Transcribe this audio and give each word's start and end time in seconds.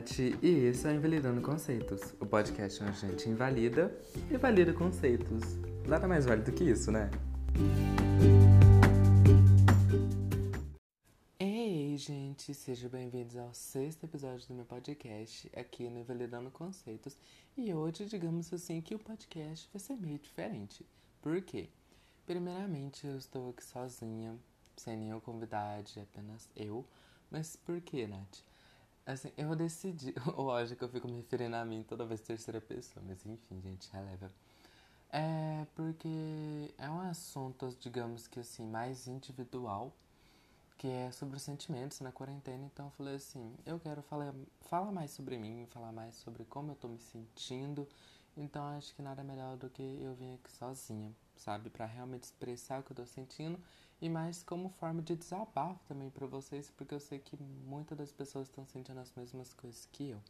E 0.00 0.48
esse 0.64 0.88
é 0.88 0.94
Invalidando 0.94 1.42
Conceitos, 1.42 2.14
o 2.18 2.24
podcast 2.24 2.82
onde 2.82 2.90
a 2.90 3.10
gente 3.10 3.28
invalida 3.28 3.94
e 4.30 4.36
valida 4.38 4.72
conceitos. 4.72 5.42
Nada 5.86 6.08
mais 6.08 6.24
válido 6.24 6.50
que 6.52 6.64
isso, 6.64 6.90
né? 6.90 7.10
Ei, 11.38 11.98
gente, 11.98 12.54
sejam 12.54 12.88
bem-vindos 12.88 13.36
ao 13.36 13.52
sexto 13.52 14.04
episódio 14.04 14.48
do 14.48 14.54
meu 14.54 14.64
podcast 14.64 15.50
aqui 15.54 15.90
no 15.90 15.98
Invalidando 15.98 16.50
Conceitos. 16.50 17.18
E 17.54 17.74
hoje, 17.74 18.06
digamos 18.06 18.50
assim, 18.54 18.80
que 18.80 18.94
o 18.94 18.98
podcast 18.98 19.68
vai 19.70 19.80
ser 19.80 19.96
meio 19.96 20.18
diferente. 20.18 20.82
Por 21.20 21.42
quê? 21.42 21.68
Primeiramente, 22.24 23.06
eu 23.06 23.18
estou 23.18 23.50
aqui 23.50 23.62
sozinha, 23.62 24.34
sem 24.78 24.96
nenhum 24.96 25.20
convidado, 25.20 25.90
apenas 26.00 26.48
eu. 26.56 26.86
Mas 27.30 27.54
por 27.54 27.82
que, 27.82 28.06
Nath? 28.06 28.49
Assim, 29.06 29.32
eu 29.36 29.54
decidi. 29.56 30.14
Lógico, 30.36 30.84
eu 30.84 30.88
fico 30.88 31.08
me 31.08 31.16
referindo 31.16 31.56
a 31.56 31.64
mim 31.64 31.82
toda 31.82 32.04
vez 32.04 32.20
terceira 32.20 32.60
pessoa, 32.60 33.04
mas 33.06 33.24
enfim, 33.26 33.60
gente, 33.60 33.90
releva. 33.92 34.30
É 35.12 35.66
porque 35.74 36.72
é 36.78 36.88
um 36.88 37.00
assunto, 37.00 37.76
digamos 37.80 38.28
que 38.28 38.40
assim, 38.40 38.66
mais 38.66 39.08
individual, 39.08 39.92
que 40.78 40.88
é 40.88 41.10
sobre 41.10 41.36
os 41.36 41.42
sentimentos 41.42 42.00
na 42.00 42.12
quarentena. 42.12 42.64
Então 42.72 42.86
eu 42.86 42.92
falei 42.92 43.16
assim: 43.16 43.54
eu 43.66 43.78
quero 43.80 44.02
falar, 44.02 44.34
falar 44.62 44.92
mais 44.92 45.10
sobre 45.10 45.36
mim, 45.38 45.66
falar 45.70 45.92
mais 45.92 46.14
sobre 46.16 46.44
como 46.44 46.72
eu 46.72 46.76
tô 46.76 46.88
me 46.88 46.98
sentindo. 46.98 47.88
Então 48.36 48.62
acho 48.78 48.94
que 48.94 49.02
nada 49.02 49.24
melhor 49.24 49.56
do 49.56 49.68
que 49.68 49.82
eu 49.82 50.14
vir 50.14 50.34
aqui 50.34 50.52
sozinha, 50.52 51.12
sabe? 51.36 51.68
para 51.68 51.84
realmente 51.84 52.22
expressar 52.24 52.80
o 52.80 52.82
que 52.82 52.92
eu 52.92 52.96
tô 52.96 53.06
sentindo 53.06 53.58
e 54.00 54.08
mais 54.08 54.42
como 54.42 54.70
forma 54.70 55.02
de 55.02 55.14
desabafo 55.14 55.84
também 55.86 56.10
para 56.10 56.26
vocês, 56.26 56.70
porque 56.70 56.94
eu 56.94 57.00
sei 57.00 57.18
que 57.18 57.36
muitas 57.66 57.98
das 57.98 58.12
pessoas 58.12 58.48
estão 58.48 58.64
sentindo 58.66 58.98
as 58.98 59.12
mesmas 59.14 59.52
coisas 59.52 59.86
que 59.92 60.10
eu. 60.10 60.20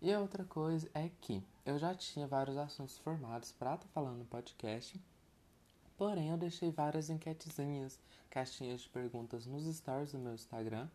E 0.00 0.10
a 0.12 0.18
outra 0.18 0.44
coisa 0.44 0.90
é 0.94 1.10
que 1.20 1.44
eu 1.66 1.78
já 1.78 1.94
tinha 1.94 2.26
vários 2.26 2.56
assuntos 2.56 2.96
formados 2.98 3.52
para 3.52 3.74
estar 3.74 3.86
tá 3.86 3.92
falando 3.92 4.18
no 4.18 4.24
podcast, 4.24 4.98
porém 5.98 6.30
eu 6.30 6.38
deixei 6.38 6.70
várias 6.70 7.10
enquetezinhas, 7.10 7.98
caixinhas 8.30 8.80
de 8.80 8.88
perguntas 8.88 9.44
nos 9.44 9.64
stories 9.76 10.12
do 10.12 10.18
meu 10.18 10.34
Instagram, 10.34 10.88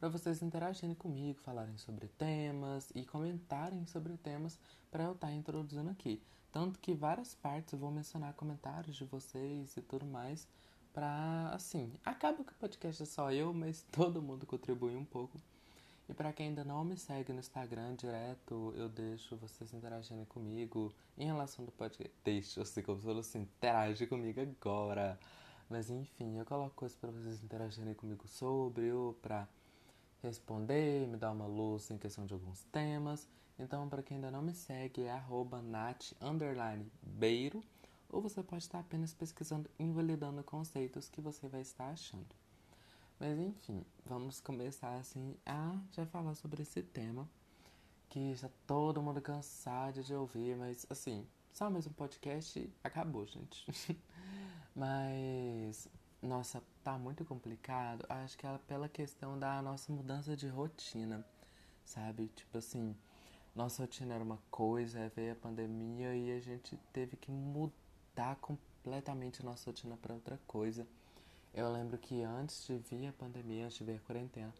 para 0.00 0.08
vocês 0.08 0.42
interagirem 0.42 0.94
comigo, 0.94 1.38
falarem 1.40 1.76
sobre 1.76 2.06
temas 2.08 2.90
e 2.94 3.04
comentarem 3.04 3.84
sobre 3.86 4.16
temas 4.16 4.58
para 4.90 5.04
eu 5.04 5.12
estar 5.12 5.28
tá 5.28 5.32
introduzindo 5.32 5.90
aqui. 5.90 6.22
Tanto 6.50 6.78
que 6.78 6.94
várias 6.94 7.34
partes 7.34 7.74
eu 7.74 7.78
vou 7.78 7.90
mencionar 7.90 8.32
comentários 8.34 8.96
de 8.96 9.04
vocês 9.04 9.76
e 9.76 9.82
tudo 9.82 10.06
mais 10.06 10.48
pra, 10.96 11.50
assim, 11.52 11.92
acaba 12.02 12.42
que 12.42 12.52
o 12.52 12.56
podcast 12.56 13.02
é 13.02 13.06
só 13.06 13.30
eu, 13.30 13.52
mas 13.52 13.84
todo 13.92 14.22
mundo 14.22 14.46
contribui 14.46 14.96
um 14.96 15.04
pouco. 15.04 15.38
E 16.08 16.14
para 16.14 16.32
quem 16.32 16.48
ainda 16.48 16.64
não 16.64 16.82
me 16.84 16.96
segue 16.96 17.34
no 17.34 17.40
Instagram 17.40 17.94
direto, 17.96 18.72
eu 18.74 18.88
deixo 18.88 19.36
vocês 19.36 19.74
interagirem 19.74 20.24
comigo 20.24 20.94
em 21.18 21.26
relação 21.26 21.66
do 21.66 21.72
podcast. 21.72 22.14
Deixa, 22.24 22.60
eu 22.60 22.64
sei 22.64 22.82
como 22.82 22.98
se 22.98 23.04
fosse 23.04 23.20
assim, 23.20 23.40
interage 23.40 24.06
comigo 24.06 24.40
agora. 24.40 25.20
Mas 25.68 25.90
enfim, 25.90 26.38
eu 26.38 26.46
coloco 26.46 26.74
coisas 26.74 26.96
para 26.96 27.10
vocês 27.10 27.42
interagirem 27.42 27.92
comigo 27.92 28.26
sobre, 28.26 28.90
ou 28.90 29.12
pra 29.14 29.46
responder, 30.22 31.06
me 31.08 31.18
dar 31.18 31.32
uma 31.32 31.46
luz 31.46 31.90
em 31.90 31.98
questão 31.98 32.24
de 32.24 32.32
alguns 32.32 32.62
temas. 32.72 33.28
Então, 33.58 33.86
para 33.86 34.02
quem 34.02 34.16
ainda 34.16 34.30
não 34.30 34.40
me 34.40 34.54
segue, 34.54 35.02
é 35.02 35.10
arroba 35.10 35.60
nat, 35.60 36.12
beiro 37.02 37.62
ou 38.08 38.20
você 38.20 38.42
pode 38.42 38.62
estar 38.62 38.78
apenas 38.78 39.12
pesquisando 39.12 39.70
invalidando 39.78 40.42
conceitos 40.44 41.08
que 41.08 41.20
você 41.20 41.48
vai 41.48 41.60
estar 41.60 41.88
achando. 41.88 42.34
Mas 43.18 43.38
enfim, 43.38 43.84
vamos 44.04 44.40
começar 44.40 44.94
assim 44.96 45.36
a 45.46 45.76
já 45.92 46.04
falar 46.06 46.34
sobre 46.34 46.62
esse 46.62 46.82
tema 46.82 47.28
que 48.08 48.32
está 48.32 48.50
todo 48.66 49.02
mundo 49.02 49.20
cansado 49.20 50.02
de 50.02 50.14
ouvir, 50.14 50.56
mas 50.56 50.86
assim, 50.90 51.26
só 51.52 51.70
mais 51.70 51.86
um 51.86 51.92
podcast 51.92 52.70
acabou, 52.84 53.26
gente. 53.26 53.66
mas 54.74 55.88
nossa, 56.22 56.62
tá 56.82 56.98
muito 56.98 57.24
complicado. 57.24 58.04
Acho 58.08 58.36
que 58.36 58.46
é 58.46 58.58
pela 58.66 58.88
questão 58.88 59.38
da 59.38 59.62
nossa 59.62 59.92
mudança 59.92 60.36
de 60.36 60.48
rotina, 60.48 61.24
sabe? 61.84 62.28
Tipo 62.28 62.58
assim, 62.58 62.94
nossa 63.54 63.82
rotina 63.82 64.14
era 64.14 64.24
uma 64.24 64.38
coisa, 64.50 65.10
veio 65.14 65.32
a 65.32 65.36
pandemia 65.36 66.14
e 66.14 66.32
a 66.32 66.40
gente 66.40 66.76
teve 66.92 67.16
que 67.16 67.30
mudar 67.30 67.85
mudar 68.16 68.36
completamente 68.36 69.44
nossa 69.44 69.68
rotina 69.68 69.96
para 70.00 70.14
outra 70.14 70.40
coisa. 70.46 70.86
Eu 71.52 71.70
lembro 71.70 71.98
que 71.98 72.22
antes 72.22 72.66
de 72.66 72.78
vir 72.78 73.08
a 73.08 73.12
pandemia, 73.12 73.66
antes 73.66 73.76
de 73.76 73.84
vir 73.84 73.96
a 73.96 74.00
quarentena, 74.00 74.54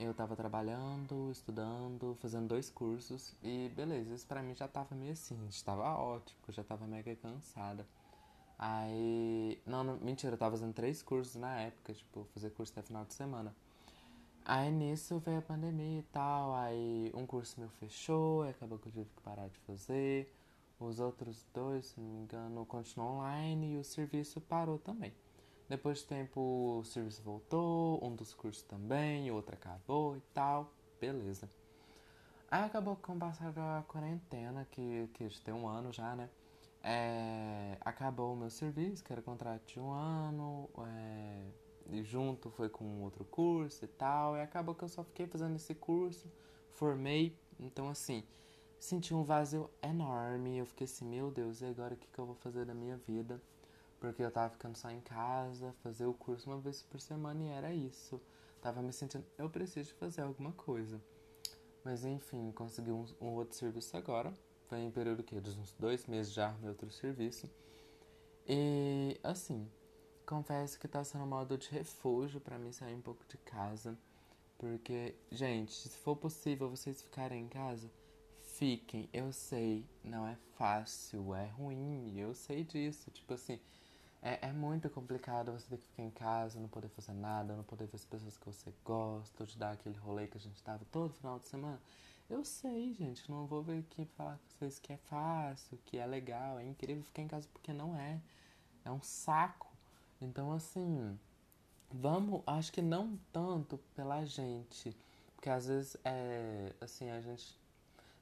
eu 0.00 0.12
tava 0.12 0.34
trabalhando, 0.34 1.30
estudando, 1.30 2.16
fazendo 2.20 2.48
dois 2.48 2.68
cursos 2.68 3.34
e 3.40 3.70
beleza, 3.76 4.14
isso 4.14 4.26
pra 4.26 4.42
mim 4.42 4.54
já 4.54 4.66
tava 4.66 4.96
meio 4.96 5.12
assim, 5.12 5.38
estava 5.48 5.94
ótimo, 5.96 6.40
já 6.48 6.64
tava 6.64 6.86
mega 6.86 7.14
cansada. 7.16 7.86
Aí. 8.58 9.60
Não, 9.64 9.84
não, 9.84 9.96
mentira, 9.98 10.34
eu 10.34 10.38
tava 10.38 10.56
fazendo 10.56 10.74
três 10.74 11.02
cursos 11.02 11.36
na 11.36 11.60
época, 11.60 11.92
tipo, 11.92 12.24
fazer 12.34 12.50
curso 12.50 12.72
até 12.72 12.82
final 12.82 13.04
de 13.04 13.14
semana. 13.14 13.54
Aí 14.44 14.72
nisso 14.72 15.20
veio 15.20 15.38
a 15.38 15.42
pandemia 15.42 16.00
e 16.00 16.02
tal, 16.12 16.54
aí 16.54 17.12
um 17.14 17.24
curso 17.26 17.60
meu 17.60 17.68
fechou, 17.70 18.42
acabou 18.42 18.78
que 18.78 18.88
eu 18.88 18.92
tive 18.92 19.04
que 19.04 19.22
parar 19.22 19.48
de 19.48 19.58
fazer. 19.60 20.32
Os 20.78 20.98
outros 21.00 21.46
dois, 21.54 21.86
se 21.86 22.00
não 22.00 22.08
me 22.08 22.20
engano, 22.20 22.66
continuam 22.66 23.18
online 23.18 23.74
e 23.74 23.76
o 23.78 23.84
serviço 23.84 24.40
parou 24.40 24.78
também. 24.78 25.12
Depois 25.68 25.98
de 25.98 26.04
tempo, 26.04 26.78
o 26.80 26.84
serviço 26.84 27.22
voltou, 27.22 28.04
um 28.04 28.14
dos 28.14 28.34
cursos 28.34 28.62
também, 28.62 29.30
o 29.30 29.34
outro 29.34 29.54
acabou 29.54 30.16
e 30.16 30.20
tal. 30.34 30.72
Beleza. 31.00 31.48
Aí 32.50 32.64
acabou 32.64 32.96
com 32.96 33.18
passar 33.18 33.50
da 33.52 33.82
quarentena, 33.88 34.66
que, 34.70 35.08
que 35.14 35.26
tem 35.40 35.54
um 35.54 35.66
ano 35.66 35.90
já, 35.90 36.14
né? 36.14 36.28
É, 36.84 37.78
acabou 37.80 38.34
o 38.34 38.36
meu 38.36 38.50
serviço, 38.50 39.02
que 39.02 39.12
era 39.12 39.22
contrato 39.22 39.64
de 39.64 39.80
um 39.80 39.90
ano, 39.90 40.68
é, 40.86 41.46
e 41.90 42.02
junto 42.02 42.50
foi 42.50 42.68
com 42.68 43.02
outro 43.02 43.24
curso 43.24 43.84
e 43.84 43.88
tal. 43.88 44.36
E 44.36 44.42
acabou 44.42 44.74
que 44.74 44.82
eu 44.82 44.88
só 44.88 45.02
fiquei 45.02 45.26
fazendo 45.26 45.56
esse 45.56 45.74
curso, 45.74 46.30
formei. 46.72 47.34
Então, 47.58 47.88
assim, 47.88 48.22
senti 48.82 49.14
um 49.14 49.22
vazio 49.22 49.70
enorme. 49.80 50.58
Eu 50.58 50.66
fiquei 50.66 50.86
assim, 50.86 51.04
meu 51.04 51.30
Deus, 51.30 51.60
e 51.60 51.66
agora 51.66 51.94
o 51.94 51.96
que, 51.96 52.08
que 52.08 52.18
eu 52.18 52.26
vou 52.26 52.34
fazer 52.34 52.66
da 52.66 52.74
minha 52.74 52.96
vida? 52.96 53.40
Porque 54.00 54.20
eu 54.20 54.30
tava 54.30 54.50
ficando 54.50 54.76
só 54.76 54.90
em 54.90 55.00
casa, 55.00 55.72
fazer 55.84 56.06
o 56.06 56.12
curso 56.12 56.50
uma 56.50 56.58
vez 56.58 56.82
por 56.82 57.00
semana 57.00 57.44
e 57.44 57.48
era 57.48 57.72
isso. 57.72 58.20
Tava 58.60 58.82
me 58.82 58.92
sentindo, 58.92 59.24
eu 59.38 59.48
preciso 59.48 59.94
fazer 59.94 60.22
alguma 60.22 60.50
coisa. 60.52 61.00
Mas 61.84 62.04
enfim, 62.04 62.50
consegui 62.50 62.90
um, 62.90 63.06
um 63.20 63.28
outro 63.34 63.56
serviço 63.56 63.96
agora. 63.96 64.36
Foi 64.66 64.80
em 64.80 64.90
período 64.90 65.22
que 65.22 65.40
de 65.40 65.50
uns 65.50 65.74
dois 65.74 66.06
meses 66.06 66.32
já 66.32 66.50
meu 66.54 66.70
outro 66.70 66.90
serviço. 66.90 67.48
E 68.48 69.16
assim, 69.22 69.70
confesso 70.26 70.78
que 70.80 70.88
tá 70.88 71.04
sendo 71.04 71.22
um 71.22 71.28
modo 71.28 71.56
de 71.56 71.70
refúgio 71.70 72.40
para 72.40 72.58
mim 72.58 72.72
sair 72.72 72.96
um 72.96 73.00
pouco 73.00 73.24
de 73.28 73.38
casa. 73.38 73.96
Porque, 74.58 75.14
gente, 75.30 75.72
se 75.72 75.96
for 75.98 76.16
possível 76.16 76.68
vocês 76.68 77.00
ficarem 77.00 77.44
em 77.44 77.48
casa, 77.48 77.88
Fiquem, 78.62 79.08
eu 79.12 79.32
sei, 79.32 79.84
não 80.04 80.24
é 80.24 80.36
fácil, 80.56 81.34
é 81.34 81.48
ruim, 81.48 82.16
eu 82.16 82.32
sei 82.32 82.62
disso. 82.62 83.10
Tipo 83.10 83.34
assim, 83.34 83.58
é, 84.22 84.50
é 84.50 84.52
muito 84.52 84.88
complicado 84.88 85.50
você 85.50 85.66
ter 85.68 85.78
que 85.78 85.88
ficar 85.88 86.04
em 86.04 86.10
casa, 86.12 86.60
não 86.60 86.68
poder 86.68 86.88
fazer 86.90 87.12
nada, 87.12 87.56
não 87.56 87.64
poder 87.64 87.88
ver 87.88 87.96
as 87.96 88.04
pessoas 88.04 88.36
que 88.38 88.46
você 88.46 88.72
gosta, 88.84 89.42
ou 89.42 89.46
te 89.48 89.58
dar 89.58 89.72
aquele 89.72 89.98
rolê 89.98 90.28
que 90.28 90.36
a 90.36 90.40
gente 90.40 90.62
tava 90.62 90.84
todo 90.92 91.12
final 91.12 91.40
de 91.40 91.46
semana. 91.48 91.80
Eu 92.30 92.44
sei, 92.44 92.94
gente, 92.94 93.28
não 93.28 93.48
vou 93.48 93.64
vir 93.64 93.80
aqui 93.80 94.04
falar 94.16 94.36
com 94.36 94.48
vocês 94.48 94.78
que 94.78 94.92
é 94.92 94.96
fácil, 94.96 95.76
que 95.84 95.98
é 95.98 96.06
legal, 96.06 96.60
é 96.60 96.64
incrível 96.64 97.02
ficar 97.02 97.22
em 97.22 97.26
casa 97.26 97.48
porque 97.52 97.72
não 97.72 97.98
é. 97.98 98.20
É 98.84 98.92
um 98.92 99.02
saco. 99.02 99.72
Então, 100.20 100.52
assim, 100.52 101.18
vamos, 101.90 102.44
acho 102.46 102.72
que 102.72 102.80
não 102.80 103.18
tanto 103.32 103.76
pela 103.96 104.24
gente, 104.24 104.96
porque 105.34 105.50
às 105.50 105.66
vezes 105.66 105.96
é, 106.04 106.72
assim, 106.80 107.10
a 107.10 107.20
gente 107.20 107.60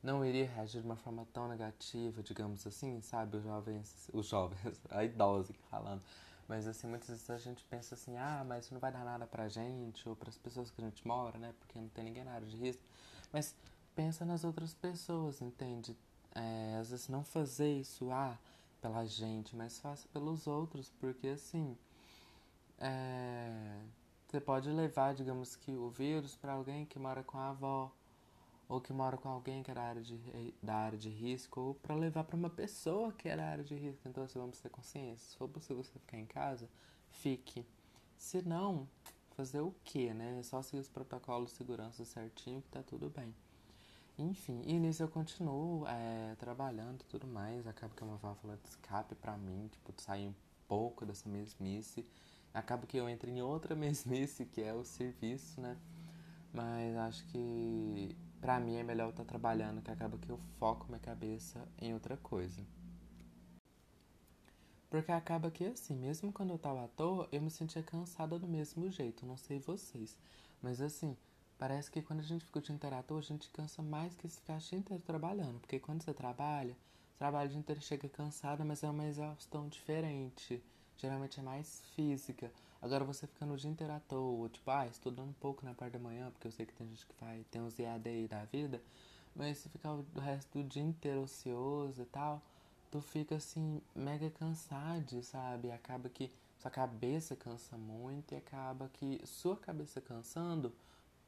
não 0.03 0.25
iria 0.25 0.47
reagir 0.47 0.81
de 0.81 0.87
uma 0.87 0.97
forma 0.97 1.27
tão 1.33 1.49
negativa, 1.49 2.23
digamos 2.23 2.67
assim, 2.67 3.01
sabe? 3.01 3.37
Os 3.37 3.43
jovens, 3.45 4.11
os 4.13 4.27
jovens, 4.27 4.81
a 4.91 5.05
idosa 5.05 5.53
falando. 5.71 6.03
Mas 6.49 6.67
assim, 6.67 6.87
muitas 6.87 7.09
vezes 7.09 7.31
a 7.31 7.39
gente 7.39 7.65
pensa 7.65 7.95
assim, 7.95 8.17
ah, 8.17 8.45
mas 8.47 8.65
isso 8.65 8.75
não 8.75 8.81
vai 8.81 8.91
dar 8.91 9.05
nada 9.05 9.27
pra 9.27 9.49
gente 9.49 10.09
ou 10.09 10.17
para 10.17 10.31
as 10.31 10.39
pessoas 10.39 10.71
que 10.71 10.81
a 10.81 10.85
gente 10.85 11.07
mora, 11.07 11.39
né? 11.39 11.55
Porque 11.61 11.79
não 11.79 11.89
tem 11.89 12.05
ninguém 12.05 12.25
na 12.25 12.33
área 12.33 12.47
de 12.47 12.57
risco. 12.57 12.83
Mas 13.33 13.55
pensa 13.95 14.25
nas 14.25 14.43
outras 14.43 14.75
pessoas, 14.75 15.41
entende? 15.41 15.97
É, 16.35 16.77
às 16.81 16.91
vezes 16.91 17.09
não 17.09 17.23
fazer 17.23 17.73
isso, 17.81 18.11
ah, 18.11 18.37
pela 18.81 19.05
gente, 19.05 19.55
mas 19.55 19.79
faça 19.79 20.09
pelos 20.09 20.47
outros, 20.47 20.91
porque 20.99 21.29
assim, 21.29 21.77
é, 22.79 23.83
você 24.27 24.41
pode 24.41 24.71
levar, 24.71 25.15
digamos 25.15 25.55
que 25.55 25.73
o 25.77 25.91
vírus 25.91 26.35
para 26.35 26.53
alguém 26.53 26.87
que 26.87 26.99
mora 26.99 27.23
com 27.23 27.37
a 27.39 27.51
avó, 27.51 27.93
ou 28.71 28.81
que 28.81 28.93
mora 28.93 29.17
com 29.17 29.29
alguém 29.29 29.65
que 29.65 29.71
é 29.73 29.75
da 29.75 29.83
área 29.83 30.01
de, 30.01 30.17
da 30.63 30.77
área 30.77 30.97
de 30.97 31.09
risco, 31.09 31.61
ou 31.61 31.75
para 31.75 31.93
levar 31.97 32.23
para 32.23 32.37
uma 32.37 32.49
pessoa 32.49 33.13
que 33.13 33.29
é 33.29 33.37
da 33.37 33.45
área 33.45 33.65
de 33.65 33.75
risco. 33.75 34.09
Então, 34.09 34.23
assim, 34.23 34.39
vamos 34.39 34.61
ter 34.61 34.69
consciência. 34.71 35.29
Se 35.29 35.37
for 35.37 35.49
possível 35.49 35.83
você 35.83 35.99
ficar 35.99 36.17
em 36.17 36.25
casa, 36.25 36.69
fique. 37.11 37.67
Se 38.17 38.41
não, 38.43 38.89
fazer 39.31 39.61
o 39.61 39.75
quê, 39.83 40.15
né? 40.15 40.39
É 40.39 40.43
só 40.45 40.63
seguir 40.63 40.79
os 40.79 40.89
protocolos 40.89 41.51
de 41.51 41.57
segurança 41.57 42.05
certinho 42.05 42.63
que 42.63 42.69
tá 42.69 42.81
tudo 42.81 43.11
bem. 43.11 43.35
Enfim, 44.17 44.63
e 44.65 44.79
nisso 44.79 45.03
eu 45.03 45.09
continuo 45.09 45.85
é, 45.89 46.37
trabalhando 46.37 47.01
e 47.01 47.05
tudo 47.07 47.27
mais. 47.27 47.67
Acaba 47.67 47.93
que 47.93 48.05
é 48.05 48.07
uma 48.07 48.19
válvula 48.19 48.57
de 48.57 48.69
escape 48.69 49.17
pra 49.17 49.37
mim, 49.37 49.69
tipo, 49.73 49.93
sair 50.01 50.29
um 50.29 50.35
pouco 50.69 51.05
dessa 51.05 51.29
mesmice. 51.29 52.07
Acaba 52.55 52.87
que 52.87 52.97
eu 52.97 53.09
entro 53.09 53.29
em 53.29 53.43
outra 53.43 53.75
mesmice, 53.77 54.47
que 54.47 54.63
é 54.63 54.73
o 54.73 54.85
serviço, 54.85 55.61
né? 55.61 55.77
Mas 56.53 56.97
acho 56.97 57.25
que 57.27 58.17
pra 58.41 58.59
mim 58.59 58.77
é 58.77 58.83
melhor 58.83 59.05
eu 59.05 59.11
estar 59.11 59.25
tá 59.25 59.29
trabalhando, 59.29 59.83
que 59.83 59.91
acaba 59.91 60.19
que 60.19 60.31
eu 60.31 60.39
foco 60.59 60.87
minha 60.87 60.99
cabeça 60.99 61.67
em 61.79 61.93
outra 61.93 62.17
coisa. 62.17 62.61
Porque 64.89 65.13
acaba 65.13 65.51
que 65.51 65.65
assim, 65.65 65.95
mesmo 65.95 66.33
quando 66.33 66.51
eu 66.51 66.59
tava 66.59 66.85
à 66.85 66.89
toa, 66.89 67.29
eu 67.31 67.41
me 67.41 67.51
sentia 67.51 67.83
cansada 67.83 68.39
do 68.39 68.49
mesmo 68.49 68.91
jeito, 68.91 69.25
não 69.25 69.37
sei 69.37 69.61
vocês. 69.61 70.17
Mas 70.61 70.81
assim, 70.81 71.17
parece 71.57 71.91
que 71.91 72.03
quando 72.03 72.21
a 72.21 72.25
gente 72.25 72.45
fica 72.45 72.59
o 72.59 72.63
dia 72.63 72.75
inteiro 72.75 72.97
à 72.97 73.03
toa, 73.03 73.21
a 73.21 73.23
gente 73.23 73.49
cansa 73.51 73.83
mais 73.83 74.17
que 74.17 74.29
se 74.29 74.41
ficar 74.41 74.57
o 74.57 74.59
dia 74.59 74.79
inteiro 74.79 75.03
trabalhando. 75.05 75.61
Porque 75.61 75.79
quando 75.79 76.03
você 76.03 76.13
trabalha, 76.13 76.77
você 77.13 77.19
trabalha 77.19 77.47
o 77.47 77.51
dia 77.51 77.59
inteiro 77.59 77.81
chega 77.81 78.09
cansada, 78.09 78.65
mas 78.65 78.83
é 78.83 78.91
uma 78.91 79.07
exaustão 79.07 79.69
diferente. 79.69 80.61
Geralmente 80.97 81.39
é 81.39 81.43
mais 81.43 81.83
física. 81.95 82.51
Agora 82.83 83.05
você 83.05 83.27
ficando 83.27 83.53
o 83.53 83.57
dia 83.57 83.71
inteiro 83.71 83.93
à 83.93 84.01
toa, 84.01 84.49
tipo, 84.49 84.71
ah, 84.71 84.87
estudando 84.87 85.29
um 85.29 85.35
pouco 85.35 85.65
na 85.65 85.75
parte 85.75 85.93
da 85.93 85.99
manhã, 85.99 86.31
porque 86.31 86.47
eu 86.47 86.53
sei 86.53 86.65
que 86.65 86.73
tem 86.73 86.89
gente 86.89 87.07
que 87.07 87.15
vai, 87.21 87.45
tem 87.51 87.61
uns 87.61 87.79
EAD 87.79 88.09
aí 88.09 88.27
da 88.27 88.45
vida, 88.47 88.83
mas 89.37 89.59
se 89.59 89.69
ficar 89.69 89.93
o 89.93 90.05
resto 90.19 90.59
do 90.59 90.65
dia 90.65 90.83
inteiro 90.83 91.23
ocioso 91.23 92.03
e 92.03 92.07
tal, 92.07 92.43
tu 92.91 93.01
fica 93.03 93.37
assim, 93.37 93.83
mega 93.95 94.31
cansado, 94.31 95.23
sabe? 95.23 95.71
Acaba 95.71 96.09
que 96.09 96.33
sua 96.59 96.71
cabeça 96.71 97.37
cansa 97.37 97.77
muito 97.77 98.33
e 98.33 98.37
acaba 98.37 98.89
que 98.89 99.21
sua 99.27 99.57
cabeça 99.57 100.01
cansando, 100.01 100.73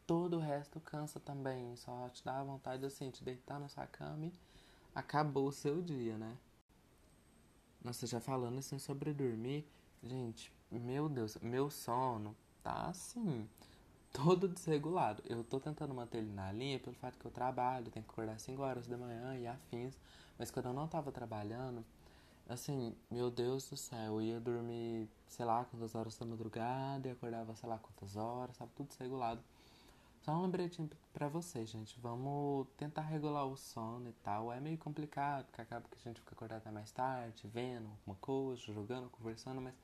todo 0.06 0.36
o 0.36 0.40
resto 0.40 0.80
cansa 0.80 1.20
também. 1.20 1.76
Só 1.76 2.08
te 2.08 2.24
dá 2.24 2.42
vontade 2.42 2.84
assim, 2.84 3.10
de 3.10 3.22
deitar 3.22 3.60
na 3.60 3.68
sua 3.68 3.86
cama 3.86 4.26
e 4.26 4.32
acabou 4.94 5.48
o 5.48 5.52
seu 5.52 5.82
dia, 5.82 6.16
né? 6.16 6.36
Nossa, 7.84 8.06
já 8.06 8.20
falando 8.20 8.58
assim 8.58 8.78
sobre 8.78 9.12
dormir, 9.12 9.66
gente, 10.02 10.52
meu 10.78 11.08
Deus, 11.08 11.36
meu 11.42 11.70
sono 11.70 12.34
tá 12.62 12.86
assim, 12.88 13.48
todo 14.12 14.48
desregulado. 14.48 15.22
Eu 15.26 15.42
tô 15.44 15.58
tentando 15.58 15.94
manter 15.94 16.18
ele 16.18 16.32
na 16.32 16.52
linha 16.52 16.78
pelo 16.78 16.96
fato 16.96 17.18
que 17.18 17.24
eu 17.24 17.30
trabalho, 17.30 17.90
tenho 17.90 18.04
que 18.04 18.10
acordar 18.10 18.38
5 18.38 18.62
horas 18.62 18.86
da 18.86 18.96
manhã 18.96 19.36
e 19.36 19.46
afins. 19.46 19.98
Mas 20.38 20.50
quando 20.50 20.66
eu 20.66 20.72
não 20.72 20.88
tava 20.88 21.10
trabalhando, 21.12 21.84
assim, 22.48 22.94
meu 23.10 23.30
Deus 23.30 23.68
do 23.68 23.76
céu, 23.76 24.20
eu 24.20 24.22
ia 24.22 24.40
dormir, 24.40 25.08
sei 25.26 25.44
lá, 25.44 25.64
quantas 25.64 25.94
horas 25.94 26.16
da 26.16 26.26
madrugada 26.26 27.08
e 27.08 27.10
acordava, 27.12 27.54
sei 27.54 27.68
lá, 27.68 27.78
quantas 27.78 28.16
horas, 28.16 28.56
sabe? 28.56 28.70
Tudo 28.74 28.88
desregulado. 28.88 29.40
Só 30.22 30.32
um 30.32 30.42
lembretinho 30.42 30.88
pra 31.12 31.26
vocês, 31.26 31.68
gente. 31.68 31.98
Vamos 32.00 32.68
tentar 32.76 33.02
regular 33.02 33.44
o 33.44 33.56
sono 33.56 34.08
e 34.08 34.12
tal. 34.22 34.52
É 34.52 34.60
meio 34.60 34.78
complicado, 34.78 35.46
porque 35.46 35.60
acaba 35.60 35.84
que 35.88 35.96
a 35.96 36.00
gente 36.00 36.20
fica 36.20 36.32
acordado 36.32 36.58
até 36.58 36.70
mais 36.70 36.92
tarde, 36.92 37.48
vendo 37.48 37.88
alguma 37.88 38.16
coisa, 38.20 38.62
jogando, 38.72 39.10
conversando, 39.10 39.60
mas 39.60 39.74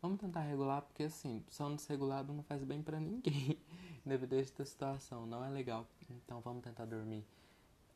Vamos 0.00 0.20
tentar 0.20 0.42
regular, 0.42 0.82
porque 0.82 1.04
assim, 1.04 1.44
sono 1.50 1.74
desregulado 1.74 2.32
não 2.32 2.44
faz 2.44 2.62
bem 2.62 2.80
para 2.80 3.00
ninguém, 3.00 3.58
independente 4.06 4.52
da 4.56 4.64
situação, 4.64 5.26
não 5.26 5.44
é 5.44 5.50
legal. 5.50 5.88
Então 6.08 6.40
vamos 6.40 6.62
tentar 6.62 6.84
dormir. 6.84 7.24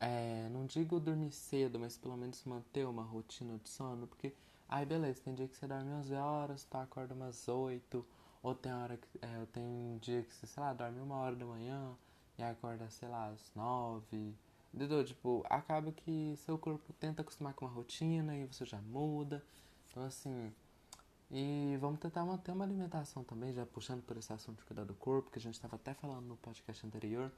É, 0.01 0.49
não 0.49 0.65
digo 0.65 0.99
dormir 0.99 1.31
cedo, 1.31 1.79
mas 1.79 1.97
pelo 1.97 2.17
menos 2.17 2.43
manter 2.43 2.85
uma 2.85 3.03
rotina 3.03 3.57
de 3.57 3.69
sono, 3.69 4.05
porque, 4.05 4.33
ai 4.67 4.85
beleza, 4.85 5.21
tem 5.23 5.33
dia 5.33 5.47
que 5.47 5.55
você 5.55 5.65
dorme 5.65 5.93
11 5.93 6.13
horas, 6.13 6.65
tu 6.65 6.75
acorda 6.75 7.13
umas 7.13 7.47
8, 7.47 8.05
ou 8.41 8.53
tem 8.53 8.73
hora 8.73 8.97
que, 8.97 9.07
é, 9.21 9.45
tem 9.53 9.63
um 9.63 9.97
dia 10.01 10.23
que 10.23 10.33
você, 10.33 10.45
sei 10.45 10.61
lá, 10.61 10.73
dorme 10.73 10.99
uma 10.99 11.15
hora 11.15 11.37
da 11.37 11.45
manhã 11.45 11.95
e 12.37 12.43
acorda, 12.43 12.89
sei 12.89 13.07
lá, 13.07 13.29
às 13.29 13.49
9, 13.55 14.35
entendeu? 14.73 15.05
Tipo, 15.05 15.41
acaba 15.49 15.89
que 15.93 16.35
seu 16.37 16.57
corpo 16.57 16.91
tenta 16.99 17.21
acostumar 17.21 17.53
com 17.53 17.65
uma 17.65 17.71
rotina 17.73 18.35
e 18.35 18.45
você 18.45 18.65
já 18.65 18.81
muda, 18.81 19.41
então 19.89 20.03
assim 20.03 20.51
e 21.35 21.75
vamos 21.77 21.99
tentar 21.99 22.23
manter 22.23 22.51
uma 22.51 22.63
alimentação 22.63 23.23
também, 23.23 23.51
já 23.51 23.65
puxando 23.65 24.03
por 24.03 24.15
esse 24.15 24.31
assunto 24.31 24.59
de 24.59 24.65
cuidar 24.65 24.83
do 24.83 24.93
corpo, 24.93 25.31
que 25.31 25.39
a 25.39 25.41
gente 25.41 25.55
estava 25.55 25.77
até 25.77 25.91
falando 25.95 26.27
no 26.27 26.37
podcast 26.37 26.85
anterior. 26.85 27.31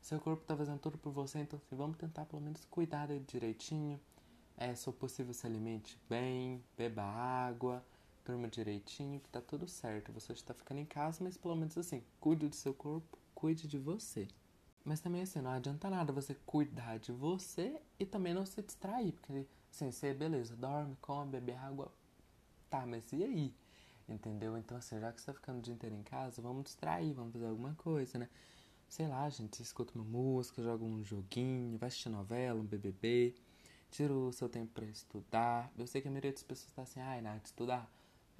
Seu 0.00 0.18
corpo 0.18 0.40
está 0.40 0.56
fazendo 0.56 0.78
tudo 0.78 0.96
por 0.96 1.12
você, 1.12 1.40
então 1.40 1.58
assim, 1.62 1.76
vamos 1.76 1.98
tentar 1.98 2.24
pelo 2.24 2.40
menos 2.40 2.64
cuidar 2.64 3.06
dele 3.06 3.26
direitinho. 3.28 4.00
É, 4.56 4.74
se 4.74 4.90
possível, 4.90 5.34
se 5.34 5.46
alimente 5.46 6.00
bem, 6.08 6.64
beba 6.78 7.02
água, 7.02 7.84
durma 8.24 8.48
direitinho, 8.48 9.20
que 9.20 9.28
tá 9.28 9.42
tudo 9.42 9.68
certo. 9.68 10.10
Você 10.12 10.32
está 10.32 10.54
ficando 10.54 10.80
em 10.80 10.86
casa, 10.86 11.22
mas 11.22 11.36
pelo 11.36 11.54
menos 11.54 11.76
assim, 11.76 12.02
cuide 12.18 12.48
do 12.48 12.56
seu 12.56 12.72
corpo, 12.72 13.18
cuide 13.34 13.68
de 13.68 13.76
você. 13.76 14.26
Mas 14.82 15.00
também 15.00 15.20
assim, 15.20 15.42
não 15.42 15.50
adianta 15.50 15.90
nada 15.90 16.10
você 16.10 16.34
cuidar 16.46 16.98
de 16.98 17.12
você 17.12 17.78
e 18.00 18.06
também 18.06 18.32
não 18.32 18.46
se 18.46 18.62
distrair, 18.62 19.12
porque 19.12 19.46
assim, 19.70 19.90
você, 19.90 20.14
beleza, 20.14 20.56
dorme, 20.56 20.96
come, 21.02 21.32
bebe 21.32 21.52
água, 21.52 21.92
Tá, 22.70 22.84
mas 22.86 23.12
e 23.12 23.22
aí? 23.24 23.54
Entendeu? 24.08 24.56
Então, 24.56 24.76
assim, 24.76 25.00
já 25.00 25.12
que 25.12 25.20
você 25.20 25.26
tá 25.26 25.34
ficando 25.34 25.58
o 25.58 25.62
dia 25.62 25.74
inteiro 25.74 25.94
em 25.96 26.02
casa, 26.02 26.40
vamos 26.42 26.64
distrair, 26.64 27.12
vamos 27.12 27.32
fazer 27.32 27.46
alguma 27.46 27.74
coisa, 27.74 28.18
né? 28.18 28.28
Sei 28.88 29.08
lá, 29.08 29.28
gente, 29.30 29.62
escuta 29.62 29.92
uma 29.96 30.04
música, 30.04 30.62
joga 30.62 30.84
um 30.84 31.02
joguinho, 31.04 31.78
vai 31.78 31.88
assistir 31.88 32.08
novela, 32.08 32.60
um 32.60 32.64
BBB, 32.64 33.34
tira 33.90 34.12
o 34.14 34.32
seu 34.32 34.48
tempo 34.48 34.72
pra 34.74 34.84
estudar. 34.86 35.72
Eu 35.78 35.86
sei 35.86 36.00
que 36.02 36.08
a 36.08 36.10
maioria 36.10 36.32
das 36.32 36.42
pessoas 36.42 36.72
tá 36.72 36.82
assim, 36.82 37.00
ai, 37.00 37.20
Nath, 37.20 37.46
estudar. 37.46 37.90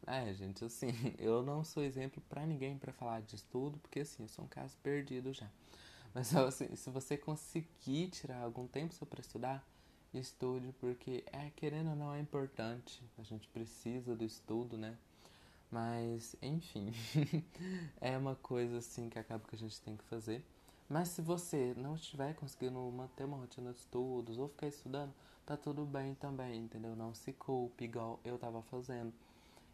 É, 0.07 0.33
gente, 0.35 0.65
assim, 0.65 0.89
eu 1.19 1.43
não 1.43 1.65
sou 1.65 1.83
exemplo 1.83 2.23
para 2.29 2.47
ninguém 2.47 2.79
para 2.79 2.93
falar 2.93 3.23
de 3.23 3.37
estudo, 3.37 3.79
porque 3.79 4.01
assim, 4.01 4.23
eu 4.25 4.29
sou 4.29 4.45
um 4.45 4.49
caso 4.49 4.77
perdido 4.83 5.33
já. 5.33 5.51
Mas 6.15 6.35
assim, 6.37 6.75
se 6.77 6.91
você 6.91 7.17
conseguir 7.17 8.09
tirar 8.11 8.43
algum 8.43 8.67
tempo 8.69 8.95
seu 8.95 9.07
para 9.07 9.21
estudar, 9.21 9.67
estude, 10.19 10.73
porque 10.81 11.25
é 11.33 11.51
querendo 11.57 11.91
ou 11.91 11.97
não 11.97 12.15
é 12.15 12.21
importante, 12.21 13.03
a 13.19 13.23
gente 13.23 13.49
precisa 13.49 14.15
do 14.15 14.25
estudo, 14.25 14.77
né? 14.77 14.97
Mas, 15.71 16.37
enfim, 16.41 16.93
é 18.01 18.17
uma 18.17 18.35
coisa 18.37 18.79
assim 18.79 19.09
que 19.09 19.19
acaba 19.19 19.45
que 19.47 19.57
a 19.57 19.59
gente 19.59 19.81
tem 19.81 19.97
que 19.97 20.05
fazer. 20.05 20.45
Mas 20.89 21.09
se 21.09 21.21
você 21.21 21.75
não 21.77 21.97
estiver 21.97 22.35
conseguindo 22.35 22.79
manter 22.93 23.25
uma 23.25 23.37
rotina 23.37 23.73
de 23.73 23.79
estudos 23.81 24.39
ou 24.39 24.49
ficar 24.49 24.69
estudando, 24.69 25.13
tá 25.45 25.57
tudo 25.57 25.85
bem 25.85 26.15
também, 26.15 26.61
entendeu? 26.63 26.95
Não 26.95 27.13
se 27.13 27.33
culpe 27.33 27.85
igual 27.85 28.21
eu 28.25 28.39
tava 28.39 28.63
fazendo. 28.63 29.13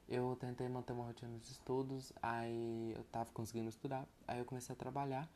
Eu 0.08 0.36
tentei 0.36 0.68
manter 0.68 0.92
uma 0.92 1.04
rotina 1.04 1.38
de 1.38 1.50
estudos, 1.50 2.12
aí 2.22 2.92
eu 2.96 3.04
tava 3.04 3.30
conseguindo 3.32 3.68
estudar, 3.68 4.06
aí 4.26 4.38
eu 4.38 4.44
comecei 4.44 4.74
a 4.74 4.76
trabalhar, 4.76 5.28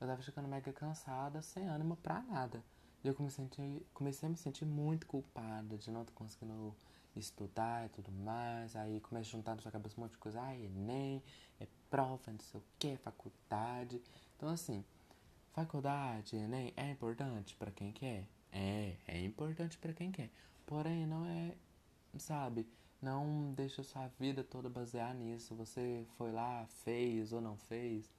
eu 0.00 0.06
tava 0.06 0.22
ficando 0.22 0.48
mega 0.48 0.72
cansada, 0.72 1.42
sem 1.42 1.68
ânimo 1.68 1.96
pra 1.96 2.22
nada. 2.22 2.62
E 3.04 3.08
eu 3.08 3.14
comecei 3.14 3.44
a, 3.44 3.48
comecei 3.92 4.26
a 4.26 4.30
me 4.30 4.36
sentir 4.36 4.64
muito 4.64 5.06
culpada 5.06 5.76
de 5.76 5.90
não 5.90 6.00
estar 6.00 6.14
conseguindo 6.14 6.74
estudar 7.14 7.84
e 7.84 7.88
tudo 7.90 8.10
mais. 8.10 8.74
Aí 8.74 8.98
começa 9.00 9.28
a 9.28 9.32
juntar 9.32 9.54
na 9.54 9.62
sua 9.62 9.70
cabeça 9.70 9.94
um 9.98 10.04
monte 10.04 10.12
de 10.12 10.18
coisa. 10.18 10.40
Ah, 10.40 10.56
Enem, 10.56 11.22
é 11.60 11.66
prova, 11.90 12.32
não 12.32 12.40
sei 12.40 12.58
o 12.58 12.64
que, 12.78 12.96
faculdade. 12.96 14.02
Então, 14.36 14.48
assim, 14.48 14.82
faculdade, 15.52 16.34
Enem 16.34 16.72
é 16.76 16.90
importante 16.90 17.54
para 17.54 17.70
quem 17.70 17.92
quer? 17.92 18.26
É, 18.50 18.96
é 19.06 19.22
importante 19.22 19.76
para 19.76 19.92
quem 19.92 20.10
quer. 20.10 20.30
Porém, 20.64 21.06
não 21.06 21.26
é, 21.26 21.54
sabe, 22.18 22.66
não 23.02 23.52
deixa 23.52 23.82
sua 23.82 24.08
vida 24.18 24.42
toda 24.42 24.70
basear 24.70 25.14
nisso. 25.14 25.54
Você 25.56 26.06
foi 26.16 26.32
lá, 26.32 26.66
fez 26.84 27.34
ou 27.34 27.40
não 27.40 27.56
fez. 27.56 28.10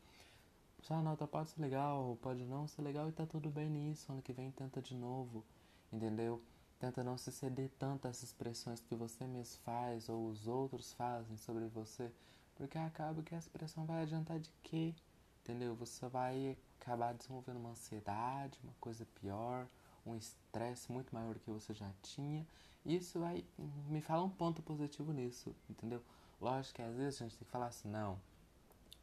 Sua 0.85 1.01
nota 1.01 1.25
pode 1.25 1.49
ser 1.49 1.59
legal, 1.61 2.15
pode 2.21 2.45
não 2.45 2.67
ser 2.67 2.83
legal 2.83 3.09
e 3.09 3.11
tá 3.11 3.25
tudo 3.25 3.49
bem 3.49 3.67
nisso. 3.67 4.11
Ano 4.11 4.21
que 4.21 4.31
vem 4.31 4.51
tenta 4.51 4.79
de 4.79 4.93
novo, 4.93 5.43
entendeu? 5.91 6.39
Tenta 6.77 7.03
não 7.03 7.17
se 7.17 7.31
ceder 7.31 7.71
tanto 7.79 8.05
a 8.05 8.11
essas 8.11 8.31
pressões 8.31 8.81
que 8.81 8.93
você 8.93 9.25
mesmo 9.25 9.59
faz 9.63 10.09
ou 10.09 10.27
os 10.27 10.47
outros 10.47 10.93
fazem 10.93 11.37
sobre 11.37 11.65
você, 11.65 12.11
porque 12.55 12.77
acaba 12.77 13.23
que 13.23 13.33
essa 13.33 13.49
pressão 13.49 13.83
vai 13.83 14.03
adiantar 14.03 14.39
de 14.39 14.51
quê? 14.61 14.93
Entendeu? 15.41 15.73
Você 15.73 16.07
vai 16.07 16.55
acabar 16.79 17.15
desenvolvendo 17.15 17.57
uma 17.57 17.71
ansiedade, 17.71 18.59
uma 18.63 18.75
coisa 18.79 19.07
pior, 19.19 19.67
um 20.05 20.15
estresse 20.15 20.91
muito 20.91 21.15
maior 21.15 21.33
do 21.33 21.39
que 21.39 21.49
você 21.49 21.73
já 21.73 21.91
tinha. 22.03 22.45
Isso 22.85 23.19
vai. 23.19 23.43
Me 23.89 24.01
fala 24.01 24.23
um 24.23 24.29
ponto 24.29 24.61
positivo 24.61 25.11
nisso, 25.11 25.55
entendeu? 25.67 26.03
Lógico 26.39 26.75
que 26.75 26.83
às 26.83 26.95
vezes 26.95 27.19
a 27.19 27.25
gente 27.25 27.37
tem 27.37 27.45
que 27.47 27.51
falar 27.51 27.67
assim: 27.69 27.89
não, 27.89 28.19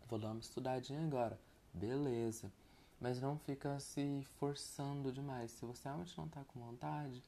vou 0.08 0.16
dar 0.16 0.30
uma 0.30 0.38
estudadinha 0.38 1.04
agora 1.04 1.36
beleza. 1.72 2.52
Mas 3.00 3.20
não 3.20 3.38
fica 3.38 3.78
se 3.80 4.22
forçando 4.38 5.12
demais. 5.12 5.50
Se 5.50 5.64
você 5.64 5.88
realmente 5.88 6.16
não 6.16 6.28
tá 6.28 6.44
com 6.44 6.60
vontade, 6.60 7.22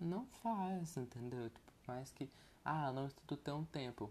não 0.00 0.26
faz, 0.26 0.96
entendeu? 0.96 1.50
Tipo, 1.50 1.72
mais 1.86 2.12
que, 2.12 2.30
ah, 2.64 2.92
não 2.92 3.06
estudo 3.06 3.36
tão 3.36 3.64
tempo. 3.64 4.10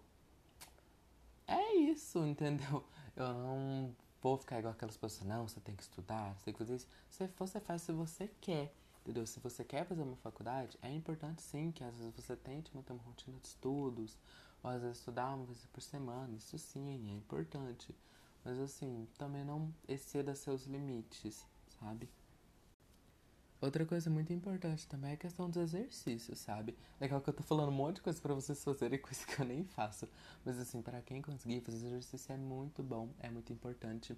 É 1.48 1.76
isso, 1.76 2.20
entendeu? 2.28 2.84
Eu 3.16 3.34
não 3.34 3.96
vou 4.22 4.38
ficar 4.38 4.60
igual 4.60 4.74
aquelas 4.74 4.98
pessoas, 4.98 5.28
não, 5.28 5.48
você 5.48 5.60
tem 5.60 5.76
que 5.76 5.84
estudar, 5.84 6.36
você 6.36 6.46
tem 6.46 6.54
que 6.54 6.58
fazer 6.60 6.76
isso. 6.76 6.88
Você, 7.10 7.28
você 7.38 7.60
faz 7.60 7.82
se 7.84 7.92
você 7.92 8.30
quer, 8.42 8.74
entendeu? 9.02 9.26
Se 9.26 9.40
você 9.40 9.64
quer 9.64 9.86
fazer 9.86 10.02
uma 10.02 10.18
faculdade, 10.18 10.78
é 10.82 10.92
importante 10.92 11.42
sim 11.42 11.72
que 11.72 11.84
às 11.84 11.98
vezes 11.98 12.14
você 12.14 12.36
tente 12.36 12.76
manter 12.76 12.94
uma 12.94 13.04
rotina 13.04 13.38
de 13.40 13.48
estudos, 13.48 14.18
ou 14.62 14.70
às 14.70 14.82
vezes 14.82 14.98
estudar 14.98 15.34
uma 15.34 15.46
vez 15.46 15.66
por 15.68 15.82
semana, 15.82 16.36
isso 16.36 16.58
sim 16.58 17.10
é 17.10 17.14
importante. 17.14 17.96
Mas 18.44 18.60
assim, 18.60 19.08
também 19.18 19.44
não 19.44 19.74
exceda 19.88 20.34
seus 20.36 20.66
limites, 20.66 21.46
sabe? 21.80 22.10
Outra 23.60 23.86
coisa 23.86 24.10
muito 24.10 24.32
importante 24.32 24.88
também 24.88 25.12
é 25.12 25.14
a 25.16 25.18
questão 25.18 25.50
dos 25.50 25.58
exercícios, 25.58 26.40
sabe? 26.40 26.78
Legal 27.02 27.20
que 27.20 27.30
eu 27.30 27.34
tô 27.34 27.42
falando 27.42 27.70
um 27.70 27.76
monte 27.76 27.96
de 27.96 28.02
coisa 28.02 28.22
para 28.22 28.34
vocês 28.36 28.64
fazerem, 28.64 29.00
coisa 29.02 29.26
que 29.26 29.42
eu 29.42 29.46
nem 29.46 29.64
faço. 29.64 30.08
Mas 30.46 30.60
assim, 30.60 30.82
para 30.82 31.02
quem 31.02 31.22
conseguir 31.22 31.62
fazer 31.62 31.88
exercício 31.88 32.32
é 32.34 32.38
muito 32.38 32.84
bom, 32.84 33.10
é 33.20 33.30
muito 33.30 33.52
importante. 33.52 34.16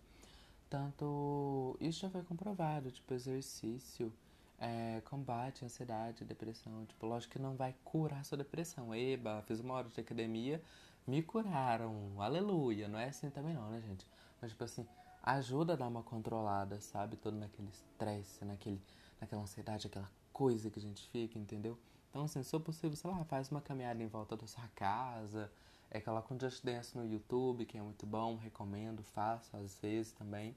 Tanto 0.69 1.77
isso 1.79 2.01
já 2.01 2.09
foi 2.09 2.21
comprovado, 2.23 2.91
tipo, 2.91 3.13
exercício 3.13 4.13
é, 4.59 5.01
combate 5.05 5.63
ansiedade, 5.63 6.25
depressão. 6.25 6.85
Tipo, 6.85 7.07
lógico 7.07 7.33
que 7.33 7.39
não 7.39 7.55
vai 7.55 7.73
curar 7.83 8.23
sua 8.25 8.37
depressão. 8.37 8.93
Eba, 8.93 9.41
fiz 9.47 9.59
uma 9.59 9.73
hora 9.75 9.87
de 9.87 9.99
academia, 9.99 10.61
me 11.09 11.23
curaram, 11.23 12.13
aleluia. 12.21 12.87
Não 12.87 12.99
é 12.99 13.09
assim 13.09 13.29
também 13.29 13.53
não, 13.53 13.69
né, 13.69 13.81
gente? 13.81 14.05
Mas 14.41 14.51
tipo 14.51 14.63
assim, 14.63 14.87
ajuda 15.23 15.73
a 15.73 15.75
dar 15.75 15.87
uma 15.87 16.03
controlada, 16.03 16.79
sabe? 16.79 17.17
Todo 17.17 17.35
naquele 17.35 17.69
estresse, 17.69 18.45
naquele 18.45 18.79
naquela 19.19 19.41
ansiedade, 19.41 19.87
aquela 19.87 20.09
coisa 20.31 20.69
que 20.69 20.79
a 20.79 20.81
gente 20.81 21.05
fica, 21.09 21.37
entendeu? 21.37 21.77
Então, 22.09 22.23
assim, 22.23 22.41
se 22.41 22.49
for 22.49 22.59
possível, 22.59 22.95
sei 22.95 23.09
lá, 23.09 23.23
faz 23.25 23.49
uma 23.51 23.61
caminhada 23.61 24.01
em 24.01 24.07
volta 24.07 24.37
da 24.37 24.47
sua 24.47 24.67
casa, 24.75 25.51
é 25.91 25.99
coloca 25.99 26.33
um 26.33 26.39
Just 26.39 26.63
Dance 26.63 26.97
no 26.97 27.05
YouTube, 27.05 27.65
que 27.65 27.77
é 27.77 27.81
muito 27.81 28.05
bom, 28.05 28.37
recomendo, 28.37 29.03
faço 29.03 29.55
às 29.57 29.77
vezes 29.79 30.11
também. 30.13 30.55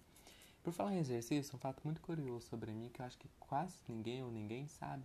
Por 0.62 0.72
falar 0.72 0.94
em 0.94 0.98
exercício, 0.98 1.56
um 1.56 1.58
fato 1.58 1.80
muito 1.84 2.00
curioso 2.00 2.46
sobre 2.46 2.70
mim, 2.72 2.88
que 2.92 3.00
eu 3.00 3.06
acho 3.06 3.18
que 3.18 3.28
quase 3.40 3.74
ninguém 3.88 4.22
ou 4.22 4.30
ninguém 4.30 4.68
sabe, 4.68 5.02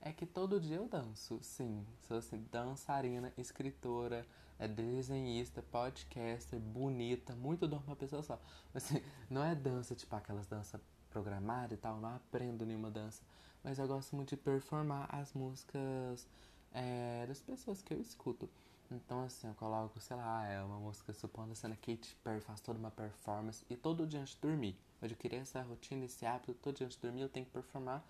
é 0.00 0.12
que 0.12 0.26
todo 0.26 0.60
dia 0.60 0.76
eu 0.76 0.86
danço, 0.86 1.38
sim. 1.42 1.84
Sou 2.06 2.18
assim, 2.18 2.44
dançarina, 2.52 3.32
escritora, 3.36 4.26
é 4.58 4.66
desenhista, 4.66 5.62
podcaster, 5.62 6.58
bonita, 6.58 7.34
muito 7.34 7.66
dom 7.68 7.80
uma 7.86 7.96
pessoa 7.96 8.22
só. 8.22 8.38
Mas 8.74 8.84
assim, 8.84 9.02
não 9.30 9.42
é 9.44 9.54
dança, 9.54 9.94
tipo 9.94 10.14
aquelas 10.16 10.46
danças 10.46 10.80
programada 11.10 11.74
e 11.74 11.76
tal, 11.76 12.00
não 12.00 12.14
aprendo 12.14 12.64
nenhuma 12.66 12.90
dança. 12.90 13.22
Mas 13.62 13.78
eu 13.78 13.86
gosto 13.86 14.14
muito 14.14 14.30
de 14.30 14.36
performar 14.36 15.08
as 15.14 15.32
músicas 15.32 16.26
é, 16.72 17.26
das 17.26 17.40
pessoas 17.40 17.82
que 17.82 17.92
eu 17.92 18.00
escuto. 18.00 18.48
Então, 18.90 19.22
assim, 19.22 19.46
eu 19.46 19.54
coloco, 19.54 20.00
sei 20.00 20.16
lá, 20.16 20.46
é 20.46 20.62
uma 20.62 20.78
música, 20.78 21.12
supondo 21.12 21.52
a 21.52 21.68
Katy 21.68 22.16
Perry, 22.24 22.40
faz 22.40 22.60
toda 22.60 22.78
uma 22.78 22.90
performance 22.90 23.64
e 23.68 23.76
todo 23.76 24.06
dia 24.06 24.20
antes 24.20 24.34
de 24.34 24.40
dormir. 24.40 24.78
Eu 25.02 25.10
queria 25.10 25.40
essa 25.40 25.60
rotina, 25.62 26.06
esse 26.06 26.24
hábito, 26.24 26.54
todo 26.54 26.76
dia 26.76 26.86
antes 26.86 26.96
de 26.96 27.02
dormir 27.02 27.20
eu 27.20 27.28
tenho 27.28 27.44
que 27.44 27.52
performar, 27.52 28.02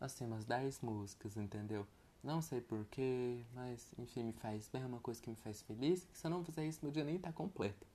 assim, 0.00 0.26
umas 0.26 0.44
10 0.44 0.80
músicas, 0.80 1.36
entendeu? 1.36 1.86
Não 2.26 2.42
sei 2.42 2.60
porquê, 2.60 3.44
mas 3.54 3.94
enfim, 3.96 4.24
me 4.24 4.32
faz 4.32 4.68
bem, 4.68 4.82
é 4.82 4.86
uma 4.86 4.98
coisa 4.98 5.22
que 5.22 5.30
me 5.30 5.36
faz 5.36 5.62
feliz. 5.62 6.08
Se 6.12 6.26
eu 6.26 6.30
não 6.32 6.42
fizer 6.42 6.66
isso, 6.66 6.80
meu 6.82 6.90
dia 6.90 7.04
nem 7.04 7.20
tá 7.20 7.32
completo. 7.32 7.86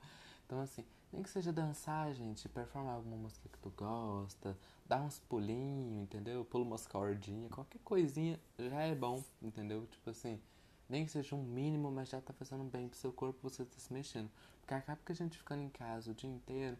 Então, 0.46 0.58
assim, 0.58 0.86
nem 1.12 1.22
que 1.22 1.28
seja 1.28 1.52
dançar, 1.52 2.14
gente, 2.14 2.48
performar 2.48 2.94
alguma 2.94 3.18
música 3.18 3.46
que 3.46 3.58
tu 3.58 3.68
gosta, 3.76 4.56
dar 4.86 5.02
uns 5.02 5.18
pulinhos, 5.18 6.04
entendeu? 6.04 6.46
Pula 6.46 6.64
umas 6.64 6.86
cordinhas, 6.86 7.52
qualquer 7.52 7.78
coisinha 7.80 8.40
já 8.58 8.80
é 8.80 8.94
bom, 8.94 9.22
entendeu? 9.42 9.86
Tipo 9.88 10.08
assim, 10.08 10.40
nem 10.88 11.04
que 11.04 11.10
seja 11.10 11.36
um 11.36 11.42
mínimo, 11.42 11.92
mas 11.92 12.08
já 12.08 12.18
tá 12.18 12.32
fazendo 12.32 12.64
bem 12.64 12.88
pro 12.88 12.98
seu 12.98 13.12
corpo, 13.12 13.38
você 13.42 13.66
tá 13.66 13.78
se 13.78 13.92
mexendo. 13.92 14.30
Porque 14.62 14.72
acaba 14.72 14.98
que 15.04 15.12
a 15.12 15.14
gente 15.14 15.36
ficando 15.36 15.62
em 15.62 15.68
casa 15.68 16.10
o 16.10 16.14
dia 16.14 16.30
inteiro, 16.30 16.78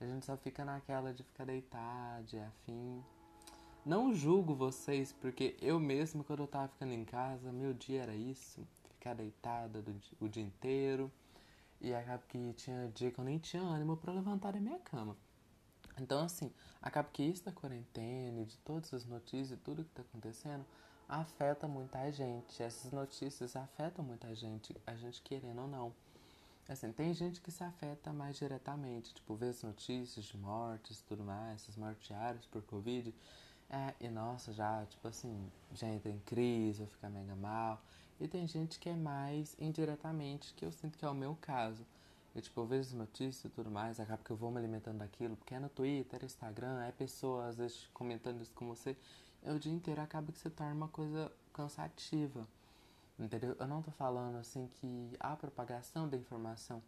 a 0.00 0.06
gente 0.06 0.24
só 0.24 0.34
fica 0.34 0.64
naquela 0.64 1.12
de 1.12 1.22
ficar 1.22 1.44
deitado, 1.44 2.24
de 2.24 2.38
afim. 2.38 3.04
Não 3.86 4.12
julgo 4.12 4.52
vocês, 4.52 5.12
porque 5.12 5.56
eu 5.62 5.78
mesmo, 5.78 6.24
quando 6.24 6.40
eu 6.40 6.48
tava 6.48 6.66
ficando 6.66 6.92
em 6.92 7.04
casa, 7.04 7.52
meu 7.52 7.72
dia 7.72 8.02
era 8.02 8.16
isso, 8.16 8.66
ficar 8.88 9.14
deitada 9.14 9.80
o 10.20 10.28
dia 10.28 10.42
inteiro 10.42 11.08
e 11.80 11.94
acaba 11.94 12.20
que 12.26 12.52
tinha 12.54 12.90
dia 12.92 13.12
que 13.12 13.20
eu 13.20 13.24
nem 13.24 13.38
tinha 13.38 13.62
ânimo 13.62 13.96
para 13.96 14.12
levantar 14.12 14.54
da 14.54 14.58
minha 14.58 14.80
cama. 14.80 15.16
Então, 16.00 16.24
assim, 16.24 16.50
acaba 16.82 17.08
que 17.12 17.22
isso 17.22 17.44
da 17.44 17.52
quarentena 17.52 18.40
e 18.40 18.44
de 18.44 18.58
todas 18.58 18.92
as 18.92 19.04
notícias 19.04 19.52
e 19.52 19.56
tudo 19.62 19.84
que 19.84 19.90
tá 19.90 20.02
acontecendo 20.02 20.66
afeta 21.08 21.68
muita 21.68 22.10
gente. 22.10 22.60
Essas 22.60 22.90
notícias 22.90 23.54
afetam 23.54 24.04
muita 24.04 24.34
gente, 24.34 24.76
a 24.84 24.96
gente 24.96 25.22
querendo 25.22 25.62
ou 25.62 25.68
não. 25.68 25.94
Assim, 26.68 26.90
tem 26.90 27.14
gente 27.14 27.40
que 27.40 27.52
se 27.52 27.62
afeta 27.62 28.12
mais 28.12 28.36
diretamente, 28.36 29.14
tipo, 29.14 29.36
vê 29.36 29.46
as 29.46 29.62
notícias 29.62 30.24
de 30.24 30.36
mortes 30.36 30.98
e 30.98 31.04
tudo 31.04 31.22
mais, 31.22 31.62
essas 31.62 31.76
mortes 31.76 32.04
diárias 32.08 32.44
por 32.46 32.62
Covid. 32.62 33.14
É, 33.68 33.94
e 34.00 34.08
nossa, 34.08 34.52
já, 34.52 34.84
tipo 34.86 35.08
assim, 35.08 35.50
já 35.72 35.88
entra 35.88 36.10
em 36.10 36.20
crise, 36.20 36.80
vai 36.80 36.88
ficar 36.88 37.10
mega 37.10 37.34
mal. 37.34 37.80
E 38.20 38.28
tem 38.28 38.46
gente 38.46 38.78
que 38.78 38.88
é 38.88 38.94
mais 38.94 39.56
indiretamente, 39.58 40.54
que 40.54 40.64
eu 40.64 40.72
sinto 40.72 40.96
que 40.96 41.04
é 41.04 41.08
o 41.08 41.14
meu 41.14 41.36
caso. 41.40 41.84
Eu, 42.34 42.42
tipo, 42.42 42.60
eu 42.60 42.66
vejo 42.66 42.88
as 42.88 42.92
notícias 42.92 43.44
e 43.46 43.48
tudo 43.48 43.70
mais, 43.70 43.98
acaba 43.98 44.22
que 44.22 44.30
eu 44.30 44.36
vou 44.36 44.50
me 44.50 44.58
alimentando 44.58 44.98
daquilo, 44.98 45.36
porque 45.36 45.54
é 45.54 45.58
no 45.58 45.68
Twitter, 45.68 46.24
Instagram, 46.24 46.82
é 46.84 46.92
pessoas 46.92 47.50
às 47.50 47.56
vezes 47.56 47.88
comentando 47.94 48.40
isso 48.42 48.52
com 48.54 48.66
você. 48.66 48.96
E 49.42 49.50
o 49.50 49.58
dia 49.58 49.72
inteiro 49.72 50.00
acaba 50.00 50.30
que 50.32 50.38
se 50.38 50.50
torna 50.50 50.74
uma 50.74 50.88
coisa 50.88 51.32
cansativa. 51.52 52.46
Entendeu? 53.18 53.56
Eu 53.58 53.66
não 53.66 53.82
tô 53.82 53.90
falando 53.90 54.36
assim 54.36 54.68
que 54.74 55.16
a 55.18 55.34
propagação 55.34 56.08
da 56.08 56.16
informação 56.16 56.82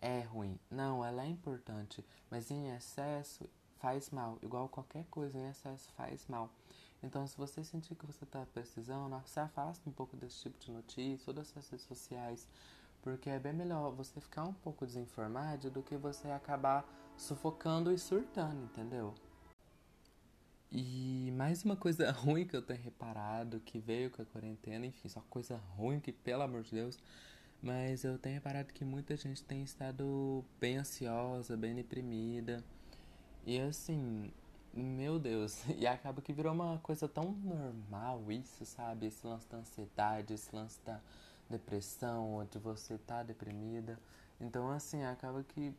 é 0.00 0.20
ruim. 0.20 0.58
Não, 0.70 1.04
ela 1.04 1.24
é 1.24 1.26
importante, 1.26 2.04
mas 2.30 2.50
em 2.50 2.68
excesso 2.74 3.48
faz 3.82 4.10
mal. 4.10 4.38
Igual 4.40 4.68
qualquer 4.68 5.04
coisa 5.10 5.36
em 5.36 5.50
excesso 5.50 5.90
faz 5.96 6.24
mal. 6.28 6.48
Então, 7.02 7.26
se 7.26 7.36
você 7.36 7.64
sentir 7.64 7.96
que 7.96 8.06
você 8.06 8.22
está 8.22 8.46
precisando, 8.46 9.20
se 9.26 9.40
afasta 9.40 9.90
um 9.90 9.92
pouco 9.92 10.16
desse 10.16 10.42
tipo 10.42 10.58
de 10.60 10.70
notícia 10.70 11.28
ou 11.28 11.34
das 11.34 11.50
redes 11.50 11.82
sociais, 11.82 12.48
porque 13.02 13.28
é 13.28 13.40
bem 13.40 13.52
melhor 13.52 13.90
você 13.90 14.20
ficar 14.20 14.44
um 14.44 14.54
pouco 14.54 14.86
desinformado 14.86 15.68
do 15.68 15.82
que 15.82 15.96
você 15.96 16.30
acabar 16.30 16.88
sufocando 17.16 17.92
e 17.92 17.98
surtando, 17.98 18.62
entendeu? 18.62 19.12
E 20.70 21.32
mais 21.36 21.64
uma 21.64 21.76
coisa 21.76 22.12
ruim 22.14 22.46
que 22.46 22.56
eu 22.56 22.62
tenho 22.62 22.80
reparado, 22.80 23.58
que 23.60 23.80
veio 23.80 24.10
com 24.10 24.22
a 24.22 24.24
quarentena, 24.24 24.86
enfim, 24.86 25.08
só 25.08 25.20
coisa 25.28 25.56
ruim 25.76 25.98
que, 25.98 26.12
pelo 26.12 26.42
amor 26.42 26.62
de 26.62 26.70
Deus, 26.70 27.00
mas 27.60 28.04
eu 28.04 28.16
tenho 28.16 28.36
reparado 28.36 28.72
que 28.72 28.84
muita 28.84 29.16
gente 29.16 29.42
tem 29.42 29.64
estado 29.64 30.44
bem 30.60 30.76
ansiosa, 30.76 31.56
bem 31.56 31.74
deprimida. 31.74 32.64
E 33.44 33.58
assim, 33.60 34.32
meu 34.72 35.18
Deus, 35.18 35.64
e 35.76 35.86
acaba 35.86 36.22
que 36.22 36.32
virou 36.32 36.52
uma 36.52 36.78
coisa 36.78 37.08
tão 37.08 37.32
normal 37.32 38.30
isso, 38.30 38.64
sabe? 38.64 39.06
Esse 39.06 39.26
lance 39.26 39.48
da 39.48 39.58
ansiedade, 39.58 40.34
esse 40.34 40.54
lance 40.54 40.78
da 40.84 41.00
depressão, 41.50 42.34
onde 42.36 42.58
você 42.58 42.96
tá 42.98 43.22
deprimida. 43.22 43.98
Então, 44.40 44.70
assim, 44.70 45.02
acaba 45.04 45.42
que, 45.42 45.74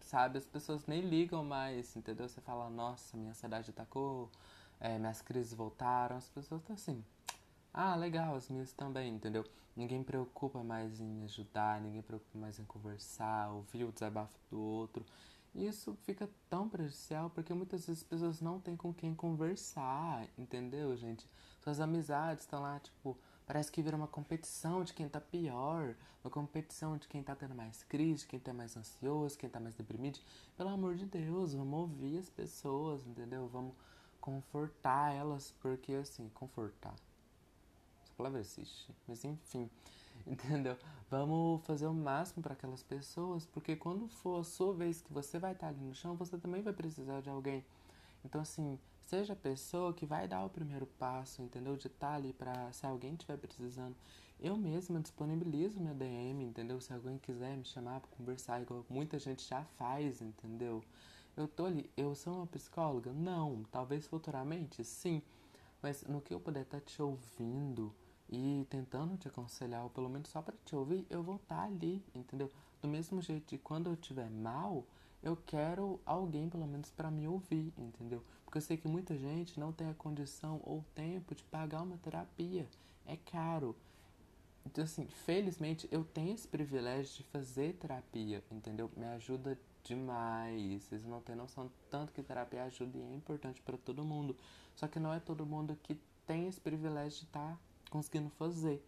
sabe, 0.00 0.38
as 0.38 0.46
pessoas 0.46 0.86
nem 0.86 1.00
ligam 1.00 1.44
mais, 1.44 1.96
entendeu? 1.96 2.28
Você 2.28 2.40
fala, 2.40 2.68
nossa, 2.68 3.16
minha 3.16 3.30
ansiedade 3.30 3.70
atacou, 3.70 4.30
é, 4.80 4.98
minhas 4.98 5.22
crises 5.22 5.54
voltaram, 5.54 6.16
as 6.16 6.28
pessoas 6.28 6.60
estão 6.60 6.74
assim, 6.74 7.04
ah, 7.72 7.94
legal, 7.94 8.34
as 8.34 8.48
minhas 8.48 8.72
também, 8.72 9.14
entendeu? 9.14 9.44
Ninguém 9.76 10.02
preocupa 10.02 10.62
mais 10.62 11.00
em 11.00 11.24
ajudar, 11.24 11.80
ninguém 11.80 12.02
preocupa 12.02 12.38
mais 12.38 12.58
em 12.58 12.64
conversar, 12.64 13.50
ouvir 13.50 13.84
o 13.84 13.92
desabafo 13.92 14.38
do 14.50 14.58
outro. 14.58 15.04
E 15.56 15.66
isso 15.66 15.96
fica 16.02 16.28
tão 16.50 16.68
prejudicial 16.68 17.30
porque 17.30 17.54
muitas 17.54 17.86
vezes 17.86 18.02
as 18.02 18.08
pessoas 18.08 18.42
não 18.42 18.60
têm 18.60 18.76
com 18.76 18.92
quem 18.92 19.14
conversar, 19.14 20.28
entendeu, 20.36 20.94
gente? 20.94 21.26
Suas 21.64 21.80
amizades 21.80 22.44
estão 22.44 22.60
lá, 22.60 22.78
tipo, 22.78 23.16
parece 23.46 23.72
que 23.72 23.80
vira 23.80 23.96
uma 23.96 24.06
competição 24.06 24.84
de 24.84 24.92
quem 24.92 25.08
tá 25.08 25.18
pior, 25.18 25.96
uma 26.22 26.30
competição 26.30 26.98
de 26.98 27.08
quem 27.08 27.22
tá 27.22 27.34
tendo 27.34 27.54
mais 27.54 27.82
crise, 27.84 28.26
quem 28.26 28.38
tá 28.38 28.52
mais 28.52 28.76
ansioso, 28.76 29.38
quem 29.38 29.48
tá 29.48 29.58
mais 29.58 29.74
deprimido. 29.74 30.18
Pelo 30.58 30.68
amor 30.68 30.94
de 30.94 31.06
Deus, 31.06 31.54
vamos 31.54 31.80
ouvir 31.80 32.18
as 32.18 32.28
pessoas, 32.28 33.06
entendeu? 33.06 33.48
Vamos 33.48 33.74
confortar 34.20 35.14
elas, 35.14 35.54
porque 35.62 35.94
assim, 35.94 36.28
confortar. 36.34 36.94
Essa 38.02 38.12
palavra 38.14 38.40
existe, 38.40 38.94
mas 39.08 39.24
enfim. 39.24 39.70
entendeu? 40.28 40.76
Vamos 41.08 41.64
fazer 41.64 41.86
o 41.86 41.94
máximo 41.94 42.42
para 42.42 42.54
aquelas 42.54 42.82
pessoas, 42.82 43.46
porque 43.46 43.76
quando 43.76 44.08
for 44.08 44.40
a 44.40 44.44
sua 44.44 44.74
vez 44.74 45.00
que 45.00 45.12
você 45.12 45.38
vai 45.38 45.52
estar 45.52 45.68
ali 45.68 45.80
no 45.80 45.94
chão, 45.94 46.16
você 46.16 46.36
também 46.36 46.62
vai 46.62 46.72
precisar 46.72 47.20
de 47.20 47.30
alguém. 47.30 47.64
Então, 48.24 48.40
assim, 48.40 48.78
seja 49.06 49.34
a 49.34 49.36
pessoa 49.36 49.94
que 49.94 50.04
vai 50.04 50.26
dar 50.26 50.44
o 50.44 50.50
primeiro 50.50 50.86
passo, 50.86 51.42
entendeu? 51.42 51.76
De 51.76 51.86
estar 51.86 52.14
ali 52.14 52.32
para 52.32 52.72
se 52.72 52.84
alguém 52.84 53.12
estiver 53.12 53.36
precisando. 53.38 53.94
Eu 54.38 54.56
mesma 54.56 55.00
disponibilizo 55.00 55.80
minha 55.80 55.94
DM, 55.94 56.44
entendeu? 56.44 56.80
Se 56.80 56.92
alguém 56.92 57.18
quiser 57.18 57.56
me 57.56 57.64
chamar 57.64 58.00
para 58.00 58.10
conversar, 58.16 58.60
igual 58.60 58.84
muita 58.90 59.18
gente 59.18 59.48
já 59.48 59.64
faz, 59.78 60.20
entendeu? 60.20 60.82
Eu 61.36 61.46
tô 61.46 61.66
ali, 61.66 61.90
eu 61.96 62.14
sou 62.14 62.34
uma 62.34 62.46
psicóloga? 62.46 63.12
Não, 63.12 63.62
talvez 63.70 64.06
futuramente, 64.06 64.82
sim. 64.84 65.22
Mas 65.80 66.02
no 66.04 66.20
que 66.20 66.34
eu 66.34 66.40
puder 66.40 66.62
estar 66.62 66.80
te 66.80 67.00
ouvindo, 67.00 67.94
e 68.28 68.66
tentando 68.68 69.16
te 69.16 69.28
aconselhar, 69.28 69.84
ou 69.84 69.90
pelo 69.90 70.08
menos 70.08 70.28
só 70.28 70.42
para 70.42 70.54
te 70.64 70.74
ouvir, 70.74 71.06
eu 71.08 71.22
vou 71.22 71.36
estar 71.36 71.56
tá 71.56 71.64
ali, 71.64 72.02
entendeu? 72.14 72.50
Do 72.82 72.88
mesmo 72.88 73.20
jeito 73.22 73.46
que 73.46 73.58
quando 73.58 73.88
eu 73.88 73.94
estiver 73.94 74.30
mal, 74.30 74.84
eu 75.22 75.36
quero 75.46 76.00
alguém 76.04 76.48
pelo 76.48 76.66
menos 76.66 76.90
para 76.90 77.10
me 77.10 77.26
ouvir, 77.26 77.72
entendeu? 77.76 78.22
Porque 78.44 78.58
eu 78.58 78.62
sei 78.62 78.76
que 78.76 78.88
muita 78.88 79.16
gente 79.16 79.58
não 79.58 79.72
tem 79.72 79.88
a 79.88 79.94
condição 79.94 80.60
ou 80.64 80.84
tempo 80.94 81.34
de 81.34 81.42
pagar 81.44 81.82
uma 81.82 81.96
terapia. 81.98 82.68
É 83.04 83.16
caro. 83.16 83.76
então, 84.64 84.84
assim, 84.84 85.06
felizmente 85.06 85.88
eu 85.90 86.04
tenho 86.04 86.34
esse 86.34 86.46
privilégio 86.46 87.16
de 87.16 87.22
fazer 87.24 87.74
terapia, 87.74 88.42
entendeu? 88.50 88.90
Me 88.96 89.04
ajuda 89.06 89.58
demais. 89.84 90.84
Vocês 90.84 91.04
não 91.04 91.20
têm 91.20 91.36
noção 91.36 91.70
tanto 91.90 92.12
que 92.12 92.22
terapia 92.22 92.64
ajuda 92.64 92.98
e 92.98 93.02
é 93.02 93.14
importante 93.14 93.62
para 93.62 93.76
todo 93.76 94.04
mundo. 94.04 94.36
Só 94.74 94.86
que 94.88 94.98
não 94.98 95.12
é 95.12 95.20
todo 95.20 95.46
mundo 95.46 95.76
que 95.82 96.00
tem 96.26 96.48
esse 96.48 96.60
privilégio 96.60 97.20
de 97.20 97.24
estar 97.26 97.52
tá 97.52 97.58
conseguindo 97.90 98.30
fazer. 98.30 98.84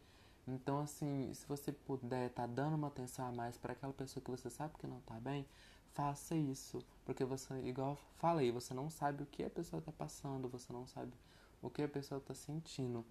Então, 0.46 0.80
assim, 0.80 1.32
se 1.34 1.46
você 1.46 1.70
puder 1.72 2.28
estar 2.28 2.46
tá 2.46 2.52
dando 2.52 2.74
uma 2.74 2.88
atenção 2.88 3.26
a 3.26 3.32
mais 3.32 3.58
para 3.58 3.72
aquela 3.74 3.92
pessoa 3.92 4.22
que 4.22 4.30
você 4.30 4.48
sabe 4.48 4.74
que 4.78 4.86
não 4.86 5.00
tá 5.00 5.20
bem, 5.20 5.46
faça 5.92 6.34
isso. 6.34 6.82
Porque 7.04 7.24
você, 7.24 7.54
igual 7.66 7.98
falei, 8.16 8.50
você 8.50 8.72
não 8.72 8.88
sabe 8.88 9.22
o 9.22 9.26
que 9.26 9.42
a 9.42 9.50
pessoa 9.50 9.82
tá 9.82 9.92
passando, 9.92 10.48
você 10.48 10.72
não 10.72 10.86
sabe 10.86 11.12
o 11.60 11.68
que 11.68 11.82
a 11.82 11.88
pessoa 11.88 12.20
tá 12.20 12.34
sentindo. 12.34 13.04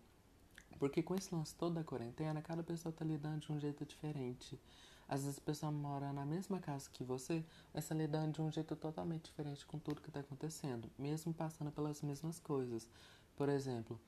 Porque 0.80 1.04
com 1.04 1.16
esse 1.16 1.34
lance 1.34 1.54
todo 1.56 1.76
da 1.76 1.84
quarentena, 1.84 2.42
cada 2.42 2.64
pessoa 2.64 2.92
tá 2.92 3.06
lidando 3.06 3.40
de 3.40 3.52
um 3.52 3.60
jeito 3.60 3.86
diferente. 3.86 4.60
Às 5.08 5.24
vezes 5.24 5.38
a 5.38 5.42
pessoa 5.42 5.72
mora 5.72 6.12
na 6.12 6.26
mesma 6.26 6.60
casa 6.60 6.90
que 6.90 7.04
você, 7.04 7.44
mas 7.74 7.86
está 7.86 7.96
lidando 7.96 8.34
de 8.34 8.42
um 8.42 8.52
jeito 8.52 8.76
totalmente 8.76 9.26
diferente 9.26 9.66
com 9.66 9.80
tudo 9.80 10.02
que 10.02 10.10
está 10.10 10.20
acontecendo, 10.20 10.90
mesmo 10.98 11.34
passando 11.34 11.72
pelas 11.72 12.02
mesmas 12.02 12.40
coisas. 12.40 12.88
Por 13.36 13.48
exemplo, 13.48 14.00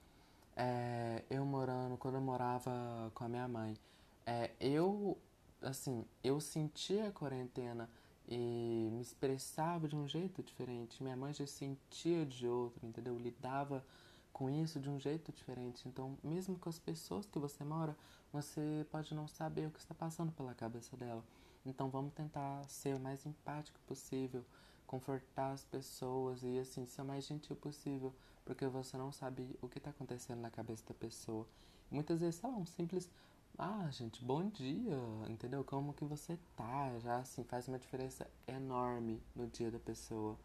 é, 0.60 1.24
eu 1.30 1.46
morando, 1.46 1.96
quando 1.98 2.16
eu 2.16 2.22
morava 2.22 3.10
com 3.16 3.24
a 3.24 3.30
minha 3.30 3.48
mãe, 3.48 3.78
é, 4.25 4.51
eu, 4.60 5.18
assim, 5.62 6.06
eu 6.22 6.42
sentia 6.42 7.08
a 7.08 7.12
quarentena 7.13 7.89
e 8.28 8.89
me 8.92 9.01
expressava 9.01 9.88
de 9.88 9.96
um 9.96 10.06
jeito 10.06 10.44
diferente. 10.44 11.01
Minha 11.01 11.16
mãe 11.16 11.34
já 11.34 11.48
sentia 11.48 12.25
de 12.25 12.46
outro, 12.46 12.86
entendeu? 12.86 13.18
Lidava 13.18 13.86
com 14.34 14.50
isso 14.50 14.82
de 14.82 14.89
um 14.89 15.00
jeito 15.00 15.32
diferente. 15.32 15.88
Então, 15.88 16.18
mesmo 16.22 16.60
com 16.60 16.68
as 16.68 16.78
pessoas 16.78 17.25
que 17.25 17.39
você 17.39 17.63
mora, 17.63 17.96
você 18.34 18.86
pode 18.92 19.16
não 19.16 19.30
saber 19.30 19.68
o 19.68 19.72
que 19.72 19.80
está 19.80 19.96
passando 19.96 20.34
pela 20.34 20.54
cabeça 20.54 20.98
dela. 20.98 21.24
Então, 21.66 21.89
vamos 21.89 22.13
tentar 22.13 22.68
ser 22.68 22.98
o 22.98 23.00
mais 23.00 23.25
empático 23.25 23.80
possível, 23.88 24.44
confortar 24.86 25.54
as 25.54 25.63
pessoas 25.63 26.44
e, 26.44 26.60
assim, 26.60 26.86
ser 26.86 27.01
o 27.01 27.06
mais 27.06 27.25
gentil 27.25 27.56
possível, 27.56 28.13
porque 28.50 28.65
você 28.65 28.98
não 28.98 29.12
sabe 29.12 29.56
o 29.62 29.70
que 29.70 29.77
está 29.77 29.91
acontecendo 29.91 30.39
na 30.39 30.50
cabeça 30.50 30.84
da 30.88 30.94
pessoa. 30.96 31.48
Muitas 31.91 32.20
vezes, 32.20 32.38
sei 32.38 32.50
lá, 32.50 32.58
um 32.58 32.65
simples. 32.65 33.08
Ah, 33.56 33.88
gente, 33.91 34.25
bom 34.25 34.50
dia, 34.50 34.98
entendeu? 35.27 35.63
Como 35.63 35.94
que 35.94 36.03
você 36.03 36.36
tá? 36.56 36.98
Já 36.98 37.18
assim 37.18 37.44
faz 37.44 37.68
uma 37.68 37.77
diferença 37.77 38.25
enorme 38.48 39.22
no 39.36 39.46
dia 39.46 39.70
da 39.70 39.77
pessoa. 39.77 40.36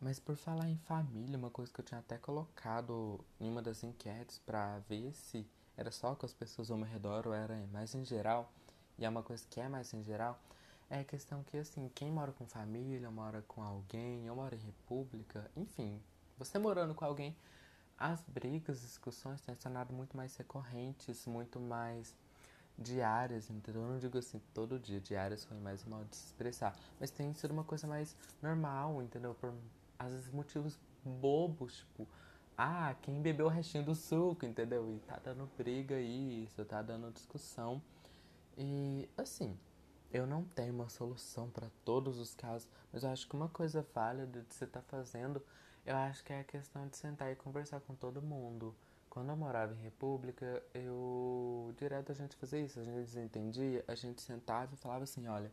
Mas 0.00 0.20
por 0.20 0.36
falar 0.36 0.68
em 0.68 0.76
família, 0.76 1.36
uma 1.36 1.50
coisa 1.50 1.72
que 1.72 1.80
eu 1.80 1.84
tinha 1.84 1.98
até 1.98 2.16
colocado 2.18 3.18
em 3.40 3.50
uma 3.50 3.60
das 3.60 3.82
enquetes 3.82 4.38
para 4.38 4.78
ver 4.88 5.12
se 5.12 5.44
era 5.76 5.90
só 5.90 6.14
com 6.14 6.24
as 6.24 6.32
pessoas 6.32 6.70
ao 6.70 6.78
meu 6.78 6.86
redor 6.86 7.26
ou 7.26 7.34
era 7.34 7.66
mais 7.72 7.96
em 7.96 8.04
geral, 8.04 8.52
e 8.96 9.04
é 9.04 9.08
uma 9.08 9.24
coisa 9.24 9.44
que 9.50 9.60
é 9.60 9.68
mais 9.68 9.92
em 9.92 10.04
geral, 10.04 10.40
é 10.88 11.00
a 11.00 11.04
questão 11.04 11.42
que 11.42 11.56
assim, 11.56 11.90
quem 11.96 12.12
mora 12.12 12.30
com 12.30 12.46
família, 12.46 13.10
mora 13.10 13.42
com 13.42 13.60
alguém, 13.60 14.30
ou 14.30 14.36
mora 14.36 14.54
em 14.54 14.60
república, 14.60 15.50
enfim, 15.56 16.00
você 16.44 16.58
morando 16.58 16.94
com 16.94 17.04
alguém, 17.04 17.36
as 17.98 18.22
brigas, 18.26 18.76
as 18.78 18.82
discussões 18.82 19.40
têm 19.40 19.54
se 19.54 19.60
tornado 19.60 19.92
muito 19.92 20.16
mais 20.16 20.36
recorrentes, 20.36 21.26
muito 21.26 21.60
mais 21.60 22.14
diárias, 22.76 23.50
entendeu? 23.50 23.82
Eu 23.82 23.88
não 23.88 23.98
digo 23.98 24.18
assim 24.18 24.40
todo 24.52 24.78
dia, 24.78 25.00
diárias 25.00 25.44
foi 25.44 25.56
mais 25.58 25.86
um 25.86 25.90
modo 25.90 26.08
de 26.08 26.16
se 26.16 26.26
expressar, 26.26 26.74
mas 26.98 27.10
tem 27.10 27.32
sido 27.34 27.52
uma 27.52 27.64
coisa 27.64 27.86
mais 27.86 28.16
normal, 28.42 29.02
entendeu? 29.02 29.34
Por 29.34 29.52
às 29.98 30.12
vezes 30.12 30.32
motivos 30.32 30.78
bobos, 31.04 31.78
tipo, 31.78 32.08
ah, 32.56 32.94
quem 33.02 33.20
bebeu 33.22 33.46
o 33.46 33.48
restinho 33.48 33.84
do 33.84 33.94
suco, 33.94 34.44
entendeu? 34.44 34.88
E 34.94 34.98
tá 35.00 35.20
dando 35.22 35.48
briga 35.56 36.00
isso, 36.00 36.64
tá 36.64 36.82
dando 36.82 37.12
discussão. 37.12 37.80
E 38.56 39.08
assim, 39.16 39.56
eu 40.12 40.26
não 40.26 40.44
tenho 40.44 40.74
uma 40.74 40.88
solução 40.88 41.48
para 41.50 41.68
todos 41.84 42.18
os 42.18 42.34
casos, 42.34 42.68
mas 42.92 43.02
eu 43.02 43.10
acho 43.10 43.26
que 43.28 43.34
uma 43.34 43.48
coisa 43.48 43.86
válida 43.94 44.42
de 44.42 44.54
você 44.54 44.64
estar 44.64 44.80
tá 44.80 44.86
fazendo, 44.88 45.42
eu 45.84 45.96
acho 45.96 46.24
que 46.24 46.32
é 46.32 46.40
a 46.40 46.44
questão 46.44 46.86
de 46.88 46.96
sentar 46.96 47.30
e 47.32 47.36
conversar 47.36 47.80
com 47.80 47.94
todo 47.94 48.22
mundo. 48.22 48.74
Quando 49.10 49.30
eu 49.30 49.36
morava 49.36 49.74
em 49.74 49.82
República, 49.82 50.62
eu 50.72 51.74
direto 51.76 52.12
a 52.12 52.14
gente 52.14 52.36
fazia 52.36 52.60
isso, 52.60 52.80
a 52.80 52.84
gente 52.84 53.04
desentendia, 53.04 53.84
a 53.86 53.94
gente 53.94 54.22
sentava 54.22 54.74
e 54.74 54.76
falava 54.76 55.04
assim, 55.04 55.26
olha, 55.26 55.52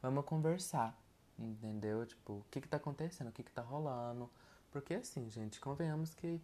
vamos 0.00 0.24
conversar. 0.24 0.96
Entendeu? 1.38 2.06
Tipo, 2.06 2.34
o 2.34 2.44
que 2.50 2.60
que 2.60 2.68
tá 2.68 2.76
acontecendo? 2.76 3.28
O 3.28 3.32
que 3.32 3.42
que 3.42 3.50
tá 3.50 3.62
rolando? 3.62 4.30
Porque 4.70 4.94
assim, 4.94 5.28
gente, 5.30 5.60
convenhamos 5.60 6.14
que 6.14 6.40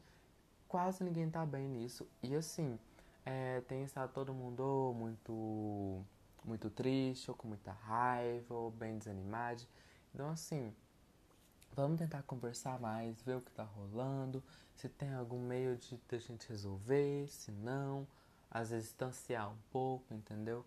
quase 0.67 1.05
ninguém 1.05 1.31
tá 1.31 1.47
bem 1.47 1.69
nisso. 1.69 2.07
E 2.23 2.35
assim, 2.35 2.79
é, 3.25 3.61
tem 3.63 3.85
estado 3.85 4.13
todo 4.13 4.35
mundo 4.35 4.93
muito 4.97 6.05
muito 6.45 6.71
triste, 6.71 7.31
ou 7.31 7.37
com 7.37 7.49
muita 7.49 7.71
raiva, 7.71 8.55
ou 8.55 8.71
bem 8.71 8.99
desanimado. 8.99 9.63
Então 10.15 10.31
assim, 10.31 10.75
vamos 11.75 11.99
tentar 11.99 12.23
conversar 12.23 12.79
mais, 12.81 13.21
ver 13.23 13.37
o 13.37 13.41
que 13.41 13.51
tá 13.53 13.65
rolando, 13.65 14.43
se 14.75 14.89
tem 14.89 15.13
algum 15.15 15.41
meio 15.41 15.77
de, 15.77 15.97
de 15.97 16.17
a 16.17 16.19
gente 16.19 16.49
resolver, 16.49 17.29
se 17.29 17.51
não, 17.53 18.07
às 18.51 18.71
vezes 18.71 18.89
distanciar 18.89 19.51
um 19.51 19.59
pouco, 19.71 20.13
entendeu? 20.13 20.65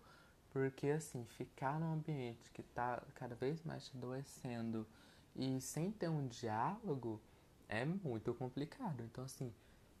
Porque, 0.50 0.88
assim, 0.88 1.24
ficar 1.24 1.80
num 1.80 1.92
ambiente 1.92 2.50
que 2.52 2.62
tá 2.62 3.02
cada 3.14 3.34
vez 3.34 3.62
mais 3.64 3.88
te 3.88 3.96
adoecendo 3.96 4.86
e 5.34 5.60
sem 5.60 5.90
ter 5.90 6.08
um 6.08 6.28
diálogo 6.28 7.20
é 7.68 7.84
muito 7.84 8.32
complicado. 8.34 9.02
Então, 9.02 9.24
assim, 9.24 9.52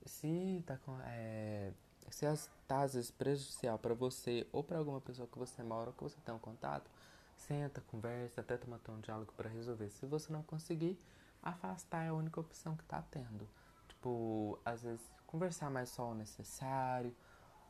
se 0.06 0.62
tá 0.66 0.76
com. 0.78 0.96
É, 1.02 1.72
se 2.10 2.26
tá 2.68 2.82
às 2.82 2.94
vezes 2.94 3.10
prejudicial 3.10 3.78
para 3.78 3.94
você 3.94 4.46
ou 4.52 4.62
para 4.62 4.78
alguma 4.78 5.00
pessoa 5.00 5.26
que 5.26 5.38
você 5.38 5.62
mora 5.62 5.90
ou 5.90 5.92
que 5.92 6.02
você 6.02 6.20
tem 6.24 6.34
um 6.34 6.38
contato, 6.38 6.88
senta, 7.36 7.80
conversa, 7.82 8.40
até 8.40 8.56
tomar 8.56 8.80
um 8.88 9.00
diálogo 9.00 9.32
para 9.36 9.48
resolver. 9.48 9.90
Se 9.90 10.06
você 10.06 10.32
não 10.32 10.42
conseguir, 10.42 10.98
afastar 11.42 12.04
é 12.04 12.08
a 12.08 12.14
única 12.14 12.40
opção 12.40 12.76
que 12.76 12.84
tá 12.84 13.02
tendo. 13.10 13.48
Tipo, 13.88 14.58
às 14.64 14.82
vezes 14.82 15.00
conversar 15.26 15.70
mais 15.70 15.88
só 15.88 16.10
o 16.10 16.14
necessário 16.14 17.14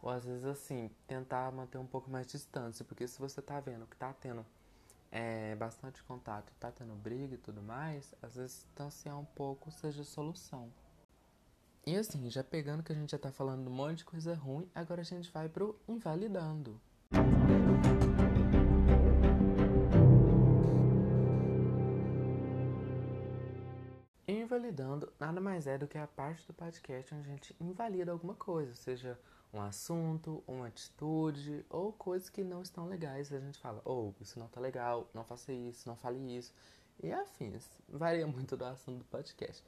ou 0.02 0.10
às 0.10 0.24
vezes 0.24 0.44
assim, 0.44 0.90
tentar 1.06 1.50
manter 1.50 1.78
um 1.78 1.86
pouco 1.86 2.10
mais 2.10 2.26
de 2.26 2.32
distância, 2.32 2.84
porque 2.84 3.08
se 3.08 3.18
você 3.18 3.40
tá 3.40 3.58
vendo 3.58 3.86
que 3.86 3.96
tá 3.96 4.12
tendo 4.12 4.44
é, 5.10 5.54
bastante 5.54 6.02
contato, 6.02 6.52
tá 6.60 6.70
tendo 6.70 6.94
briga 6.94 7.34
e 7.36 7.38
tudo 7.38 7.62
mais, 7.62 8.14
às 8.20 8.34
vezes 8.34 8.66
distanciar 8.66 9.18
um 9.18 9.24
pouco 9.24 9.70
seja 9.70 10.04
solução. 10.04 10.70
E 11.86 11.96
assim, 11.96 12.28
já 12.30 12.42
pegando 12.42 12.82
que 12.82 12.92
a 12.92 12.94
gente 12.94 13.12
já 13.12 13.18
tá 13.18 13.30
falando 13.30 13.68
um 13.68 13.72
monte 13.74 13.98
de 13.98 14.04
coisa 14.04 14.34
ruim, 14.34 14.68
agora 14.74 15.00
a 15.00 15.04
gente 15.04 15.30
vai 15.30 15.48
pro 15.48 15.78
invalidando. 15.88 16.80
Invalidando 24.64 25.12
nada 25.20 25.42
mais 25.42 25.66
é 25.66 25.76
do 25.76 25.86
que 25.86 25.98
a 25.98 26.06
parte 26.06 26.46
do 26.46 26.54
podcast 26.54 27.14
onde 27.14 27.28
a 27.28 27.32
gente 27.32 27.54
invalida 27.60 28.10
alguma 28.10 28.34
coisa, 28.34 28.74
seja 28.74 29.20
um 29.52 29.60
assunto, 29.60 30.42
uma 30.46 30.68
atitude 30.68 31.62
ou 31.68 31.92
coisas 31.92 32.30
que 32.30 32.42
não 32.42 32.62
estão 32.62 32.88
legais. 32.88 33.30
A 33.30 33.38
gente 33.38 33.58
fala, 33.58 33.82
ou 33.84 34.14
oh, 34.18 34.22
isso 34.22 34.38
não 34.38 34.48
tá 34.48 34.62
legal, 34.62 35.06
não 35.12 35.22
faça 35.22 35.52
isso, 35.52 35.86
não 35.86 35.96
fale 35.96 36.18
isso. 36.34 36.54
E 37.02 37.12
afins. 37.12 37.68
Varia 37.86 38.26
muito 38.26 38.56
do 38.56 38.64
assunto 38.64 39.00
do 39.00 39.04
podcast. 39.04 39.62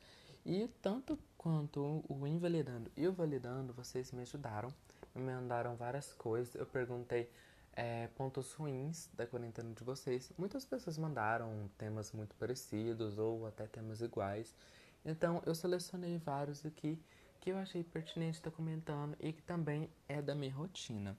E 0.46 0.66
tanto 0.80 1.18
quanto 1.36 2.02
o 2.08 2.26
invalidando 2.26 2.90
e 2.96 3.06
o 3.06 3.12
validando, 3.12 3.74
vocês 3.74 4.10
me 4.12 4.22
ajudaram. 4.22 4.72
Me 5.14 5.30
mandaram 5.30 5.76
várias 5.76 6.10
coisas. 6.14 6.54
Eu 6.54 6.64
perguntei 6.64 7.30
é, 7.74 8.06
pontos 8.16 8.54
ruins 8.54 9.10
da 9.12 9.26
quarentena 9.26 9.74
de 9.74 9.84
vocês. 9.84 10.32
Muitas 10.38 10.64
pessoas 10.64 10.96
mandaram 10.96 11.68
temas 11.76 12.12
muito 12.12 12.34
parecidos 12.36 13.18
ou 13.18 13.46
até 13.46 13.66
temas 13.66 14.00
iguais. 14.00 14.54
Então 15.06 15.40
eu 15.46 15.54
selecionei 15.54 16.18
vários 16.18 16.66
aqui 16.66 16.98
que 17.40 17.50
eu 17.50 17.58
achei 17.58 17.84
pertinente 17.84 18.38
estar 18.38 18.50
comentando 18.50 19.16
e 19.20 19.32
que 19.32 19.40
também 19.40 19.88
é 20.08 20.20
da 20.20 20.34
minha 20.34 20.52
rotina. 20.52 21.16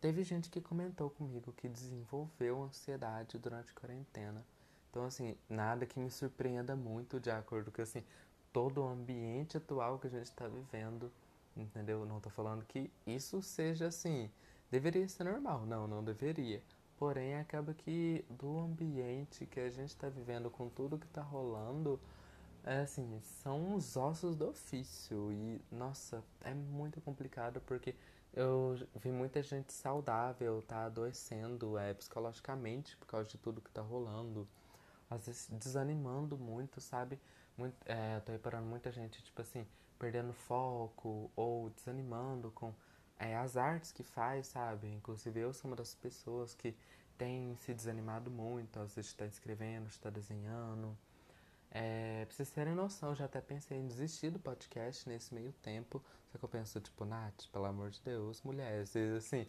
Teve 0.00 0.22
gente 0.22 0.48
que 0.48 0.60
comentou 0.60 1.10
comigo 1.10 1.52
que 1.52 1.68
desenvolveu 1.68 2.62
ansiedade 2.62 3.36
durante 3.36 3.72
a 3.72 3.74
quarentena. 3.74 4.46
Então, 4.88 5.04
assim, 5.04 5.36
nada 5.48 5.84
que 5.84 5.98
me 5.98 6.08
surpreenda 6.08 6.76
muito 6.76 7.18
de 7.18 7.30
acordo 7.30 7.72
com, 7.72 7.82
assim, 7.82 8.04
todo 8.52 8.80
o 8.80 8.88
ambiente 8.88 9.56
atual 9.56 9.98
que 9.98 10.06
a 10.06 10.10
gente 10.10 10.26
está 10.26 10.46
vivendo, 10.46 11.10
entendeu? 11.56 12.06
Não 12.06 12.18
estou 12.18 12.30
falando 12.30 12.64
que 12.64 12.88
isso 13.04 13.42
seja, 13.42 13.88
assim, 13.88 14.30
deveria 14.70 15.08
ser 15.08 15.24
normal. 15.24 15.66
Não, 15.66 15.88
não 15.88 16.04
deveria. 16.04 16.62
Porém, 16.96 17.34
acaba 17.34 17.74
que 17.74 18.24
do 18.30 18.58
ambiente 18.58 19.44
que 19.46 19.58
a 19.58 19.68
gente 19.68 19.90
está 19.90 20.08
vivendo, 20.08 20.48
com 20.48 20.68
tudo 20.68 20.98
que 20.98 21.06
está 21.06 21.22
rolando, 21.22 22.00
é 22.66 22.80
assim, 22.80 23.20
são 23.42 23.74
os 23.74 23.96
ossos 23.96 24.36
do 24.36 24.48
ofício 24.48 25.32
e, 25.32 25.60
nossa, 25.70 26.22
é 26.42 26.52
muito 26.52 27.00
complicado 27.00 27.60
porque 27.60 27.94
eu 28.34 28.76
vi 28.96 29.10
muita 29.10 29.42
gente 29.42 29.72
saudável 29.72 30.62
tá 30.62 30.84
adoecendo 30.86 31.78
é, 31.78 31.94
psicologicamente 31.94 32.96
por 32.96 33.06
causa 33.06 33.28
de 33.28 33.38
tudo 33.38 33.60
que 33.62 33.70
tá 33.70 33.80
rolando, 33.82 34.46
às 35.08 35.26
vezes 35.26 35.48
desanimando 35.52 36.36
muito, 36.36 36.80
sabe? 36.80 37.20
Muito, 37.56 37.76
é, 37.86 38.20
tô 38.20 38.32
reparando 38.32 38.66
muita 38.66 38.90
gente, 38.92 39.22
tipo 39.22 39.40
assim, 39.40 39.66
perdendo 39.98 40.32
foco 40.32 41.30
ou 41.36 41.70
desanimando 41.70 42.50
com 42.50 42.74
é, 43.18 43.36
as 43.36 43.56
artes 43.56 43.92
que 43.92 44.02
faz, 44.02 44.48
sabe? 44.48 44.88
Inclusive 44.88 45.40
eu 45.40 45.52
sou 45.52 45.70
uma 45.70 45.76
das 45.76 45.94
pessoas 45.94 46.54
que 46.54 46.74
tem 47.16 47.56
se 47.60 47.72
desanimado 47.72 48.30
muito, 48.30 48.78
às 48.78 48.94
vezes 48.94 49.10
está 49.12 49.24
escrevendo, 49.24 49.86
está 49.86 50.10
desenhando. 50.10 50.96
É, 51.78 52.24
pra 52.24 52.34
vocês 52.34 52.50
terem 52.50 52.74
noção, 52.74 53.10
eu 53.10 53.16
já 53.16 53.26
até 53.26 53.38
pensei 53.38 53.76
em 53.76 53.86
desistir 53.86 54.30
do 54.30 54.38
podcast 54.38 55.06
nesse 55.06 55.34
meio 55.34 55.52
tempo. 55.52 56.02
Só 56.32 56.38
que 56.38 56.44
eu 56.46 56.48
penso, 56.48 56.80
tipo, 56.80 57.04
Nath, 57.04 57.48
pelo 57.52 57.66
amor 57.66 57.90
de 57.90 58.00
Deus, 58.00 58.40
mulher, 58.40 58.86
vocês 58.86 59.12
assim, 59.12 59.46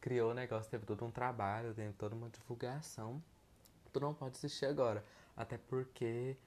criou 0.00 0.30
o 0.30 0.34
negócio, 0.34 0.70
teve 0.70 0.86
todo 0.86 1.04
um 1.04 1.10
trabalho, 1.10 1.74
teve 1.74 1.92
toda 1.92 2.14
uma 2.14 2.30
divulgação. 2.30 3.22
Tu 3.92 4.00
não 4.00 4.14
pode 4.14 4.36
desistir 4.36 4.64
agora. 4.64 5.04
Até 5.36 5.58
porque 5.58 6.38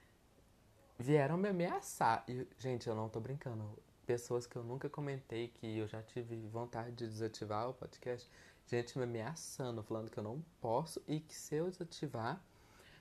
vieram 0.98 1.38
me 1.38 1.50
ameaçar. 1.50 2.24
E, 2.28 2.48
gente, 2.58 2.90
eu 2.90 2.96
não 2.96 3.08
tô 3.08 3.20
brincando. 3.20 3.78
Pessoas 4.08 4.48
que 4.48 4.56
eu 4.56 4.64
nunca 4.64 4.90
comentei 4.90 5.50
que 5.50 5.78
eu 5.78 5.88
já 5.88 6.02
tive 6.02 6.48
vontade 6.48 6.92
de 6.94 7.08
desativar 7.08 7.70
o 7.70 7.74
podcast, 7.76 8.28
gente 8.66 8.98
me 8.98 9.04
ameaçando, 9.04 9.84
falando 9.84 10.10
que 10.10 10.18
eu 10.18 10.24
não 10.24 10.44
posso 10.60 11.00
e 11.08 11.20
que 11.20 11.36
se 11.36 11.54
eu 11.54 11.70
desativar, 11.70 12.44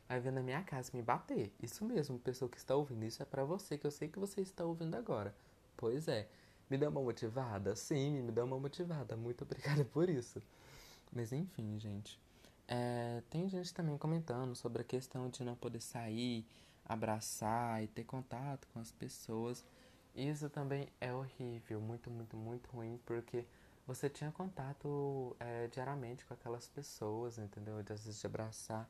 vai 0.09 0.19
vir 0.21 0.33
na 0.33 0.43
minha 0.43 0.63
casa 0.63 0.91
me 0.95 1.03
bater. 1.03 1.53
Isso 1.63 1.85
mesmo, 1.85 2.19
pessoa 2.19 2.49
que 2.49 2.57
está 2.57 2.75
ouvindo, 2.75 3.05
isso 3.05 3.23
é 3.23 3.27
para 3.27 3.45
você, 3.45 3.77
que 3.77 3.87
eu 3.87 3.91
sei 3.91 4.09
que 4.09 4.19
você 4.19 4.41
está 4.41 4.65
ouvindo 4.65 4.95
agora. 4.97 5.35
Pois 5.77 6.09
é. 6.09 6.29
Me 6.71 6.77
deu 6.77 6.91
uma 6.91 7.01
motivada? 7.01 7.75
Sim, 7.77 8.23
me 8.23 8.33
deu 8.33 8.45
uma 8.45 8.59
motivada. 8.59 9.17
Muito 9.17 9.43
obrigada 9.45 9.85
por 9.85 10.09
isso. 10.09 10.43
Mas 11.13 11.33
enfim, 11.33 11.79
gente. 11.79 12.19
É, 12.67 13.23
tem 13.31 13.49
gente 13.49 13.73
também 13.73 13.97
comentando 13.97 14.55
sobre 14.55 14.83
a 14.83 14.85
questão 14.85 15.29
de 15.31 15.43
não 15.43 15.55
poder 15.55 15.81
sair, 15.81 16.47
abraçar 16.85 17.83
e 17.83 17.87
ter 17.87 18.05
contato 18.05 18.69
com 18.73 18.81
as 18.81 18.93
pessoas. 18.93 19.65
Isso 20.15 20.51
também 20.51 20.89
é 21.01 21.13
horrível, 21.13 21.81
muito, 21.81 22.11
muito, 22.11 22.37
muito 22.37 22.69
ruim, 22.71 23.01
porque 23.07 23.47
você 23.87 24.11
tinha 24.11 24.31
contato 24.31 25.35
é, 25.41 25.69
diariamente 25.69 26.27
com 26.27 26.35
aquelas 26.35 26.69
pessoas, 26.69 27.39
entendeu? 27.39 27.83
De, 27.83 27.93
às 27.93 28.05
vezes 28.05 28.21
de 28.21 28.27
abraçar, 28.27 28.87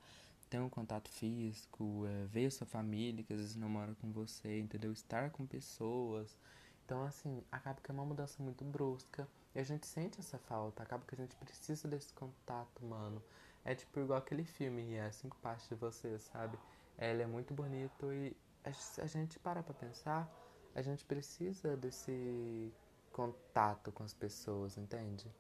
ter 0.49 0.61
um 0.61 0.69
contato 0.69 1.11
físico, 1.11 2.07
é, 2.07 2.25
ver 2.27 2.51
sua 2.51 2.67
família 2.67 3.25
que 3.25 3.33
às 3.33 3.41
vezes 3.41 3.57
não 3.57 3.69
mora 3.69 3.95
com 4.01 4.11
você, 4.13 4.59
entendeu? 4.61 4.93
Estar 4.93 5.31
com 5.31 5.47
pessoas. 5.47 6.37
Então, 6.85 7.05
assim, 7.05 7.43
acaba 7.53 7.81
que 7.81 7.91
é 7.91 7.95
uma 7.95 8.05
mudança 8.05 8.43
muito 8.43 8.65
brusca 8.65 9.29
e 9.55 9.59
a 9.59 9.63
gente 9.63 9.87
sente 9.87 10.19
essa 10.21 10.39
falta, 10.39 10.83
acaba 10.83 11.05
que 11.07 11.15
a 11.15 11.19
gente 11.19 11.37
precisa 11.37 11.87
desse 11.87 12.13
contato, 12.15 12.85
mano. 12.85 13.23
É 13.65 13.75
tipo 13.75 14.01
igual 14.01 14.19
aquele 14.19 14.45
filme, 14.45 14.95
é 14.95 15.11
Cinco 15.11 15.37
Partes 15.39 15.69
de 15.69 15.75
Você, 15.75 16.19
sabe? 16.19 16.59
Ele 16.99 17.23
é 17.23 17.27
muito 17.27 17.53
bonito 17.53 18.13
e 18.13 18.35
a 18.65 19.07
gente 19.07 19.39
para 19.39 19.63
pra 19.63 19.75
pensar, 19.75 20.31
a 20.75 20.83
gente 20.83 21.05
precisa 21.05 21.77
desse 21.77 22.73
contato 23.13 23.93
com 23.93 24.03
as 24.03 24.15
pessoas, 24.15 24.77
entende? 24.77 25.31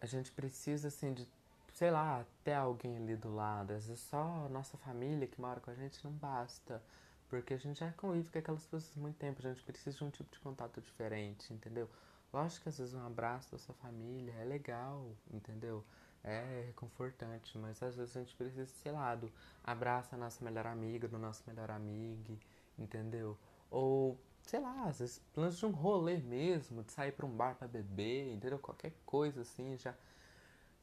A 0.00 0.06
gente 0.06 0.32
precisa, 0.32 0.88
assim, 0.88 1.14
de, 1.14 1.28
sei 1.74 1.90
lá, 1.90 2.24
ter 2.44 2.54
alguém 2.54 2.96
ali 2.96 3.16
do 3.16 3.34
lado. 3.34 3.72
Às 3.72 3.86
vezes 3.86 4.02
só 4.04 4.48
nossa 4.50 4.76
família 4.78 5.26
que 5.26 5.40
mora 5.40 5.60
com 5.60 5.70
a 5.70 5.74
gente 5.74 6.02
não 6.04 6.12
basta. 6.12 6.82
Porque 7.28 7.54
a 7.54 7.56
gente 7.56 7.78
já 7.78 7.92
convive 7.92 8.28
com 8.28 8.38
aquelas 8.38 8.64
pessoas 8.64 8.96
muito 8.96 9.16
tempo, 9.16 9.40
a 9.46 9.52
gente 9.52 9.62
precisa 9.62 9.96
de 9.96 10.02
um 10.04 10.10
tipo 10.10 10.30
de 10.32 10.40
contato 10.40 10.80
diferente, 10.80 11.52
entendeu? 11.52 11.88
Lógico 12.32 12.64
que 12.64 12.68
às 12.68 12.78
vezes 12.78 12.92
um 12.92 13.06
abraço 13.06 13.52
da 13.52 13.58
sua 13.58 13.74
família 13.76 14.32
é 14.32 14.44
legal, 14.44 15.16
entendeu? 15.32 15.84
É 16.24 16.64
reconfortante, 16.66 17.56
mas 17.56 17.80
às 17.82 17.96
vezes 17.96 18.16
a 18.16 18.20
gente 18.20 18.34
precisa, 18.36 18.66
sei 18.66 18.90
lá, 18.92 19.14
do 19.14 19.32
abraço 19.62 20.10
da 20.10 20.16
nossa 20.16 20.44
melhor 20.44 20.66
amiga, 20.66 21.06
do 21.06 21.18
nosso 21.18 21.42
melhor 21.46 21.70
amigo, 21.70 22.36
entendeu? 22.76 23.38
Ou, 23.70 24.18
sei 24.42 24.60
lá, 24.60 24.88
às 24.88 24.98
vezes 24.98 25.20
planos 25.32 25.56
de 25.56 25.66
um 25.66 25.70
rolê 25.70 26.18
mesmo, 26.18 26.82
de 26.82 26.92
sair 26.92 27.12
para 27.12 27.26
um 27.26 27.36
bar 27.36 27.54
para 27.54 27.68
beber, 27.68 28.32
entendeu? 28.32 28.58
Qualquer 28.58 28.92
coisa 29.06 29.42
assim 29.42 29.76
já 29.78 29.94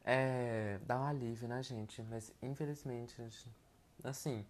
é, 0.10 0.80
dá 0.86 0.98
um 0.98 1.04
alívio 1.04 1.50
na 1.50 1.62
gente, 1.62 2.02
mas 2.04 2.34
infelizmente, 2.42 3.22
assim, 4.06 4.46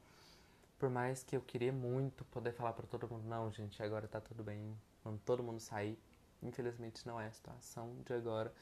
por 0.77 0.87
mais 0.87 1.23
que 1.23 1.35
eu 1.35 1.41
queria 1.41 1.73
muito 1.73 2.23
poder 2.25 2.53
falar 2.53 2.73
para 2.73 2.85
todo 2.85 3.09
mundo, 3.09 3.27
não, 3.27 3.51
gente, 3.51 3.81
agora 3.81 4.07
tá 4.07 4.21
tudo 4.21 4.43
bem, 4.43 4.77
quando 5.01 5.19
todo 5.21 5.41
mundo 5.41 5.59
sair, 5.59 5.97
infelizmente 6.43 7.07
não 7.07 7.19
é 7.19 7.25
a 7.25 7.31
situação 7.31 7.91
de 8.05 8.13
agora. 8.13 8.53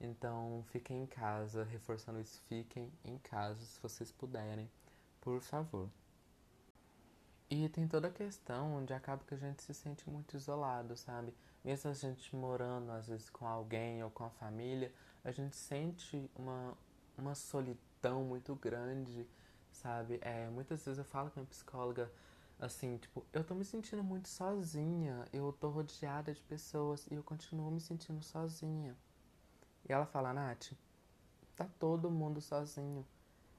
Então, 0.00 0.64
fiquem 0.72 1.04
em 1.04 1.06
casa, 1.06 1.62
reforçando 1.62 2.20
isso, 2.20 2.42
fiquem 2.48 2.90
em 3.04 3.16
casa 3.18 3.60
se 3.64 3.80
vocês 3.80 4.10
puderem, 4.10 4.68
por 5.20 5.40
favor. 5.40 5.88
E 7.48 7.68
tem 7.68 7.86
toda 7.86 8.08
a 8.08 8.12
questão 8.12 8.74
onde 8.74 8.92
acaba 8.92 9.22
que 9.24 9.34
a 9.34 9.36
gente 9.36 9.62
se 9.62 9.72
sente 9.72 10.10
muito 10.10 10.36
isolado, 10.36 10.96
sabe? 10.96 11.32
Mesmo 11.64 11.90
a 11.90 11.94
gente 11.94 12.34
morando, 12.34 12.90
às 12.90 13.06
vezes, 13.06 13.30
com 13.30 13.46
alguém 13.46 14.02
ou 14.02 14.10
com 14.10 14.24
a 14.24 14.30
família, 14.30 14.92
a 15.24 15.30
gente 15.30 15.56
sente 15.56 16.30
uma, 16.36 16.76
uma 17.16 17.34
solidão 17.34 18.24
muito 18.24 18.54
grande 18.54 19.26
sabe? 19.72 20.18
É, 20.22 20.48
muitas 20.48 20.84
vezes 20.84 20.98
eu 20.98 21.04
falo 21.04 21.30
com 21.30 21.40
a 21.40 21.44
psicóloga 21.44 22.10
assim, 22.58 22.98
tipo, 22.98 23.24
eu 23.32 23.42
tô 23.42 23.54
me 23.54 23.64
sentindo 23.64 24.02
muito 24.04 24.28
sozinha, 24.28 25.24
eu 25.32 25.52
tô 25.52 25.70
rodeada 25.70 26.32
de 26.32 26.42
pessoas 26.42 27.06
e 27.10 27.14
eu 27.14 27.22
continuo 27.22 27.70
me 27.70 27.80
sentindo 27.80 28.22
sozinha. 28.22 28.94
E 29.88 29.92
ela 29.92 30.04
fala, 30.04 30.32
Nath, 30.32 30.72
tá 31.56 31.66
todo 31.78 32.10
mundo 32.10 32.40
sozinho, 32.40 33.06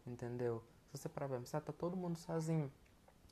entendeu? 0.06 0.63
Se 0.91 1.00
você 1.00 1.10
parar 1.10 1.30
pra 1.30 1.39
pensar, 1.39 1.62
tá 1.62 1.74
todo 1.74 1.97
mundo 1.97 2.17
sozinho. 2.17 2.71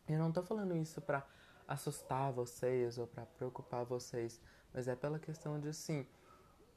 Eu 0.07 0.17
não 0.17 0.31
tô 0.31 0.41
falando 0.41 0.75
isso 0.75 0.99
pra 1.01 1.23
assustar 1.67 2.31
vocês 2.31 2.97
ou 2.97 3.05
pra 3.05 3.27
preocupar 3.27 3.85
vocês, 3.85 4.41
mas 4.73 4.87
é 4.87 4.95
pela 4.95 5.19
questão 5.19 5.59
de, 5.59 5.69
assim, 5.69 6.07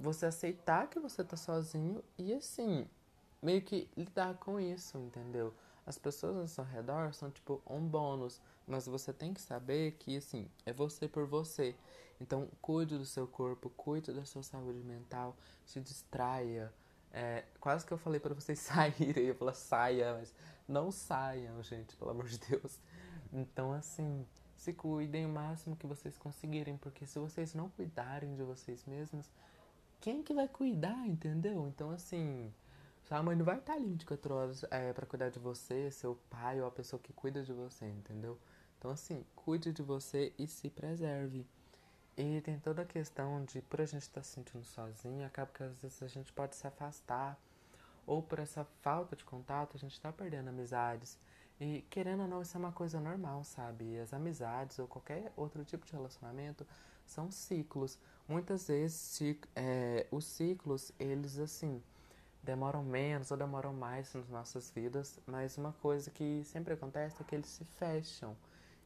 você 0.03 0.27
aceitar 0.27 0.88
que 0.88 0.99
você 0.99 1.23
tá 1.23 1.37
sozinho 1.37 2.03
e, 2.19 2.33
assim, 2.35 2.87
meio 3.41 3.62
que 3.62 3.88
lidar 3.97 4.35
com 4.35 4.59
isso, 4.59 4.99
entendeu? 4.99 5.55
As 5.87 5.97
pessoas 5.99 6.37
ao 6.37 6.47
seu 6.47 6.65
redor 6.65 7.12
são 7.12 7.31
tipo 7.31 7.62
um 7.67 7.81
bônus, 7.81 8.41
mas 8.67 8.87
você 8.87 9.12
tem 9.12 9.33
que 9.33 9.41
saber 9.41 9.93
que 9.93 10.17
assim, 10.17 10.49
é 10.65 10.73
você 10.73 11.09
por 11.09 11.27
você. 11.27 11.75
Então, 12.21 12.49
cuide 12.61 12.97
do 12.97 13.05
seu 13.05 13.27
corpo, 13.27 13.69
cuide 13.71 14.12
da 14.12 14.25
sua 14.25 14.45
saúde 14.45 14.79
mental, 14.85 15.37
se 15.65 15.81
distraia. 15.81 16.73
É, 17.12 17.45
quase 17.59 17.85
que 17.85 17.93
eu 17.93 17.99
falei 17.99 18.21
para 18.21 18.33
vocês 18.33 18.59
saírem, 18.61 19.25
eu 19.25 19.35
falei 19.35 19.55
saia, 19.55 20.15
mas 20.15 20.33
não 20.69 20.93
saiam, 20.93 21.61
gente, 21.62 21.97
pelo 21.97 22.12
amor 22.12 22.27
de 22.27 22.38
Deus. 22.38 22.79
Então, 23.33 23.73
assim, 23.73 24.25
se 24.57 24.73
cuidem 24.73 25.27
o 25.27 25.29
máximo 25.29 25.75
que 25.75 25.87
vocês 25.87 26.17
conseguirem, 26.17 26.77
porque 26.77 27.07
se 27.07 27.19
vocês 27.19 27.55
não 27.55 27.69
cuidarem 27.71 28.37
de 28.37 28.45
vocês 28.45 28.85
mesmos, 28.85 29.29
quem 30.03 30.21
que 30.21 30.35
vai 30.35 30.49
cuidar, 30.49 31.07
entendeu? 31.07 31.69
Então, 31.69 31.91
assim, 31.93 32.53
sua 33.05 33.23
mãe 33.23 33.37
não 33.37 33.45
vai 33.45 33.59
estar 33.59 33.75
ali 33.75 33.87
24 33.87 34.35
horas 34.35 34.65
é, 34.69 34.93
para 34.93 35.07
cuidar 35.07 35.31
de 35.31 35.38
você, 35.38 35.93
seu 35.93 36.19
pai 36.29 36.61
ou 36.61 36.67
a 36.67 36.73
pessoa 36.73 37.01
que 37.01 37.12
cuida 37.12 37.41
de 37.43 37.53
você, 37.53 37.87
entendeu? 37.87 38.37
Então, 38.77 38.91
assim, 38.91 39.25
cuide 39.37 39.73
de 39.73 39.81
você 39.81 40.33
e 40.37 40.49
se 40.49 40.69
preserve. 40.69 41.47
E 42.17 42.41
tem 42.41 42.59
toda 42.59 42.83
a 42.83 42.85
questão 42.85 43.45
de, 43.45 43.62
por 43.62 43.81
a 43.81 43.87
gente 43.87 44.03
estar 44.03 44.21
tá 44.21 44.25
se 44.25 44.33
sentindo 44.33 44.65
sozinho, 44.65 45.25
acaba 45.25 45.53
que 45.55 45.62
às 45.62 45.79
vezes 45.79 46.03
a 46.03 46.09
gente 46.09 46.33
pode 46.33 46.57
se 46.57 46.67
afastar. 46.67 47.38
Ou 48.05 48.21
por 48.21 48.41
essa 48.41 48.65
falta 48.81 49.15
de 49.15 49.25
contato, 49.25 49.77
a 49.77 49.79
gente 49.79 49.93
está 49.93 50.12
perdendo 50.12 50.49
amizades. 50.49 51.17
E 51.61 51.83
querendo 51.88 52.23
ou 52.23 52.29
não, 52.29 52.43
isso 52.43 52.57
é 52.57 52.61
uma 52.61 52.73
coisa 52.73 52.99
normal, 53.01 53.45
sabe? 53.45 54.01
As 54.01 54.12
amizades 54.12 54.81
ou 54.81 54.88
qualquer 54.88 55.33
outro 55.37 55.65
tipo 55.65 55.87
de 55.87 55.93
relacionamento 55.93 56.67
são 57.07 57.31
ciclos. 57.31 57.99
Muitas 58.29 58.69
vezes, 58.69 59.21
é, 59.55 60.07
os 60.11 60.25
ciclos, 60.25 60.93
eles 60.99 61.38
assim 61.38 61.83
demoram 62.43 62.83
menos 62.83 63.31
ou 63.31 63.37
demoram 63.37 63.73
mais 63.73 64.12
nas 64.15 64.29
nossas 64.29 64.71
vidas, 64.71 65.21
mas 65.27 65.57
uma 65.57 65.73
coisa 65.75 66.11
que 66.11 66.43
sempre 66.45 66.75
acontece 66.75 67.23
é 67.23 67.25
que 67.25 67.35
eles 67.35 67.47
se 67.47 67.65
fecham, 67.65 68.37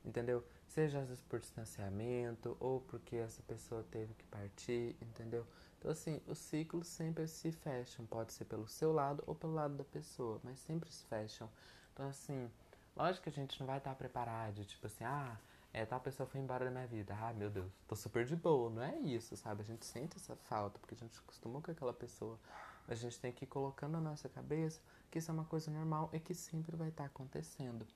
entendeu? 0.04 0.44
Seja 0.68 1.00
às 1.00 1.08
vezes 1.08 1.22
por 1.24 1.40
distanciamento 1.40 2.56
ou 2.60 2.80
porque 2.82 3.16
essa 3.16 3.42
pessoa 3.44 3.82
teve 3.90 4.12
que 4.14 4.24
partir, 4.24 4.94
entendeu? 5.00 5.46
Então, 5.78 5.90
assim, 5.90 6.20
os 6.26 6.38
ciclos 6.38 6.86
sempre 6.86 7.26
se 7.28 7.52
fecham, 7.52 8.04
pode 8.06 8.32
ser 8.32 8.44
pelo 8.44 8.66
seu 8.66 8.92
lado 8.92 9.22
ou 9.26 9.34
pelo 9.34 9.54
lado 9.54 9.74
da 9.74 9.84
pessoa, 9.84 10.40
mas 10.42 10.58
sempre 10.58 10.90
se 10.92 11.04
fecham. 11.06 11.48
Então, 11.92 12.08
assim, 12.08 12.50
lógico 12.94 13.24
que 13.24 13.30
a 13.30 13.32
gente 13.32 13.58
não 13.58 13.66
vai 13.66 13.78
estar 13.78 13.94
preparado, 13.94 14.64
tipo 14.64 14.86
assim, 14.86 15.04
ah, 15.04 15.38
é, 15.76 15.84
tal 15.84 16.00
pessoa 16.00 16.26
foi 16.26 16.40
embora 16.40 16.64
da 16.64 16.70
minha 16.70 16.86
vida. 16.86 17.14
Ah, 17.20 17.34
meu 17.34 17.50
Deus, 17.50 17.70
tô 17.86 17.94
super 17.94 18.24
de 18.24 18.34
boa. 18.34 18.70
Não 18.70 18.82
é 18.82 18.98
isso, 18.98 19.36
sabe? 19.36 19.60
A 19.60 19.64
gente 19.64 19.84
sente 19.84 20.16
essa 20.16 20.34
falta, 20.34 20.78
porque 20.78 20.94
a 20.94 20.96
gente 20.96 21.18
acostumou 21.18 21.60
com 21.60 21.70
aquela 21.70 21.92
pessoa. 21.92 22.40
A 22.88 22.94
gente 22.94 23.20
tem 23.20 23.30
que 23.30 23.44
ir 23.44 23.46
colocando 23.46 23.92
na 23.92 24.00
nossa 24.00 24.26
cabeça 24.26 24.80
que 25.10 25.18
isso 25.18 25.30
é 25.30 25.34
uma 25.34 25.44
coisa 25.44 25.70
normal 25.70 26.08
e 26.14 26.18
que 26.18 26.34
sempre 26.34 26.74
vai 26.74 26.88
estar 26.88 27.02
tá 27.04 27.08
acontecendo. 27.08 27.86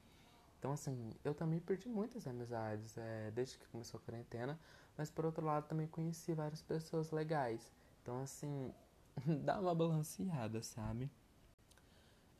Então, 0.58 0.72
assim, 0.72 1.10
eu 1.24 1.34
também 1.34 1.58
perdi 1.58 1.88
muitas 1.88 2.26
amizades 2.26 2.98
é, 2.98 3.30
desde 3.30 3.56
que 3.56 3.66
começou 3.68 3.98
a 3.98 4.02
quarentena, 4.02 4.60
mas 4.94 5.10
por 5.10 5.24
outro 5.24 5.46
lado 5.46 5.66
também 5.66 5.86
conheci 5.86 6.34
várias 6.34 6.60
pessoas 6.60 7.10
legais. 7.10 7.72
Então, 8.02 8.20
assim, 8.20 8.74
dá 9.42 9.58
uma 9.58 9.74
balanceada, 9.74 10.62
sabe? 10.62 11.10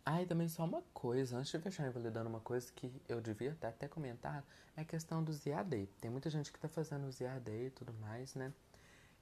Ah, 0.05 0.23
e 0.23 0.27
também 0.27 0.49
só 0.49 0.65
uma 0.65 0.83
coisa, 0.95 1.37
antes 1.37 1.51
de 1.51 1.59
fechar 1.59 1.87
invalidando 1.87 2.29
uma 2.29 2.41
coisa 2.41 2.71
que 2.73 2.91
eu 3.09 3.21
devia 3.21 3.53
até, 3.53 3.69
até 3.69 3.89
comentar, 3.89 4.45
é 4.77 4.81
a 4.81 4.85
questão 4.85 5.23
dos 5.23 5.45
IAD. 5.47 5.87
Tem 6.01 6.11
muita 6.11 6.31
gente 6.31 6.53
que 6.53 6.59
tá 6.59 6.69
fazendo 6.69 7.07
os 7.07 7.21
IAD 7.21 7.51
e 7.51 7.71
tudo 7.71 7.93
mais, 7.95 8.35
né? 8.35 8.53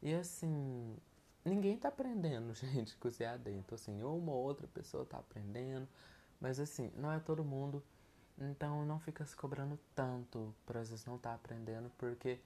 E 0.01 0.15
assim, 0.15 0.97
ninguém 1.45 1.77
tá 1.77 1.89
aprendendo, 1.89 2.55
gente, 2.55 2.97
com 2.97 3.09
os 3.09 3.21
EAD. 3.21 3.51
Então, 3.51 3.75
assim, 3.75 4.03
uma 4.03 4.33
ou 4.33 4.45
outra 4.45 4.67
pessoa 4.69 5.05
tá 5.05 5.19
aprendendo, 5.19 5.89
mas 6.41 6.61
assim, 6.61 6.93
não 6.97 7.11
é 7.13 7.19
todo 7.19 7.45
mundo. 7.45 7.83
Então, 8.39 8.85
não 8.87 9.01
fica 9.01 9.25
se 9.27 9.35
cobrando 9.35 9.79
tanto 9.95 10.55
por 10.65 10.77
às 10.77 10.91
vezes 10.91 11.05
não 11.05 11.19
tá 11.19 11.35
aprendendo, 11.35 11.91
porque 11.99 12.39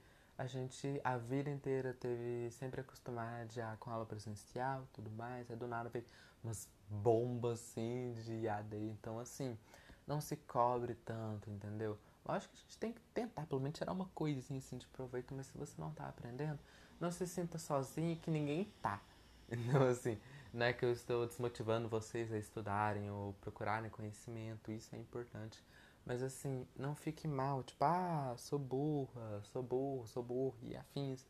a 0.43 0.47
gente 0.47 0.99
a 1.05 1.17
vida 1.17 1.49
inteira 1.49 1.93
teve 1.93 2.51
sempre 2.51 2.81
acostumado 2.81 3.53
já 3.53 3.77
com 3.77 3.89
aula 3.89 4.05
presencial 4.05 4.85
tudo 4.91 5.09
mais, 5.11 5.49
aí 5.49 5.55
do 5.55 5.67
nada 5.67 5.89
veio 5.89 6.05
umas 6.43 6.67
bombas 6.89 7.61
assim 7.61 8.13
de 8.25 8.47
AD, 8.47 8.75
então 8.89 9.19
assim, 9.19 9.57
não 10.05 10.19
se 10.19 10.35
cobre 10.35 10.95
tanto, 10.95 11.49
entendeu? 11.49 11.97
Lógico 12.25 12.53
que 12.53 12.59
a 12.59 12.63
gente 12.63 12.77
tem 12.77 12.91
que 12.91 13.01
tentar 13.13 13.45
pelo 13.45 13.61
menos 13.61 13.77
tirar 13.77 13.93
uma 13.93 14.09
coisinha 14.13 14.59
assim 14.59 14.77
de 14.77 14.85
proveito, 14.87 15.33
mas 15.33 15.47
se 15.47 15.57
você 15.57 15.79
não 15.79 15.91
tá 15.91 16.09
aprendendo, 16.09 16.59
não 16.99 17.09
se 17.09 17.25
sinta 17.25 17.57
sozinho 17.57 18.17
que 18.17 18.29
ninguém 18.29 18.65
tá. 18.81 19.01
Então 19.49 19.83
assim, 19.83 20.17
não 20.53 20.65
é 20.65 20.73
que 20.73 20.83
eu 20.83 20.91
estou 20.91 21.25
desmotivando 21.25 21.87
vocês 21.87 22.33
a 22.33 22.37
estudarem 22.37 23.09
ou 23.09 23.33
procurarem 23.41 23.89
conhecimento, 23.89 24.71
isso 24.71 24.93
é 24.95 24.99
importante. 24.99 25.63
Mas 26.05 26.21
assim, 26.21 26.67
não 26.75 26.95
fique 26.95 27.27
mal, 27.27 27.63
tipo, 27.63 27.83
ah, 27.85 28.35
sou 28.37 28.59
burra, 28.59 29.41
sou 29.43 29.63
burro, 29.63 30.07
sou 30.07 30.21
burro 30.21 30.57
e 30.61 30.75
afins. 30.75 31.25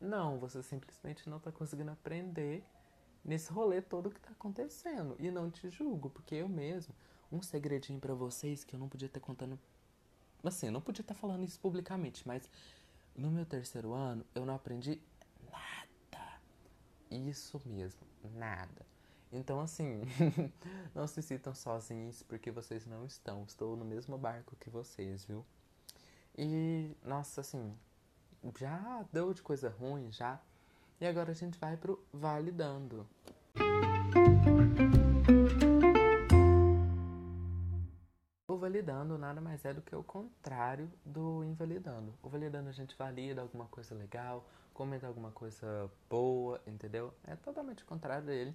Não, 0.00 0.38
você 0.38 0.62
simplesmente 0.62 1.28
não 1.28 1.38
está 1.38 1.50
conseguindo 1.50 1.90
aprender 1.90 2.64
nesse 3.24 3.50
rolê 3.52 3.80
todo 3.80 4.10
que 4.10 4.18
está 4.18 4.30
acontecendo. 4.30 5.16
E 5.18 5.30
não 5.30 5.50
te 5.50 5.68
julgo, 5.70 6.10
porque 6.10 6.36
eu 6.36 6.48
mesmo, 6.48 6.94
um 7.30 7.42
segredinho 7.42 8.00
para 8.00 8.14
vocês 8.14 8.64
que 8.64 8.74
eu 8.74 8.80
não 8.80 8.88
podia 8.88 9.06
estar 9.06 9.20
contando. 9.20 9.58
Assim, 10.44 10.66
eu 10.66 10.72
não 10.72 10.80
podia 10.80 11.02
estar 11.02 11.14
falando 11.14 11.44
isso 11.44 11.58
publicamente, 11.60 12.26
mas 12.26 12.48
no 13.14 13.30
meu 13.30 13.46
terceiro 13.46 13.92
ano 13.92 14.24
eu 14.34 14.44
não 14.46 14.54
aprendi 14.54 15.00
nada. 15.50 16.40
Isso 17.10 17.60
mesmo, 17.64 18.06
nada. 18.34 18.91
Então, 19.32 19.60
assim, 19.60 20.02
não 20.94 21.06
se 21.06 21.22
sintam 21.22 21.54
sozinhos 21.54 22.22
porque 22.22 22.50
vocês 22.50 22.84
não 22.86 23.06
estão. 23.06 23.44
Estou 23.44 23.74
no 23.76 23.84
mesmo 23.84 24.18
barco 24.18 24.54
que 24.56 24.68
vocês, 24.68 25.24
viu? 25.24 25.44
E, 26.36 26.94
nossa, 27.02 27.40
assim, 27.40 27.74
já 28.58 29.02
deu 29.10 29.32
de 29.32 29.40
coisa 29.40 29.70
ruim, 29.70 30.12
já. 30.12 30.38
E 31.00 31.06
agora 31.06 31.30
a 31.32 31.34
gente 31.34 31.58
vai 31.58 31.78
pro 31.78 32.04
validando. 32.12 33.08
O 38.46 38.56
validando 38.58 39.16
nada 39.16 39.40
mais 39.40 39.64
é 39.64 39.72
do 39.72 39.80
que 39.80 39.96
o 39.96 40.04
contrário 40.04 40.92
do 41.06 41.42
invalidando. 41.42 42.14
O 42.22 42.28
validando 42.28 42.68
a 42.68 42.72
gente 42.72 42.94
valida 42.98 43.40
alguma 43.40 43.64
coisa 43.66 43.94
legal, 43.94 44.46
comenta 44.74 45.06
alguma 45.06 45.30
coisa 45.30 45.90
boa, 46.10 46.60
entendeu? 46.66 47.14
É 47.24 47.34
totalmente 47.34 47.82
o 47.82 47.86
contrário 47.86 48.26
dele. 48.26 48.54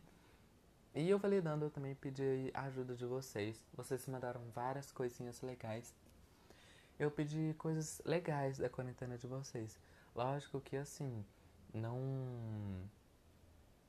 E 0.96 1.10
eu 1.10 1.20
validando, 1.20 1.66
eu 1.66 1.70
também 1.70 1.94
pedi 1.96 2.52
a 2.54 2.64
ajuda 2.64 2.96
de 2.96 3.06
vocês. 3.06 3.64
Vocês 3.74 4.08
mandaram 4.08 4.42
várias 4.54 4.92
coisinhas 4.92 5.42
legais. 5.42 5.94
Eu 7.00 7.12
pedi 7.12 7.54
coisas 7.58 8.02
legais 8.04 8.58
da 8.58 8.70
quarentena 8.70 9.18
de 9.18 9.28
vocês. 9.28 9.80
Lógico 10.16 10.60
que 10.60 10.76
assim, 10.76 11.24
não 11.74 12.90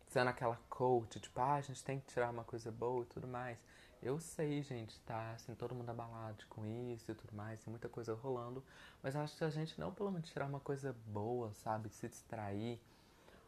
sendo 0.09 0.29
aquela 0.29 0.59
coach, 0.69 1.21
tipo, 1.21 1.41
ah, 1.41 1.55
a 1.55 1.61
gente 1.61 1.83
tem 1.85 2.01
que 2.01 2.07
tirar 2.07 2.31
uma 2.31 2.45
coisa 2.45 2.71
boa 2.71 3.03
e 3.03 3.07
tudo 3.07 3.27
mais. 3.27 3.59
Eu 4.03 4.21
sei, 4.21 4.63
gente, 4.63 4.99
tá 5.01 5.33
assim, 5.33 5.55
todo 5.55 5.75
mundo 5.75 5.91
abalado 5.91 6.45
com 6.49 6.65
isso 6.65 7.11
e 7.11 7.15
tudo 7.15 7.35
mais, 7.35 7.61
tem 7.61 7.71
muita 7.71 7.89
coisa 7.89 8.15
rolando, 8.15 8.63
mas 9.03 9.17
acho 9.17 9.37
que 9.37 9.45
a 9.45 9.51
gente 9.51 9.79
não 9.79 9.93
pelo 9.93 10.11
menos 10.11 10.31
tirar 10.31 10.47
uma 10.47 10.61
coisa 10.61 10.95
boa, 11.07 11.53
sabe? 11.55 11.89
Se 11.89 12.09
distrair 12.09 12.81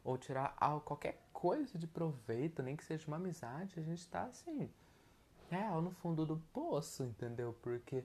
ou 0.04 0.16
tirar 0.18 0.54
algo, 0.56 0.84
qualquer 0.84 1.22
coisa 1.32 1.78
de 1.78 1.86
proveito, 1.86 2.62
nem 2.62 2.76
que 2.76 2.84
seja 2.84 3.06
uma 3.06 3.16
amizade, 3.16 3.78
a 3.78 3.82
gente 3.82 4.06
tá 4.08 4.24
assim, 4.24 4.70
real 5.50 5.82
no 5.82 5.90
fundo 5.90 6.24
do 6.24 6.36
poço, 6.52 7.02
entendeu? 7.02 7.56
Porque 7.62 8.04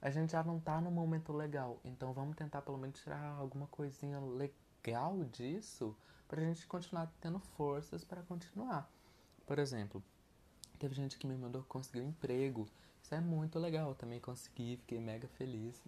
a 0.00 0.10
gente 0.10 0.32
já 0.32 0.42
não 0.42 0.60
tá 0.60 0.80
no 0.80 0.90
momento 0.90 1.32
legal. 1.32 1.80
Então 1.84 2.12
vamos 2.12 2.36
tentar 2.36 2.62
pelo 2.62 2.78
menos 2.78 3.00
tirar 3.00 3.36
alguma 3.38 3.66
coisinha 3.66 4.20
legal 4.20 5.24
disso 5.24 5.96
pra 6.28 6.40
gente 6.40 6.66
continuar 6.66 7.12
tendo 7.20 7.38
forças 7.38 8.04
para 8.04 8.22
continuar. 8.22 8.90
Por 9.46 9.58
exemplo, 9.58 10.02
teve 10.78 10.94
gente 10.94 11.18
que 11.18 11.26
me 11.26 11.36
mandou 11.36 11.62
conseguir 11.64 12.00
um 12.00 12.08
emprego. 12.08 12.68
Isso 13.02 13.14
é 13.14 13.20
muito 13.20 13.58
legal, 13.58 13.90
eu 13.90 13.94
também 13.94 14.20
consegui, 14.20 14.76
fiquei 14.78 14.98
mega 15.00 15.28
feliz, 15.28 15.82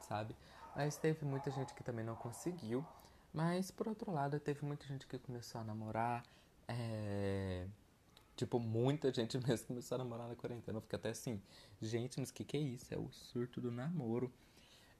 sabe? 0.00 0.34
Mas 0.74 0.96
teve 0.96 1.24
muita 1.24 1.50
gente 1.50 1.74
que 1.74 1.84
também 1.84 2.04
não 2.04 2.16
conseguiu. 2.16 2.84
Mas, 3.34 3.72
por 3.72 3.88
outro 3.88 4.12
lado, 4.12 4.38
teve 4.38 4.64
muita 4.64 4.86
gente 4.86 5.08
que 5.08 5.18
começou 5.18 5.60
a 5.60 5.64
namorar. 5.64 6.24
É... 6.68 7.66
Tipo, 8.36 8.60
muita 8.60 9.12
gente 9.12 9.36
mesmo 9.44 9.66
começou 9.66 9.96
a 9.96 9.98
namorar 9.98 10.28
na 10.28 10.36
quarentena. 10.36 10.78
Eu 10.78 10.82
fiquei 10.82 10.96
até 10.96 11.10
assim, 11.10 11.42
gente, 11.82 12.20
mas 12.20 12.30
o 12.30 12.32
que, 12.32 12.44
que 12.44 12.56
é 12.56 12.60
isso? 12.60 12.94
É 12.94 12.96
o 12.96 13.10
surto 13.10 13.60
do 13.60 13.72
namoro. 13.72 14.32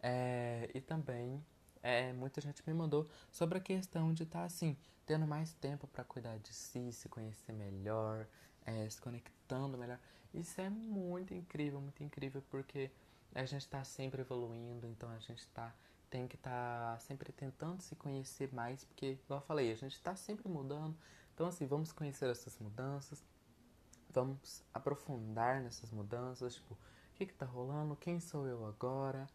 É... 0.03 0.69
E 0.75 0.81
também, 0.81 1.45
é, 1.81 2.13
muita 2.13 2.41
gente 2.41 2.61
me 2.67 2.75
mandou 2.75 3.09
sobre 3.31 3.59
a 3.59 3.61
questão 3.61 4.13
de 4.13 4.25
estar, 4.25 4.41
tá, 4.41 4.45
assim, 4.47 4.77
tendo 5.07 5.29
mais 5.29 5.55
tempo 5.55 5.87
para 5.87 6.03
cuidar 6.03 6.37
de 6.39 6.53
si, 6.53 6.91
se 6.93 7.09
conhecer 7.09 7.53
melhor, 7.53 8.27
é, 8.67 8.91
se 8.91 9.01
conectando 9.01 9.79
melhor. 9.79 10.01
Isso 10.33 10.61
é 10.61 10.69
muito 10.69 11.33
incrível, 11.33 11.81
muito 11.81 12.03
incrível, 12.03 12.43
porque 12.51 12.91
a 13.33 13.45
gente 13.45 13.63
está 13.63 13.85
sempre 13.85 14.23
evoluindo, 14.23 14.89
então 14.89 15.09
a 15.11 15.19
gente 15.21 15.39
está 15.39 15.73
tem 16.15 16.29
que 16.29 16.37
estar 16.37 16.93
tá 16.93 16.99
sempre 17.01 17.33
tentando 17.33 17.83
se 17.83 17.97
conhecer 17.97 18.49
mais, 18.55 18.85
porque, 18.85 19.19
como 19.27 19.41
eu 19.41 19.45
falei, 19.45 19.73
a 19.73 19.75
gente 19.75 19.95
está 19.95 20.15
sempre 20.15 20.49
mudando. 20.49 20.97
Então, 21.35 21.49
assim, 21.49 21.67
vamos 21.67 21.91
conhecer 21.91 22.31
essas 22.31 22.57
mudanças, 22.61 23.21
vamos 24.11 24.63
aprofundar 24.73 25.61
nessas 25.61 25.91
mudanças, 25.91 26.55
tipo, 26.55 26.75
o 26.75 26.79
que 27.17 27.27
que 27.27 27.35
tá 27.35 27.45
rolando, 27.45 27.97
quem 27.97 28.21
sou 28.21 28.47
eu 28.47 28.65
agora, 28.65 29.27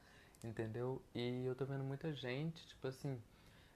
entendeu? 0.41 1.01
E 1.13 1.43
eu 1.43 1.53
tô 1.53 1.65
vendo 1.65 1.83
muita 1.83 2.13
gente, 2.13 2.65
tipo 2.65 2.87
assim, 2.87 3.21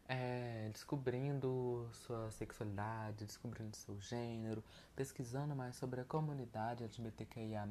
é, 0.07 0.69
descobrindo 0.71 1.89
sua 1.91 2.31
sexualidade, 2.31 3.25
descobrindo 3.25 3.75
seu 3.75 3.99
gênero, 3.99 4.63
pesquisando 4.95 5.53
mais 5.53 5.75
sobre 5.75 5.99
a 5.99 6.05
comunidade 6.05 6.85
LGBTQIA+. 6.85 7.67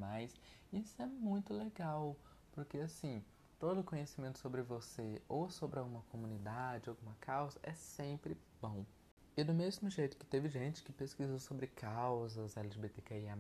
Isso 0.71 1.01
é 1.01 1.07
muito 1.07 1.55
legal, 1.55 2.18
porque 2.53 2.77
assim, 2.77 3.25
todo 3.62 3.85
conhecimento 3.85 4.40
sobre 4.40 4.61
você 4.61 5.22
ou 5.29 5.48
sobre 5.48 5.79
alguma 5.79 6.03
comunidade, 6.11 6.88
alguma 6.88 7.14
causa 7.20 7.61
é 7.62 7.72
sempre 7.72 8.37
bom. 8.61 8.85
E 9.37 9.44
do 9.44 9.55
mesmo 9.55 9.88
jeito 9.88 10.16
que 10.16 10.27
teve 10.27 10.48
gente 10.48 10.83
que 10.83 10.90
pesquisou 10.90 11.38
sobre 11.38 11.68
causas 11.68 12.57
LGBTQIA+, 12.57 13.37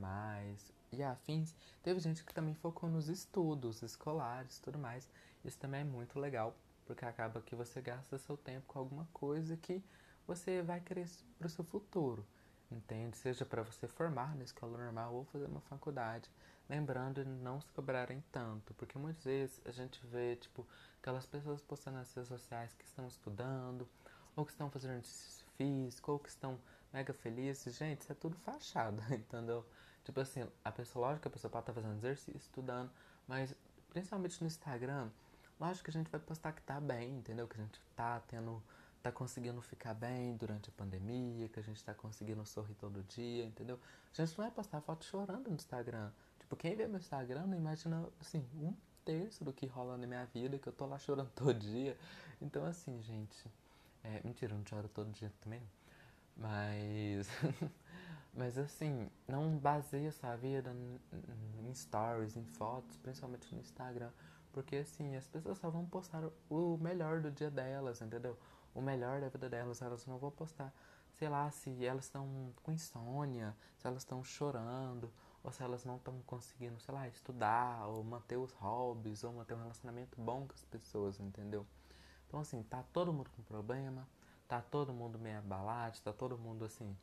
e 0.92 1.02
afins, 1.02 1.52
teve 1.82 1.98
gente 1.98 2.24
que 2.24 2.32
também 2.32 2.54
focou 2.54 2.88
nos 2.88 3.08
estudos 3.08 3.82
escolares 3.82 4.60
tudo 4.60 4.78
mais. 4.78 5.10
Isso 5.44 5.58
também 5.58 5.80
é 5.80 5.84
muito 5.84 6.20
legal, 6.20 6.56
porque 6.86 7.04
acaba 7.04 7.40
que 7.40 7.56
você 7.56 7.80
gasta 7.80 8.16
seu 8.16 8.36
tempo 8.36 8.64
com 8.68 8.78
alguma 8.78 9.08
coisa 9.12 9.56
que 9.56 9.82
você 10.24 10.62
vai 10.62 10.80
querer 10.80 11.08
para 11.36 11.48
o 11.48 11.50
seu 11.50 11.64
futuro, 11.64 12.24
entende? 12.70 13.16
Seja 13.16 13.44
para 13.44 13.64
você 13.64 13.88
formar 13.88 14.36
na 14.36 14.44
escola 14.44 14.78
normal 14.78 15.14
ou 15.14 15.24
fazer 15.24 15.46
uma 15.46 15.62
faculdade. 15.62 16.30
Lembrando 16.72 17.22
de 17.22 17.28
não 17.28 17.60
se 17.60 17.70
cobrarem 17.72 18.24
tanto, 18.32 18.72
porque 18.72 18.96
muitas 18.96 19.24
vezes 19.24 19.60
a 19.66 19.70
gente 19.70 20.00
vê, 20.06 20.36
tipo, 20.36 20.66
aquelas 20.98 21.26
pessoas 21.26 21.60
postando 21.60 21.98
nas 21.98 22.14
redes 22.14 22.28
sociais 22.28 22.72
que 22.72 22.86
estão 22.86 23.06
estudando, 23.06 23.86
ou 24.34 24.46
que 24.46 24.52
estão 24.52 24.70
fazendo 24.70 24.92
exercício 24.92 25.44
físico, 25.58 26.12
ou 26.12 26.18
que 26.18 26.30
estão 26.30 26.58
mega 26.90 27.12
felizes. 27.12 27.76
Gente, 27.76 28.00
isso 28.00 28.12
é 28.12 28.14
tudo 28.14 28.38
fachada, 28.38 29.02
entendeu? 29.14 29.66
Tipo 30.02 30.20
assim, 30.20 30.48
a 30.64 30.72
pessoa, 30.72 31.08
lógico 31.08 31.20
que 31.20 31.28
a 31.28 31.30
pessoa 31.30 31.50
pode 31.50 31.64
estar 31.64 31.74
fazendo 31.74 31.94
exercício, 31.98 32.38
estudando, 32.38 32.90
mas 33.28 33.54
principalmente 33.90 34.40
no 34.40 34.46
Instagram, 34.46 35.10
lógico 35.60 35.84
que 35.84 35.90
a 35.90 36.00
gente 36.00 36.10
vai 36.10 36.20
postar 36.20 36.52
que 36.52 36.62
tá 36.62 36.80
bem, 36.80 37.18
entendeu? 37.18 37.46
Que 37.46 37.60
a 37.60 37.64
gente 37.64 37.78
tá 37.94 38.18
tendo, 38.20 38.62
tá 39.02 39.12
conseguindo 39.12 39.60
ficar 39.60 39.92
bem 39.92 40.38
durante 40.38 40.70
a 40.70 40.72
pandemia, 40.72 41.50
que 41.50 41.60
a 41.60 41.62
gente 41.62 41.84
tá 41.84 41.92
conseguindo 41.92 42.46
sorrir 42.46 42.76
todo 42.76 43.02
dia, 43.02 43.44
entendeu? 43.44 43.78
A 44.10 44.16
gente 44.16 44.30
não 44.38 44.46
vai 44.46 44.50
postar 44.50 44.80
foto 44.80 45.04
chorando 45.04 45.50
no 45.50 45.56
Instagram. 45.56 46.10
Tipo, 46.52 46.56
quem 46.56 46.76
vê 46.76 46.86
meu 46.86 46.98
Instagram 46.98 47.46
não 47.46 47.56
imagina, 47.56 48.06
assim, 48.20 48.46
um 48.56 48.74
terço 49.06 49.42
do 49.42 49.54
que 49.54 49.64
rola 49.64 49.96
na 49.96 50.06
minha 50.06 50.26
vida, 50.26 50.58
que 50.58 50.68
eu 50.68 50.72
tô 50.72 50.84
lá 50.84 50.98
chorando 50.98 51.30
todo 51.34 51.54
dia. 51.54 51.96
Então, 52.42 52.64
assim, 52.66 53.00
gente. 53.00 53.50
É, 54.04 54.20
mentira, 54.22 54.52
eu 54.52 54.58
não 54.58 54.66
choro 54.66 54.86
todo 54.88 55.10
dia 55.10 55.32
também. 55.40 55.62
Mas. 56.36 57.26
mas, 58.34 58.58
assim, 58.58 59.08
não 59.26 59.56
baseia 59.56 60.12
sua 60.12 60.36
vida 60.36 60.76
em 61.58 61.74
stories, 61.74 62.36
em 62.36 62.44
fotos, 62.44 62.98
principalmente 62.98 63.54
no 63.54 63.60
Instagram. 63.60 64.10
Porque, 64.52 64.76
assim, 64.76 65.16
as 65.16 65.26
pessoas 65.26 65.56
só 65.56 65.70
vão 65.70 65.86
postar 65.86 66.22
o 66.50 66.76
melhor 66.76 67.22
do 67.22 67.30
dia 67.30 67.50
delas, 67.50 68.02
entendeu? 68.02 68.38
O 68.74 68.82
melhor 68.82 69.22
da 69.22 69.30
vida 69.30 69.48
delas. 69.48 69.80
Elas 69.80 70.04
não 70.04 70.18
vão 70.18 70.30
postar, 70.30 70.70
sei 71.14 71.30
lá, 71.30 71.50
se 71.50 71.82
elas 71.82 72.04
estão 72.04 72.52
com 72.62 72.72
insônia, 72.72 73.56
se 73.78 73.86
elas 73.86 74.02
estão 74.02 74.22
chorando 74.22 75.10
ou 75.42 75.52
se 75.52 75.62
elas 75.62 75.84
não 75.84 75.96
estão 75.96 76.20
conseguindo, 76.26 76.78
sei 76.80 76.94
lá, 76.94 77.08
estudar, 77.08 77.86
ou 77.88 78.02
manter 78.04 78.36
os 78.36 78.52
hobbies, 78.52 79.24
ou 79.24 79.32
manter 79.32 79.54
um 79.54 79.62
relacionamento 79.62 80.20
bom 80.20 80.46
com 80.46 80.54
as 80.54 80.64
pessoas, 80.64 81.18
entendeu? 81.20 81.66
Então, 82.28 82.40
assim, 82.40 82.62
tá 82.62 82.82
todo 82.92 83.12
mundo 83.12 83.30
com 83.30 83.42
problema, 83.42 84.08
tá 84.48 84.60
todo 84.60 84.92
mundo 84.92 85.18
meio 85.18 85.38
abalado, 85.38 85.98
tá 86.00 86.12
todo 86.12 86.38
mundo 86.38 86.64
assim, 86.64 86.96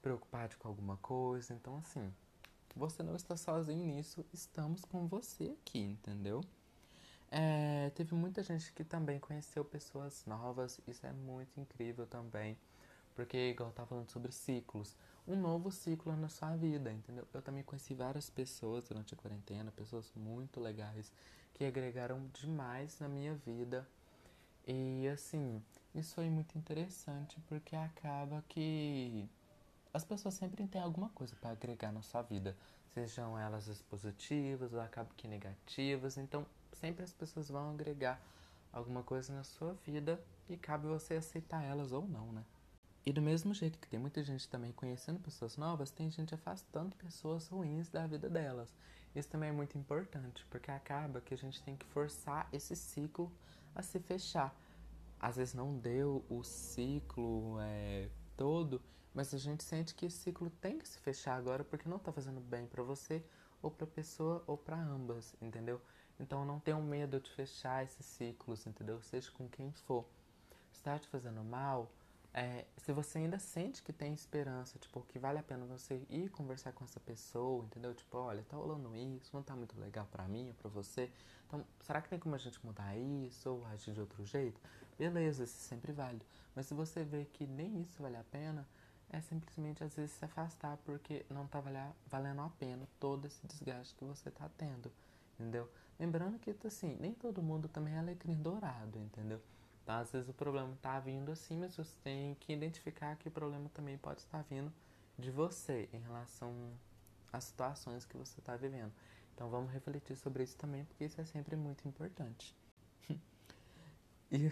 preocupado 0.00 0.56
com 0.56 0.68
alguma 0.68 0.96
coisa. 0.96 1.54
Então, 1.54 1.76
assim, 1.76 2.12
você 2.74 3.02
não 3.02 3.14
está 3.14 3.36
sozinho 3.36 3.94
nisso, 3.94 4.24
estamos 4.32 4.84
com 4.84 5.06
você 5.06 5.56
aqui, 5.60 5.80
entendeu? 5.80 6.40
É, 7.30 7.90
teve 7.94 8.14
muita 8.14 8.42
gente 8.42 8.72
que 8.72 8.84
também 8.84 9.18
conheceu 9.18 9.64
pessoas 9.64 10.24
novas, 10.26 10.80
isso 10.86 11.06
é 11.06 11.12
muito 11.12 11.58
incrível 11.60 12.06
também, 12.06 12.58
porque, 13.14 13.50
igual 13.50 13.70
eu 13.70 13.74
tava 13.74 13.88
falando 13.88 14.10
sobre 14.10 14.32
ciclos, 14.32 14.96
um 15.26 15.36
novo 15.36 15.70
ciclo 15.70 16.16
na 16.16 16.28
sua 16.28 16.56
vida, 16.56 16.92
entendeu? 16.92 17.26
Eu 17.32 17.42
também 17.42 17.62
conheci 17.62 17.94
várias 17.94 18.28
pessoas 18.28 18.88
durante 18.88 19.14
a 19.14 19.16
quarentena, 19.16 19.70
pessoas 19.70 20.10
muito 20.16 20.60
legais, 20.60 21.12
que 21.54 21.64
agregaram 21.64 22.28
demais 22.32 22.98
na 22.98 23.08
minha 23.08 23.34
vida. 23.34 23.86
E 24.66 25.08
assim, 25.08 25.62
isso 25.94 26.14
foi 26.14 26.28
muito 26.30 26.56
interessante 26.56 27.40
porque 27.48 27.76
acaba 27.76 28.44
que 28.48 29.28
as 29.92 30.04
pessoas 30.04 30.34
sempre 30.34 30.66
têm 30.66 30.80
alguma 30.80 31.08
coisa 31.10 31.36
para 31.36 31.50
agregar 31.50 31.92
na 31.92 32.02
sua 32.02 32.22
vida, 32.22 32.56
sejam 32.94 33.38
elas 33.38 33.68
as 33.68 33.82
positivas 33.82 34.72
ou 34.72 34.80
acaba 34.80 35.10
que 35.16 35.28
negativas. 35.28 36.16
Então, 36.16 36.46
sempre 36.72 37.04
as 37.04 37.12
pessoas 37.12 37.48
vão 37.48 37.70
agregar 37.70 38.20
alguma 38.72 39.02
coisa 39.02 39.32
na 39.34 39.44
sua 39.44 39.74
vida 39.86 40.22
e 40.48 40.56
cabe 40.56 40.86
você 40.86 41.14
aceitar 41.14 41.62
elas 41.62 41.92
ou 41.92 42.08
não, 42.08 42.32
né? 42.32 42.44
E 43.04 43.12
do 43.12 43.20
mesmo 43.20 43.52
jeito 43.52 43.78
que 43.78 43.88
tem 43.88 43.98
muita 43.98 44.22
gente 44.22 44.48
também 44.48 44.70
conhecendo 44.72 45.18
pessoas 45.18 45.56
novas, 45.56 45.90
tem 45.90 46.08
gente 46.10 46.34
afastando 46.34 46.94
pessoas 46.94 47.48
ruins 47.48 47.88
da 47.88 48.06
vida 48.06 48.30
delas. 48.30 48.72
Isso 49.14 49.28
também 49.28 49.48
é 49.48 49.52
muito 49.52 49.76
importante, 49.76 50.46
porque 50.48 50.70
acaba 50.70 51.20
que 51.20 51.34
a 51.34 51.36
gente 51.36 51.60
tem 51.62 51.76
que 51.76 51.84
forçar 51.86 52.48
esse 52.52 52.76
ciclo 52.76 53.30
a 53.74 53.82
se 53.82 53.98
fechar. 53.98 54.54
Às 55.18 55.36
vezes 55.36 55.52
não 55.52 55.76
deu 55.76 56.24
o 56.28 56.44
ciclo 56.44 57.58
é, 57.60 58.08
todo, 58.36 58.80
mas 59.12 59.34
a 59.34 59.38
gente 59.38 59.64
sente 59.64 59.94
que 59.94 60.06
esse 60.06 60.18
ciclo 60.18 60.48
tem 60.48 60.78
que 60.78 60.88
se 60.88 60.98
fechar 61.00 61.36
agora 61.36 61.64
porque 61.64 61.88
não 61.88 61.98
tá 61.98 62.12
fazendo 62.12 62.40
bem 62.40 62.66
para 62.66 62.82
você, 62.82 63.22
ou 63.60 63.70
pra 63.70 63.86
pessoa, 63.86 64.42
ou 64.46 64.56
para 64.56 64.76
ambas, 64.76 65.34
entendeu? 65.40 65.80
Então 66.18 66.44
não 66.44 66.58
tenham 66.58 66.82
medo 66.82 67.20
de 67.20 67.30
fechar 67.30 67.84
esses 67.84 68.04
ciclos, 68.06 68.66
entendeu? 68.66 69.00
Seja 69.02 69.30
com 69.32 69.48
quem 69.48 69.72
for. 69.72 70.04
Se 70.72 70.82
tá 70.82 70.98
te 70.98 71.08
fazendo 71.08 71.42
mal, 71.44 71.90
é, 72.34 72.64
se 72.78 72.92
você 72.92 73.18
ainda 73.18 73.38
sente 73.38 73.82
que 73.82 73.92
tem 73.92 74.14
esperança, 74.14 74.78
tipo, 74.78 75.02
que 75.02 75.18
vale 75.18 75.38
a 75.38 75.42
pena 75.42 75.66
você 75.66 76.02
ir 76.08 76.30
conversar 76.30 76.72
com 76.72 76.84
essa 76.84 76.98
pessoa, 76.98 77.64
entendeu? 77.64 77.94
Tipo, 77.94 78.18
olha, 78.18 78.42
tá 78.48 78.56
rolando 78.56 78.96
isso, 78.96 79.30
não 79.34 79.42
tá 79.42 79.54
muito 79.54 79.78
legal 79.78 80.06
pra 80.10 80.26
mim 80.26 80.48
ou 80.48 80.54
pra 80.54 80.70
você. 80.70 81.10
Então, 81.46 81.64
será 81.82 82.00
que 82.00 82.08
tem 82.08 82.18
como 82.18 82.34
a 82.34 82.38
gente 82.38 82.64
mudar 82.64 82.96
isso 82.96 83.50
ou 83.50 83.66
agir 83.66 83.92
de 83.92 84.00
outro 84.00 84.24
jeito? 84.24 84.58
Beleza, 84.98 85.44
isso 85.44 85.58
sempre 85.58 85.92
válido. 85.92 86.24
Mas 86.54 86.66
se 86.66 86.74
você 86.74 87.04
vê 87.04 87.26
que 87.26 87.46
nem 87.46 87.82
isso 87.82 88.02
vale 88.02 88.16
a 88.16 88.24
pena, 88.24 88.66
é 89.10 89.20
simplesmente 89.20 89.84
às 89.84 89.94
vezes 89.94 90.12
se 90.12 90.24
afastar 90.24 90.78
porque 90.86 91.26
não 91.28 91.46
tá 91.46 91.62
valendo 92.06 92.40
a 92.40 92.48
pena 92.58 92.88
todo 92.98 93.26
esse 93.26 93.46
desgaste 93.46 93.94
que 93.94 94.04
você 94.04 94.30
tá 94.30 94.48
tendo, 94.56 94.90
entendeu? 95.38 95.68
Lembrando 96.00 96.38
que, 96.38 96.54
assim, 96.66 96.96
nem 96.98 97.12
todo 97.12 97.42
mundo 97.42 97.68
também 97.68 97.94
é 97.94 97.98
alecrim 97.98 98.36
dourado, 98.36 98.98
entendeu? 98.98 99.40
Tá? 99.84 99.98
Às 99.98 100.12
vezes 100.12 100.28
o 100.28 100.32
problema 100.32 100.72
está 100.74 101.00
vindo 101.00 101.32
assim, 101.32 101.56
mas 101.56 101.76
você 101.76 101.94
tem 102.02 102.34
que 102.36 102.52
identificar 102.52 103.16
que 103.16 103.28
o 103.28 103.30
problema 103.30 103.68
também 103.70 103.98
pode 103.98 104.20
estar 104.20 104.42
vindo 104.42 104.72
de 105.18 105.30
você 105.30 105.88
em 105.92 105.98
relação 105.98 106.54
às 107.32 107.44
situações 107.44 108.04
que 108.04 108.16
você 108.16 108.38
está 108.38 108.56
vivendo. 108.56 108.92
Então 109.34 109.48
vamos 109.50 109.72
refletir 109.72 110.16
sobre 110.16 110.44
isso 110.44 110.56
também, 110.56 110.84
porque 110.84 111.04
isso 111.04 111.20
é 111.20 111.24
sempre 111.24 111.56
muito 111.56 111.86
importante. 111.88 112.54
e, 114.30 114.50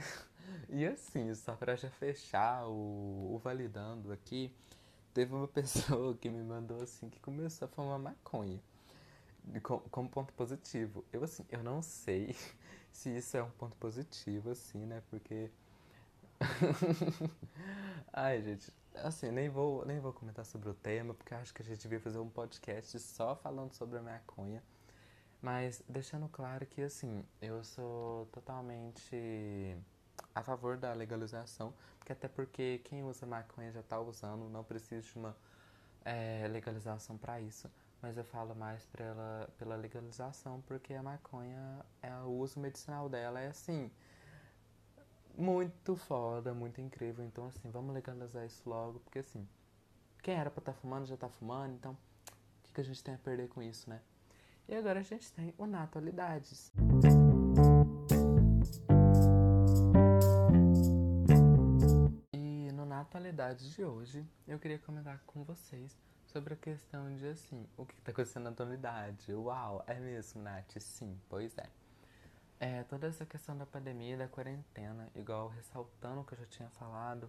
e 0.69 0.87
assim, 0.87 1.33
só 1.35 1.55
para 1.55 1.77
já 1.77 1.91
fechar 1.91 2.67
o, 2.67 3.35
o 3.35 3.39
validando 3.39 4.13
aqui, 4.13 4.53
teve 5.15 5.33
uma 5.33 5.47
pessoa 5.49 6.17
que 6.17 6.29
me 6.29 6.43
mandou 6.43 6.83
assim 6.83 7.09
que 7.09 7.21
começou 7.21 7.67
a 7.67 7.69
fumar 7.69 7.99
maconha 7.99 8.61
como 9.91 10.09
ponto 10.09 10.33
positivo. 10.35 11.05
Eu 11.13 11.25
assim, 11.25 11.45
eu 11.51 11.63
não 11.63 11.83
sei 11.83 12.35
se 12.93 13.17
isso 13.17 13.37
é 13.37 13.43
um 13.43 13.51
ponto 13.51 13.77
positivo, 13.77 14.51
assim, 14.51 14.85
né? 14.87 15.03
Porque. 15.11 15.51
Ai, 18.13 18.43
gente, 18.43 18.73
assim, 18.95 19.31
nem 19.31 19.49
vou, 19.49 19.85
nem 19.85 20.01
vou 20.01 20.13
comentar 20.13 20.45
sobre 20.45 20.69
o 20.71 20.75
tema, 20.75 21.15
porque 21.15 21.35
acho 21.35 21.53
que 21.55 21.63
a 21.63 21.65
gente 21.65 21.81
devia 21.81 22.01
fazer 22.01 22.19
um 22.19 22.29
podcast 22.29 22.99
só 22.99 23.35
falando 23.37 23.73
sobre 23.75 23.99
a 23.99 24.03
maconha. 24.03 24.63
Mas 25.43 25.83
deixando 25.89 26.29
claro 26.29 26.67
que, 26.67 26.83
assim, 26.83 27.25
eu 27.41 27.63
sou 27.65 28.27
totalmente 28.27 29.77
a 30.35 30.43
favor 30.43 30.77
da 30.77 30.93
legalização, 30.93 31.73
porque 31.99 32.13
até 32.13 32.29
porque 32.29 32.81
quem 32.85 33.03
usa 33.05 33.27
maconha 33.27 33.73
já 33.73 33.83
tá 33.83 33.99
usando, 34.01 34.49
não 34.51 34.63
precisa 34.65 35.01
de 35.01 35.17
uma 35.17 35.37
é, 36.05 36.47
legalização 36.49 37.17
para 37.17 37.41
isso 37.41 37.71
mas 38.03 38.17
eu 38.17 38.25
falo 38.25 38.55
mais 38.55 38.85
pela, 38.87 39.49
pela 39.59 39.77
legalização, 39.77 40.63
porque 40.63 40.95
a 40.95 41.03
maconha, 41.03 41.85
é, 42.03 42.15
o 42.21 42.31
uso 42.31 42.59
medicinal 42.59 43.09
dela 43.09 43.41
é 43.41 43.49
assim, 43.49 43.91
muito 45.37 45.97
foda, 45.97 46.55
muito 46.55 46.81
incrível. 46.81 47.25
Então, 47.25 47.47
assim, 47.47 47.71
vamos 47.71 47.95
legalizar 47.95 48.45
isso 48.47 48.63
logo, 48.69 49.01
porque 49.01 49.19
assim, 49.19 49.47
quem 50.23 50.35
era 50.35 50.51
pra 50.51 50.61
estar 50.61 50.73
tá 50.73 50.79
fumando 50.79 51.07
já 51.07 51.17
tá 51.17 51.29
fumando, 51.29 51.75
então 51.75 51.93
o 51.93 52.63
que, 52.63 52.73
que 52.73 52.81
a 52.81 52.85
gente 52.85 53.03
tem 53.03 53.15
a 53.15 53.19
perder 53.19 53.49
com 53.49 53.63
isso, 53.63 53.89
né? 53.89 54.01
E 54.69 54.75
agora 54.75 55.01
a 55.01 55.03
gente 55.03 55.33
tem 55.33 55.53
o 55.59 55.67
Natualidades. 55.67 56.73
E 62.33 62.73
no 62.73 62.87
Natualidades 62.87 63.69
de 63.75 63.85
hoje, 63.85 64.25
eu 64.47 64.59
queria 64.59 64.79
comentar 64.79 65.21
com 65.27 65.43
vocês 65.43 65.99
sobre 66.33 66.55
a 66.55 66.57
questão 66.57 67.13
de 67.17 67.27
assim, 67.27 67.67
o 67.77 67.85
que 67.85 67.95
está 67.95 68.13
acontecendo 68.13 68.45
na 68.45 68.51
atualidade. 68.51 69.35
Uau, 69.35 69.83
é 69.87 69.99
mesmo, 69.99 70.41
Nath? 70.41 70.79
Sim, 70.79 71.19
pois 71.29 71.57
é. 71.59 71.69
É, 72.61 72.83
toda 72.85 73.09
essa 73.09 73.27
questão 73.27 73.57
da 73.57 73.67
pandemia, 73.67 74.17
da 74.17 74.29
quarentena, 74.29 75.09
igual 75.15 75.49
ressaltando 75.49 76.21
o 76.21 76.25
que 76.25 76.35
eu 76.35 76.39
já 76.39 76.47
tinha 76.47 76.71
falado, 76.71 77.29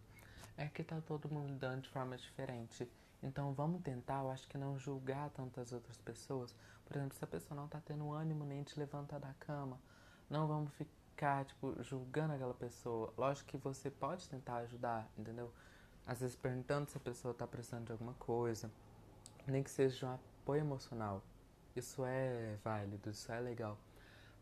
é 0.55 0.67
que 0.67 0.83
tá 0.83 1.01
todo 1.01 1.29
mundo 1.29 1.53
dando 1.53 1.81
de 1.81 1.89
forma 1.89 2.15
diferente. 2.15 2.87
Então 3.23 3.53
vamos 3.53 3.81
tentar, 3.81 4.21
eu 4.21 4.29
acho 4.29 4.47
que 4.47 4.57
não 4.57 4.77
julgar 4.77 5.31
tantas 5.31 5.71
outras 5.71 5.97
pessoas. 5.97 6.53
Por 6.85 6.95
exemplo, 6.95 7.17
se 7.17 7.23
a 7.23 7.27
pessoa 7.27 7.59
não 7.59 7.67
tá 7.67 7.81
tendo 7.83 8.11
ânimo 8.11 8.45
nem 8.45 8.61
de 8.61 8.77
levantar 8.77 9.19
da 9.19 9.33
cama, 9.39 9.79
não 10.29 10.47
vamos 10.47 10.71
ficar, 10.73 11.45
tipo, 11.45 11.81
julgando 11.81 12.33
aquela 12.33 12.53
pessoa. 12.53 13.11
Lógico 13.17 13.49
que 13.49 13.57
você 13.57 13.89
pode 13.89 14.29
tentar 14.29 14.57
ajudar, 14.57 15.09
entendeu? 15.17 15.51
Às 16.05 16.19
vezes 16.19 16.35
perguntando 16.35 16.89
se 16.89 16.97
a 16.97 16.99
pessoa 16.99 17.33
tá 17.33 17.47
precisando 17.47 17.85
de 17.85 17.91
alguma 17.93 18.13
coisa 18.15 18.69
nem 19.47 19.63
que 19.63 19.71
seja 19.71 20.07
um 20.07 20.13
apoio 20.13 20.61
emocional. 20.61 21.23
Isso 21.75 22.03
é 22.05 22.57
válido, 22.63 23.09
isso 23.09 23.31
é 23.31 23.39
legal. 23.39 23.77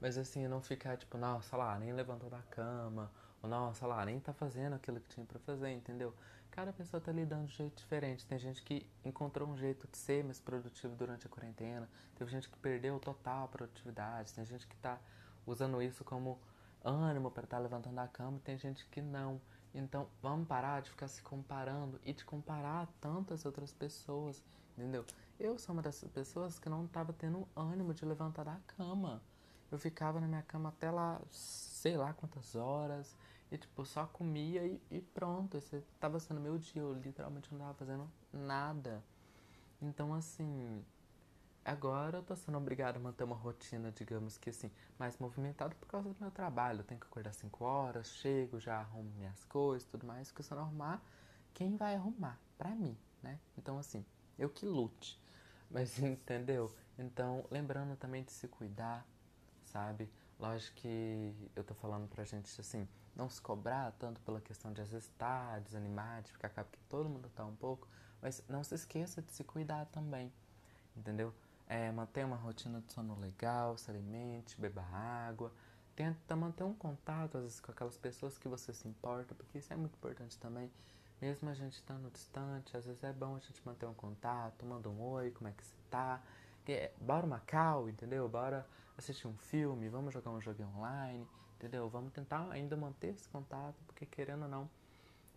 Mas 0.02 0.18
assim, 0.18 0.48
não 0.48 0.62
ficar 0.62 0.98
tipo, 0.98 1.18
nossa 1.18 1.56
lá, 1.58 1.78
nem 1.78 1.94
levantou 1.94 2.30
da 2.30 2.42
cama, 2.44 3.12
ou 3.42 3.50
nossa 3.50 3.86
lá, 3.86 4.06
nem 4.06 4.20
tá 4.20 4.34
fazendo 4.34 4.74
aquilo 4.74 5.00
que 5.00 5.10
tinha 5.10 5.26
para 5.26 5.40
fazer, 5.40 5.72
entendeu? 5.72 6.14
Cada 6.52 6.74
pessoa 6.74 7.00
tá 7.00 7.12
lidando 7.12 7.46
de 7.46 7.54
um 7.54 7.56
jeito 7.56 7.78
diferente. 7.78 8.26
Tem 8.26 8.40
gente 8.40 8.64
que 8.64 8.86
encontrou 9.06 9.48
um 9.48 9.58
jeito 9.58 9.88
de 9.88 9.98
ser 9.98 10.24
mais 10.24 10.40
produtivo 10.40 10.96
durante 10.96 11.28
a 11.28 11.30
quarentena, 11.30 11.88
teve 12.16 12.32
gente 12.32 12.50
que 12.50 12.58
perdeu 12.58 13.00
total 13.00 13.46
a 13.46 13.48
produtividade, 13.48 14.34
tem 14.34 14.46
gente 14.46 14.68
que 14.68 14.76
tá 14.78 15.00
usando 15.46 15.82
isso 15.82 16.04
como 16.04 16.40
ânimo 16.84 17.30
para 17.30 17.44
estar 17.44 17.58
tá 17.58 17.64
levantando 17.64 17.96
da 17.96 18.08
cama, 18.08 18.40
tem 18.44 18.58
gente 18.58 18.86
que 18.88 19.02
não. 19.02 19.40
Então, 19.74 20.10
vamos 20.22 20.48
parar 20.48 20.82
de 20.82 20.90
ficar 20.90 21.08
se 21.08 21.22
comparando 21.22 22.00
e 22.04 22.12
de 22.12 22.26
comparar 22.26 22.88
tantas 23.00 23.46
outras 23.46 23.72
pessoas 23.72 24.44
entendeu? 24.80 25.06
Eu 25.40 25.58
sou 25.58 25.74
uma 25.74 25.82
dessas 25.82 26.10
pessoas 26.10 26.58
que 26.58 26.70
não 26.70 26.88
tava 26.88 27.14
tendo 27.14 27.48
ânimo 27.56 27.94
de 27.94 28.06
levantar 28.06 28.46
da 28.46 28.58
cama. 28.78 29.22
Eu 29.72 29.78
ficava 29.78 30.20
na 30.20 30.28
minha 30.28 30.42
cama 30.42 30.70
até 30.70 30.90
lá, 30.90 31.22
sei 31.30 31.96
lá 31.98 32.14
quantas 32.14 32.56
horas, 32.56 33.16
e 33.52 33.58
tipo, 33.58 33.86
só 33.86 34.06
comia 34.06 34.66
e, 34.66 34.82
e 34.90 35.02
pronto. 35.02 35.58
Esse 35.58 35.82
tava 36.00 36.20
sendo 36.20 36.40
meu 36.40 36.58
dia, 36.58 36.82
eu 36.82 36.94
literalmente 36.94 37.52
não 37.52 37.60
tava 37.60 37.74
fazendo 37.74 38.10
nada. 38.32 39.04
Então, 39.82 40.14
assim, 40.14 40.84
agora 41.64 42.18
eu 42.18 42.24
tô 42.24 42.36
sendo 42.36 42.58
obrigado 42.58 42.98
a 42.98 43.00
manter 43.00 43.24
uma 43.24 43.36
rotina, 43.36 43.92
digamos 43.92 44.38
que 44.38 44.50
assim, 44.50 44.72
mais 44.98 45.18
movimentada 45.18 45.76
por 45.76 45.88
causa 45.88 46.10
do 46.10 46.16
meu 46.20 46.32
trabalho. 46.32 46.82
Eu 46.82 46.84
tenho 46.84 47.00
que 47.00 47.08
acordar 47.08 47.34
5 47.34 47.64
horas, 47.64 48.12
chego, 48.14 48.60
já 48.60 48.80
arrumo 48.80 49.12
minhas 49.18 49.44
coisas 49.46 49.88
tudo 49.88 50.06
mais, 50.06 50.30
porque 50.30 50.44
se 50.44 50.52
eu 50.52 50.58
não 50.58 50.64
arrumar, 50.66 51.02
quem 51.54 51.76
vai 51.76 51.96
arrumar? 51.96 52.40
Pra 52.58 52.72
mim, 52.72 52.98
né? 53.22 53.40
Então, 53.58 53.78
assim, 53.78 54.06
eu 54.40 54.50
que 54.50 54.66
lute. 54.66 55.20
Mas 55.70 55.98
entendeu? 56.00 56.74
Então, 56.98 57.46
lembrando 57.52 57.96
também 57.96 58.24
de 58.24 58.32
se 58.32 58.48
cuidar, 58.48 59.06
sabe? 59.66 60.10
Lógico 60.40 60.78
que 60.78 61.52
eu 61.56 61.64
tô 61.64 61.74
falando 61.74 62.08
pra 62.08 62.24
gente 62.24 62.50
assim, 62.60 62.88
não 63.16 63.30
se 63.30 63.42
cobrar 63.42 63.92
tanto 64.00 64.22
pela 64.22 64.40
questão 64.42 64.72
de 64.72 64.82
às 64.82 64.90
vezes 64.90 65.08
estar 65.08 65.60
desanimado, 65.62 66.24
de 66.24 66.32
ficar 66.32 66.48
acaba 66.48 66.70
que 66.72 66.80
todo 66.90 67.10
mundo 67.10 67.30
tá 67.36 67.46
um 67.46 67.56
pouco, 67.56 67.88
mas 68.22 68.44
não 68.48 68.64
se 68.64 68.74
esqueça 68.76 69.22
de 69.22 69.32
se 69.34 69.44
cuidar 69.44 69.86
também, 69.88 70.32
entendeu? 70.96 71.34
É, 71.68 71.92
manter 71.92 72.26
uma 72.26 72.36
rotina 72.38 72.82
de 72.82 72.92
sono 72.92 73.20
legal, 73.20 73.78
se 73.78 73.92
alimente, 73.92 74.60
beba 74.60 74.82
água, 74.82 75.54
tenta 75.96 76.36
manter 76.36 76.64
um 76.64 76.74
contato, 76.74 77.38
às 77.38 77.44
vezes, 77.44 77.60
com 77.60 77.72
aquelas 77.72 77.98
pessoas 77.98 78.38
que 78.38 78.48
você 78.48 78.74
se 78.74 78.88
importa, 78.88 79.36
porque 79.36 79.58
isso 79.58 79.72
é 79.72 79.76
muito 79.76 79.96
importante 79.96 80.38
também. 80.40 80.72
Mesmo 81.22 81.50
a 81.50 81.54
gente 81.54 81.74
estando 81.74 82.10
distante, 82.10 82.78
às 82.78 82.86
vezes 82.86 83.04
é 83.04 83.12
bom 83.12 83.36
a 83.36 83.40
gente 83.40 83.62
manter 83.66 83.86
um 83.86 83.94
contato, 83.94 84.66
manda 84.66 84.90
um 84.90 85.02
oi, 85.02 85.32
como 85.32 85.50
é 85.50 85.52
que 85.52 85.66
você 85.66 85.76
tá? 85.90 86.22
Que, 86.64 86.92
bora 87.00 87.26
uma 87.26 87.40
cal, 87.42 87.90
entendeu? 87.90 88.28
Bora 88.30 88.66
assistir 88.98 89.28
um 89.28 89.38
filme, 89.38 89.90
vamos 89.90 90.14
jogar 90.14 90.32
um 90.32 90.40
jogo 90.40 90.64
online, 90.64 91.28
entendeu? 91.58 91.90
Vamos 91.90 92.14
tentar 92.14 92.50
ainda 92.50 92.78
manter 92.78 93.10
esse 93.10 93.28
contato, 93.28 93.76
porque 93.86 94.06
querendo 94.06 94.44
ou 94.44 94.50
não, 94.50 94.70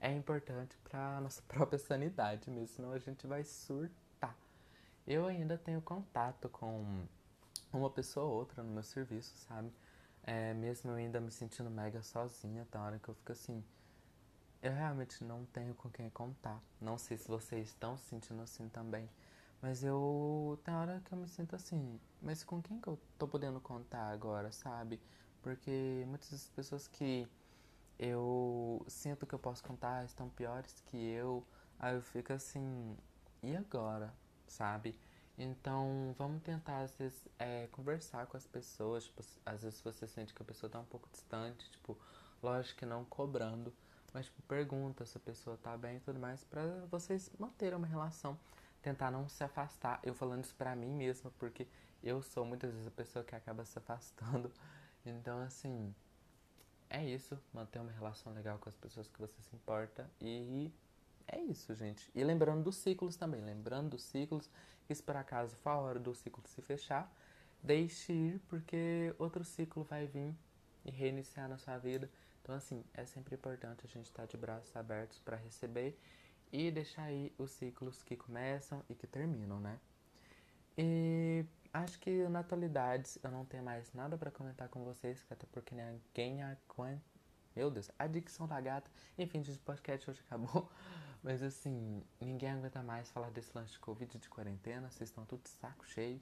é 0.01 0.13
importante 0.13 0.77
para 0.85 1.21
nossa 1.21 1.43
própria 1.49 1.79
sanidade 1.79 2.49
mesmo, 2.49 2.69
senão 2.69 2.93
a 2.93 2.99
gente 2.99 3.27
vai 3.27 3.43
surtar. 3.43 4.37
Eu 5.05 5.27
ainda 5.27 5.59
tenho 5.59 5.83
contato 5.83 6.49
com 6.49 7.05
uma 7.73 7.91
pessoa 7.91 8.27
ou 8.27 8.35
outra 8.35 8.63
no 8.63 8.71
meu 8.71 8.85
serviço, 8.85 9.37
sabe? 9.49 9.73
É, 10.23 10.55
mesmo 10.55 10.93
eu 10.93 10.95
ainda 10.95 11.21
me 11.21 11.33
sentindo 11.33 11.69
mega 11.69 12.03
sozinha, 12.03 12.67
tem 12.71 12.81
hora 12.81 13.01
que 13.01 13.09
eu 13.09 13.15
fico 13.15 13.33
assim. 13.33 13.65
Eu 14.63 14.73
realmente 14.73 15.25
não 15.25 15.45
tenho 15.47 15.75
com 15.75 15.91
quem 15.91 16.09
contar. 16.11 16.63
Não 16.81 16.97
sei 16.97 17.19
se 17.19 17.27
vocês 17.27 17.69
estão 17.69 17.97
se 17.97 18.05
sentindo 18.05 18.41
assim 18.43 18.69
também. 18.69 19.09
Mas 19.61 19.83
eu. 19.83 20.59
Tem 20.65 20.73
hora 20.75 21.03
que 21.05 21.13
eu 21.13 21.19
me 21.19 21.29
sinto 21.29 21.57
assim. 21.57 22.01
Mas 22.21 22.45
com 22.45 22.63
quem 22.63 22.81
que 22.81 22.89
eu 22.89 22.99
tô 23.19 23.27
podendo 23.27 23.61
contar 23.61 24.11
agora, 24.13 24.53
sabe? 24.53 25.01
Porque 25.43 26.05
muitas 26.07 26.49
pessoas 26.51 26.87
que 26.87 27.29
eu 27.99 28.85
sinto 28.89 29.27
que 29.27 29.35
eu 29.35 29.39
posso 29.39 29.63
contar 29.65 30.05
estão 30.05 30.29
piores 30.29 30.81
que 30.87 30.97
eu. 30.97 31.45
Aí 31.79 31.95
eu 31.97 32.03
fico 32.03 32.33
assim. 32.33 32.97
E 33.43 33.57
agora? 33.57 34.15
Sabe? 34.47 34.97
Então, 35.37 36.15
vamos 36.17 36.43
tentar, 36.43 36.83
às 36.83 36.95
vezes, 36.97 37.27
é, 37.39 37.67
conversar 37.73 38.27
com 38.27 38.37
as 38.37 38.47
pessoas. 38.47 39.05
Tipo, 39.05 39.23
às 39.45 39.63
vezes 39.63 39.81
você 39.81 40.07
sente 40.07 40.33
que 40.33 40.43
a 40.43 40.45
pessoa 40.45 40.71
tá 40.71 40.79
um 40.79 40.85
pouco 40.85 41.09
distante, 41.11 41.69
tipo, 41.71 41.99
lógico 42.43 42.79
que 42.81 42.87
não 42.87 43.05
cobrando, 43.05 43.73
mas, 44.13 44.27
tipo, 44.27 44.43
pergunta 44.43 45.07
se 45.07 45.17
a 45.17 45.21
pessoa 45.21 45.57
tá 45.57 45.77
bem 45.77 45.97
e 45.97 46.01
tudo 46.01 46.19
mais, 46.19 46.45
pra 46.45 46.63
vocês 46.91 47.31
manterem 47.39 47.77
uma 47.77 47.87
relação. 47.87 48.39
Tentar 48.83 49.11
não 49.11 49.29
se 49.29 49.43
afastar. 49.45 50.01
Eu 50.03 50.15
falando 50.15 50.45
isso 50.45 50.55
pra 50.55 50.75
mim 50.75 50.93
mesma, 50.93 51.31
porque 51.39 51.67
eu 52.03 52.21
sou 52.23 52.45
muitas 52.45 52.73
vezes 52.73 52.87
a 52.87 52.91
pessoa 52.91 53.25
que 53.25 53.35
acaba 53.35 53.65
se 53.65 53.79
afastando. 53.79 54.51
Então, 55.05 55.41
assim, 55.41 55.93
é 56.89 57.05
isso. 57.05 57.37
Manter 57.53 57.81
uma 57.81 57.91
relação 57.91 58.33
legal 58.33 58.57
com 58.61 58.69
as 58.69 58.77
pessoas 58.77 59.09
que 59.09 59.19
você 59.19 59.35
se 59.43 59.53
importa. 59.57 60.09
E 60.21 60.73
é 61.27 61.41
isso, 61.41 61.75
gente. 61.75 62.09
E 62.15 62.23
lembrando 62.23 62.63
dos 62.63 62.77
ciclos 62.77 63.17
também. 63.17 63.41
Lembrando 63.41 63.91
dos 63.91 64.05
ciclos 64.05 64.49
que 64.87 64.95
se 64.95 65.03
por 65.03 65.17
acaso 65.17 65.57
for 65.57 65.71
a 65.71 65.79
hora 65.79 65.99
do 65.99 66.15
ciclo 66.15 66.43
se 66.47 66.63
fechar, 66.63 67.13
deixe 67.63 68.13
ir, 68.13 68.41
porque 68.49 69.15
outro 69.19 69.43
ciclo 69.45 69.83
vai 69.83 70.07
vir 70.07 70.35
e 70.85 70.91
reiniciar 70.91 71.49
na 71.49 71.59
sua 71.59 71.79
vida. 71.79 72.11
Então, 72.43 72.55
assim, 72.55 72.85
é 72.93 73.05
sempre 73.07 73.37
importante 73.37 73.83
a 73.85 73.89
gente 73.89 74.07
estar 74.07 74.27
de 74.27 74.37
braços 74.37 74.75
abertos 74.75 75.19
para 75.21 75.37
receber 75.37 75.97
e 76.53 76.71
deixar 76.71 77.05
aí 77.05 77.33
os 77.39 77.53
ciclos 77.53 78.03
que 78.03 78.17
começam 78.17 78.85
e 78.89 78.95
que 78.95 79.07
terminam, 79.07 79.61
né? 79.61 79.79
E 80.77 81.45
acho 81.73 81.99
que 81.99 82.29
na 82.29 82.41
atualidade 82.41 83.19
eu 83.23 83.31
não 83.31 83.45
tenho 83.45 83.63
mais 83.63 83.93
nada 83.93 84.19
para 84.19 84.31
comentar 84.31 84.69
com 84.69 84.85
vocês, 84.85 85.25
até 85.31 85.47
porque 85.53 85.75
ninguém 85.75 86.43
aguenta. 86.43 87.03
Meu 87.55 87.71
Deus, 87.71 87.91
a 87.99 88.07
dicção 88.07 88.49
da 88.49 88.61
gata. 88.61 88.91
Enfim, 89.17 89.41
o 89.41 89.59
podcast 89.61 90.11
hoje 90.11 90.21
acabou. 90.27 90.71
Mas 91.23 91.43
assim, 91.43 92.03
ninguém 92.21 92.51
aguenta 92.51 92.83
mais 92.83 93.11
falar 93.11 93.31
desse 93.31 93.57
lance 93.57 93.73
de 93.73 93.79
Covid 93.79 94.19
de 94.19 94.29
quarentena, 94.29 94.91
vocês 94.91 95.09
estão 95.09 95.25
tudo 95.25 95.43
de 95.45 95.51
saco 95.51 95.87
cheio. 95.87 96.21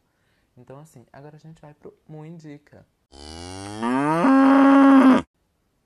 Então 0.57 0.79
assim, 0.79 1.07
agora 1.11 1.37
a 1.37 1.41
gente 1.41 1.63
vai 1.63 1.73
pro 1.73 1.97
Muindica. 2.07 2.87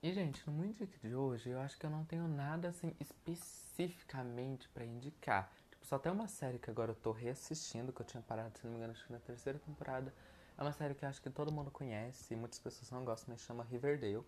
E 0.04 0.12
gente, 0.12 0.46
no 0.46 0.52
Muindica 0.52 0.86
de 1.02 1.14
hoje 1.14 1.48
eu 1.48 1.58
acho 1.58 1.78
que 1.78 1.86
eu 1.86 1.88
não 1.88 2.04
tenho 2.04 2.28
nada 2.28 2.68
assim 2.68 2.94
especificamente 3.00 4.68
para 4.68 4.84
indicar. 4.84 5.50
Tipo, 5.70 5.86
só 5.86 5.98
tem 5.98 6.12
uma 6.12 6.28
série 6.28 6.58
que 6.58 6.68
agora 6.68 6.90
eu 6.90 6.94
tô 6.94 7.10
reassistindo, 7.10 7.90
que 7.90 8.02
eu 8.02 8.04
tinha 8.04 8.22
parado, 8.22 8.58
se 8.58 8.66
não 8.66 8.72
me 8.72 8.76
engano, 8.76 8.92
acho 8.92 9.06
que 9.06 9.12
na 9.14 9.18
terceira 9.18 9.58
temporada. 9.58 10.12
É 10.58 10.62
uma 10.62 10.72
série 10.72 10.94
que 10.94 11.06
eu 11.06 11.08
acho 11.08 11.22
que 11.22 11.30
todo 11.30 11.50
mundo 11.50 11.70
conhece, 11.70 12.36
muitas 12.36 12.58
pessoas 12.58 12.90
não 12.90 13.02
gostam, 13.02 13.32
mas 13.32 13.40
chama 13.40 13.64
Riverdale. 13.64 14.22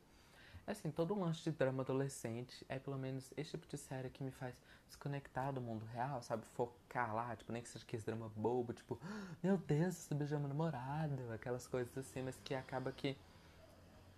É 0.66 0.72
assim, 0.72 0.90
todo 0.90 1.12
um 1.12 1.20
lance 1.20 1.42
de 1.42 1.50
drama 1.50 1.82
adolescente 1.82 2.64
é 2.70 2.78
pelo 2.78 2.96
menos 2.96 3.30
esse 3.36 3.50
tipo 3.50 3.66
de 3.66 3.76
série 3.76 4.08
que 4.08 4.24
me 4.24 4.30
faz 4.30 4.54
desconectar 4.86 5.52
do 5.52 5.60
mundo 5.60 5.84
real, 5.92 6.22
sabe? 6.22 6.46
Focar 6.54 7.14
lá, 7.14 7.36
tipo, 7.36 7.52
nem 7.52 7.60
que 7.60 7.68
seja 7.68 7.84
aquele 7.84 8.02
drama 8.02 8.32
bobo, 8.34 8.72
tipo, 8.72 8.98
meu 9.42 9.58
Deus, 9.58 9.94
você 9.94 10.14
beijou 10.14 10.38
meu 10.40 10.48
namorado, 10.48 11.30
aquelas 11.34 11.66
coisas 11.66 11.98
assim, 11.98 12.22
mas 12.22 12.40
que 12.42 12.54
acaba 12.54 12.90
que. 12.92 13.14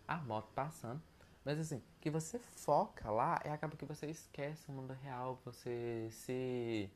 A 0.07 0.19
moto 0.19 0.53
passando. 0.55 1.03
Mas 1.49 1.59
assim, 1.59 1.82
que 1.99 2.11
você 2.11 2.38
foca 2.38 3.11
lá 3.11 3.40
e 3.42 3.49
acaba 3.49 3.74
que 3.74 3.86
você 3.86 4.05
esquece 4.05 4.68
o 4.68 4.72
mundo 4.72 4.92
real, 4.92 5.40
você 5.46 6.07
se. 6.11 6.90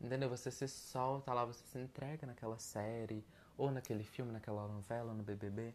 Entendeu? 0.00 0.30
Você 0.30 0.50
se 0.50 0.66
solta 0.66 1.30
lá, 1.34 1.44
você 1.44 1.62
se 1.62 1.78
entrega 1.78 2.26
naquela 2.26 2.58
série, 2.58 3.22
ou 3.54 3.70
naquele 3.70 4.02
filme, 4.02 4.32
naquela 4.32 4.66
novela, 4.66 5.12
no 5.12 5.22
BBB. 5.22 5.74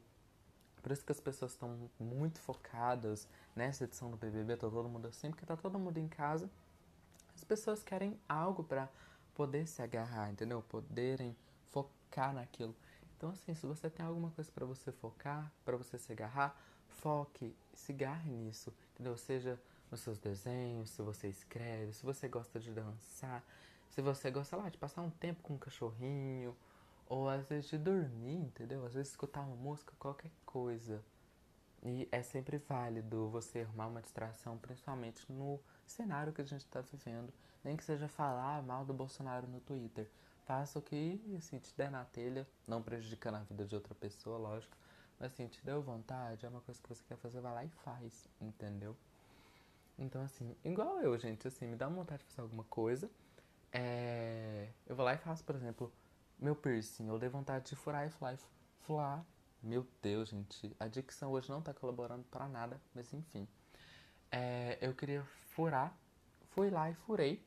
Por 0.82 0.92
isso 0.92 1.06
que 1.06 1.12
as 1.12 1.20
pessoas 1.20 1.52
estão 1.52 1.92
muito 2.00 2.40
focadas 2.40 3.28
nessa 3.56 3.84
edição 3.84 4.10
do 4.10 4.18
BBB, 4.18 4.58
tá 4.58 4.68
todo 4.68 4.90
mundo 4.90 5.08
assim, 5.08 5.30
porque 5.30 5.46
tá 5.46 5.56
todo 5.56 5.78
mundo 5.78 6.00
em 6.00 6.08
casa. 6.08 6.50
As 7.36 7.44
pessoas 7.44 7.84
querem 7.84 8.20
algo 8.28 8.64
para 8.64 8.90
poder 9.36 9.68
se 9.68 9.80
agarrar, 9.80 10.32
entendeu? 10.32 10.64
Poderem 10.64 11.38
focar 11.70 12.34
naquilo. 12.34 12.76
Então 13.16 13.30
assim, 13.30 13.54
se 13.54 13.68
você 13.68 13.92
tem 13.92 14.04
alguma 14.04 14.32
coisa 14.32 14.52
para 14.52 14.66
você 14.66 14.92
focar, 14.92 15.52
para 15.64 15.78
você 15.78 16.00
se 16.00 16.12
agarrar, 16.12 16.60
foque, 16.88 17.56
agarre 17.92 18.30
nisso, 18.32 18.74
entendeu? 18.94 19.18
Seja 19.18 19.60
nos 19.90 20.00
seus 20.00 20.18
desenhos, 20.18 20.90
se 20.90 21.02
você 21.02 21.28
escreve, 21.28 21.94
se 21.94 22.06
você 22.06 22.28
gosta 22.28 22.60
de 22.60 22.72
dançar, 22.72 23.44
se 23.90 24.02
você 24.02 24.32
gosta 24.32 24.56
lá 24.56 24.70
de 24.70 24.78
passar 24.78 25.02
um 25.02 25.10
tempo 25.10 25.42
com 25.44 25.56
um 25.56 25.58
cachorrinho, 25.58 26.56
ou 27.12 27.28
às 27.28 27.50
vezes 27.50 27.70
de 27.70 27.78
dormir, 27.78 28.38
entendeu? 28.38 28.86
Às 28.86 28.94
vezes 28.94 29.12
escutar 29.12 29.42
uma 29.42 29.56
música, 29.56 29.94
qualquer 30.00 30.32
coisa. 30.46 31.04
E 31.84 32.08
é 32.10 32.22
sempre 32.22 32.58
válido 32.58 33.30
você 33.30 33.62
arrumar 33.62 33.88
uma 33.88 34.02
distração, 34.02 34.58
principalmente 34.58 35.30
no 35.30 35.60
cenário 35.86 36.32
que 36.32 36.42
a 36.42 36.46
gente 36.46 36.62
está 36.62 36.80
vivendo. 36.80 37.34
Nem 37.64 37.76
que 37.76 37.84
seja 37.84 38.08
falar 38.08 38.64
mal 38.64 38.86
do 38.86 38.94
Bolsonaro 38.94 39.46
no 39.48 39.60
Twitter. 39.60 40.10
Faça 40.46 40.80
o 40.80 40.82
que 40.82 41.20
assim, 41.38 41.60
te 41.60 41.76
der 41.76 41.92
na 41.92 42.06
telha, 42.06 42.48
não 42.66 42.82
prejudicando 42.82 43.36
a 43.36 43.44
vida 43.44 43.66
de 43.66 43.76
outra 43.76 43.94
pessoa, 43.94 44.38
lógico. 44.38 44.78
Assim, 45.22 45.48
te 45.48 45.64
deu 45.64 45.82
vontade, 45.82 46.46
é 46.46 46.50
uma 46.50 46.62
coisa 46.62 46.82
que 46.82 46.90
você 46.90 47.04
quer 47.08 47.16
fazer, 47.18 47.40
vai 47.42 47.54
lá 47.54 47.64
e 47.64 47.70
faz, 47.70 48.28
entendeu? 48.42 48.98
Então, 49.98 50.24
assim, 50.24 50.56
igual 50.66 51.00
eu, 51.00 51.18
gente, 51.20 51.48
assim, 51.48 51.68
me 51.68 51.76
dá 51.76 51.88
vontade 51.88 52.24
de 52.24 52.30
fazer 52.30 52.42
alguma 52.42 52.64
coisa. 52.64 53.10
É... 53.72 54.70
Eu 54.88 54.96
vou 54.96 55.06
lá 55.06 55.14
e 55.14 55.18
faço, 55.18 55.44
por 55.44 55.56
exemplo, 55.56 55.94
meu 56.40 56.56
piercing, 56.56 57.08
eu 57.08 57.20
dei 57.20 57.30
vontade 57.30 57.70
de 57.70 57.76
furar 57.76 58.08
e 58.08 58.10
falar, 58.10 58.36
furar. 58.80 59.24
Meu 59.62 59.86
Deus, 60.02 60.30
gente, 60.30 60.76
a 60.80 60.88
dicção 60.88 61.32
hoje 61.32 61.52
não 61.52 61.62
tá 61.62 61.72
colaborando 61.72 62.24
para 62.24 62.48
nada, 62.48 62.82
mas 62.96 63.14
enfim. 63.14 63.48
É, 64.32 64.80
eu 64.82 64.96
queria 64.96 65.24
furar, 65.52 65.96
fui 66.50 66.72
lá 66.72 66.90
e 66.90 66.96
furei. 66.96 67.46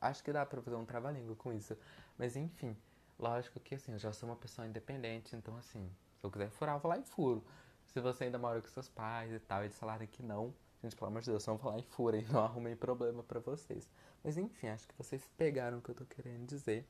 Acho 0.00 0.22
que 0.22 0.32
dá 0.32 0.46
pra 0.46 0.62
fazer 0.62 0.76
um 0.76 0.84
trava-língua 0.84 1.34
com 1.34 1.52
isso. 1.52 1.76
Mas 2.16 2.36
enfim, 2.36 2.76
lógico 3.18 3.58
que 3.58 3.74
assim, 3.74 3.90
eu 3.92 3.98
já 3.98 4.12
sou 4.12 4.28
uma 4.28 4.36
pessoa 4.36 4.68
independente, 4.68 5.34
então 5.34 5.56
assim, 5.56 5.90
se 6.20 6.26
eu 6.26 6.30
quiser 6.30 6.50
furar, 6.50 6.76
eu 6.76 6.80
vou 6.80 6.90
lá 6.90 6.98
e 6.98 7.02
furo. 7.02 7.44
Se 7.86 8.00
você 8.00 8.24
ainda 8.24 8.38
mora 8.38 8.60
com 8.60 8.68
seus 8.68 8.88
pais 8.88 9.32
e 9.32 9.38
tal, 9.38 9.62
eles 9.62 9.78
falarem 9.78 10.06
que 10.06 10.22
não, 10.22 10.52
gente, 10.82 10.96
pelo 10.96 11.08
amor 11.08 11.22
de 11.22 11.30
Deus, 11.30 11.46
não 11.46 11.56
vou 11.56 11.72
lá 11.72 11.78
e 11.78 11.82
furem, 11.82 12.24
não 12.30 12.44
arrumei 12.44 12.76
problema 12.76 13.22
para 13.22 13.40
vocês. 13.40 13.88
Mas 14.22 14.36
enfim, 14.36 14.68
acho 14.68 14.86
que 14.86 14.94
vocês 14.96 15.28
pegaram 15.36 15.78
o 15.78 15.82
que 15.82 15.90
eu 15.90 15.94
tô 15.94 16.04
querendo 16.04 16.46
dizer. 16.46 16.86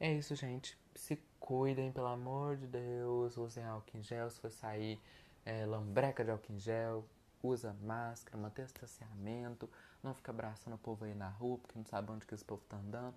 É 0.00 0.12
isso, 0.12 0.34
gente. 0.34 0.78
Se 0.94 1.16
cuidem, 1.40 1.92
pelo 1.92 2.06
amor 2.06 2.56
de 2.56 2.66
Deus. 2.66 3.36
Usem 3.36 3.64
álcool 3.64 3.98
em 3.98 4.02
gel. 4.02 4.30
Se 4.30 4.40
for 4.40 4.50
sair, 4.50 5.00
é, 5.44 5.66
lambreca 5.66 6.24
de 6.24 6.30
álcool 6.30 6.52
em 6.52 6.58
gel. 6.58 7.04
Usa 7.42 7.72
máscara, 7.82 8.36
mantenha 8.36 8.66
distanciamento. 8.66 9.68
Não 10.02 10.14
fica 10.14 10.30
abraçando 10.30 10.74
o 10.74 10.78
povo 10.78 11.04
aí 11.04 11.14
na 11.14 11.28
rua, 11.28 11.58
porque 11.58 11.76
não 11.76 11.84
sabe 11.84 12.12
onde 12.12 12.26
que 12.26 12.34
esse 12.34 12.44
povo 12.44 12.62
tá 12.68 12.76
andando. 12.76 13.14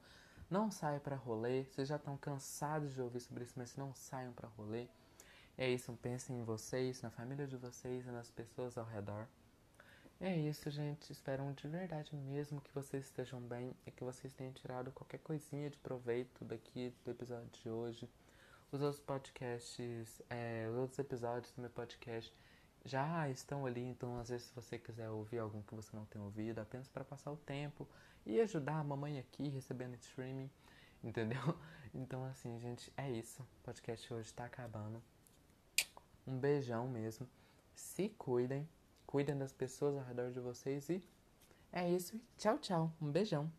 Não 0.50 0.72
saia 0.72 1.00
para 1.00 1.16
rolê. 1.16 1.66
Vocês 1.66 1.88
já 1.88 1.96
estão 1.96 2.18
cansados 2.18 2.94
de 2.94 3.02
ouvir 3.02 3.20
sobre 3.20 3.44
isso, 3.44 3.54
mas 3.56 3.76
não 3.76 3.94
saiam 3.94 4.34
para 4.34 4.48
rolê. 4.50 4.88
É 5.58 5.70
isso, 5.70 5.92
pensem 6.02 6.40
em 6.40 6.44
vocês, 6.44 7.02
na 7.02 7.10
família 7.10 7.46
de 7.48 7.58
vocês 7.58 8.06
e 8.06 8.12
nas 8.12 8.30
pessoas 8.30 8.78
ao 8.78 8.86
redor. 8.86 9.28
É 10.20 10.38
isso, 10.38 10.70
gente. 10.70 11.12
Espero 11.12 11.52
de 11.54 11.68
verdade 11.68 12.16
mesmo 12.16 12.62
que 12.62 12.72
vocês 12.76 13.06
estejam 13.06 13.42
bem 13.42 13.76
e 13.88 13.92
que 13.92 14.04
vocês 14.04 14.32
tenham 14.34 14.54
tirado 14.54 14.92
qualquer 14.92 15.18
coisinha 15.18 15.68
de 15.68 15.78
proveito 15.78 16.46
daqui 16.46 16.94
do 17.04 17.10
episódio 17.10 17.50
de 17.50 17.70
hoje. 17.70 18.08
Os 18.72 18.82
outros 18.82 19.02
podcasts, 19.02 20.22
é, 20.30 20.68
os 20.70 20.78
outros 20.78 21.00
episódios 21.00 21.52
do 21.54 21.62
meu 21.62 21.72
podcast 21.72 22.32
já 22.86 23.28
estão 23.30 23.66
ali, 23.66 23.82
então 23.82 24.20
às 24.20 24.30
vezes 24.30 24.48
se 24.48 24.56
você 24.56 24.78
quiser 24.78 25.10
ouvir 25.10 25.40
algum 25.40 25.62
que 25.64 25.74
você 25.74 25.96
não 25.96 26.06
tem 26.06 26.22
ouvido, 26.22 26.60
apenas 26.60 26.88
para 26.88 27.04
passar 27.04 27.32
o 27.32 27.38
tempo 27.38 27.88
e 28.24 28.40
ajudar 28.42 28.80
a 28.80 28.84
mamãe 28.84 29.18
aqui 29.18 29.50
recebendo 29.50 29.96
streaming, 29.96 30.50
entendeu? 31.04 31.42
Então 31.94 32.24
assim, 32.24 32.58
gente, 32.58 32.90
é 32.96 33.12
isso. 33.12 33.42
O 33.42 33.64
podcast 33.64 34.14
hoje 34.14 34.34
tá 34.34 34.46
acabando. 34.46 35.04
Um 36.32 36.40
beijão 36.40 36.88
mesmo. 36.88 37.28
se 37.76 38.08
cuidem, 38.08 38.66
cuidem 39.06 39.38
das 39.38 39.52
pessoas 39.52 39.98
ao 39.98 40.04
redor 40.06 40.32
de 40.32 40.40
vocês 40.40 40.88
e 40.90 41.04
é 41.74 41.90
isso. 41.90 42.20
Tchau, 42.38 42.58
tchau. 42.58 42.94
Um 43.02 43.12
beijão. 43.12 43.52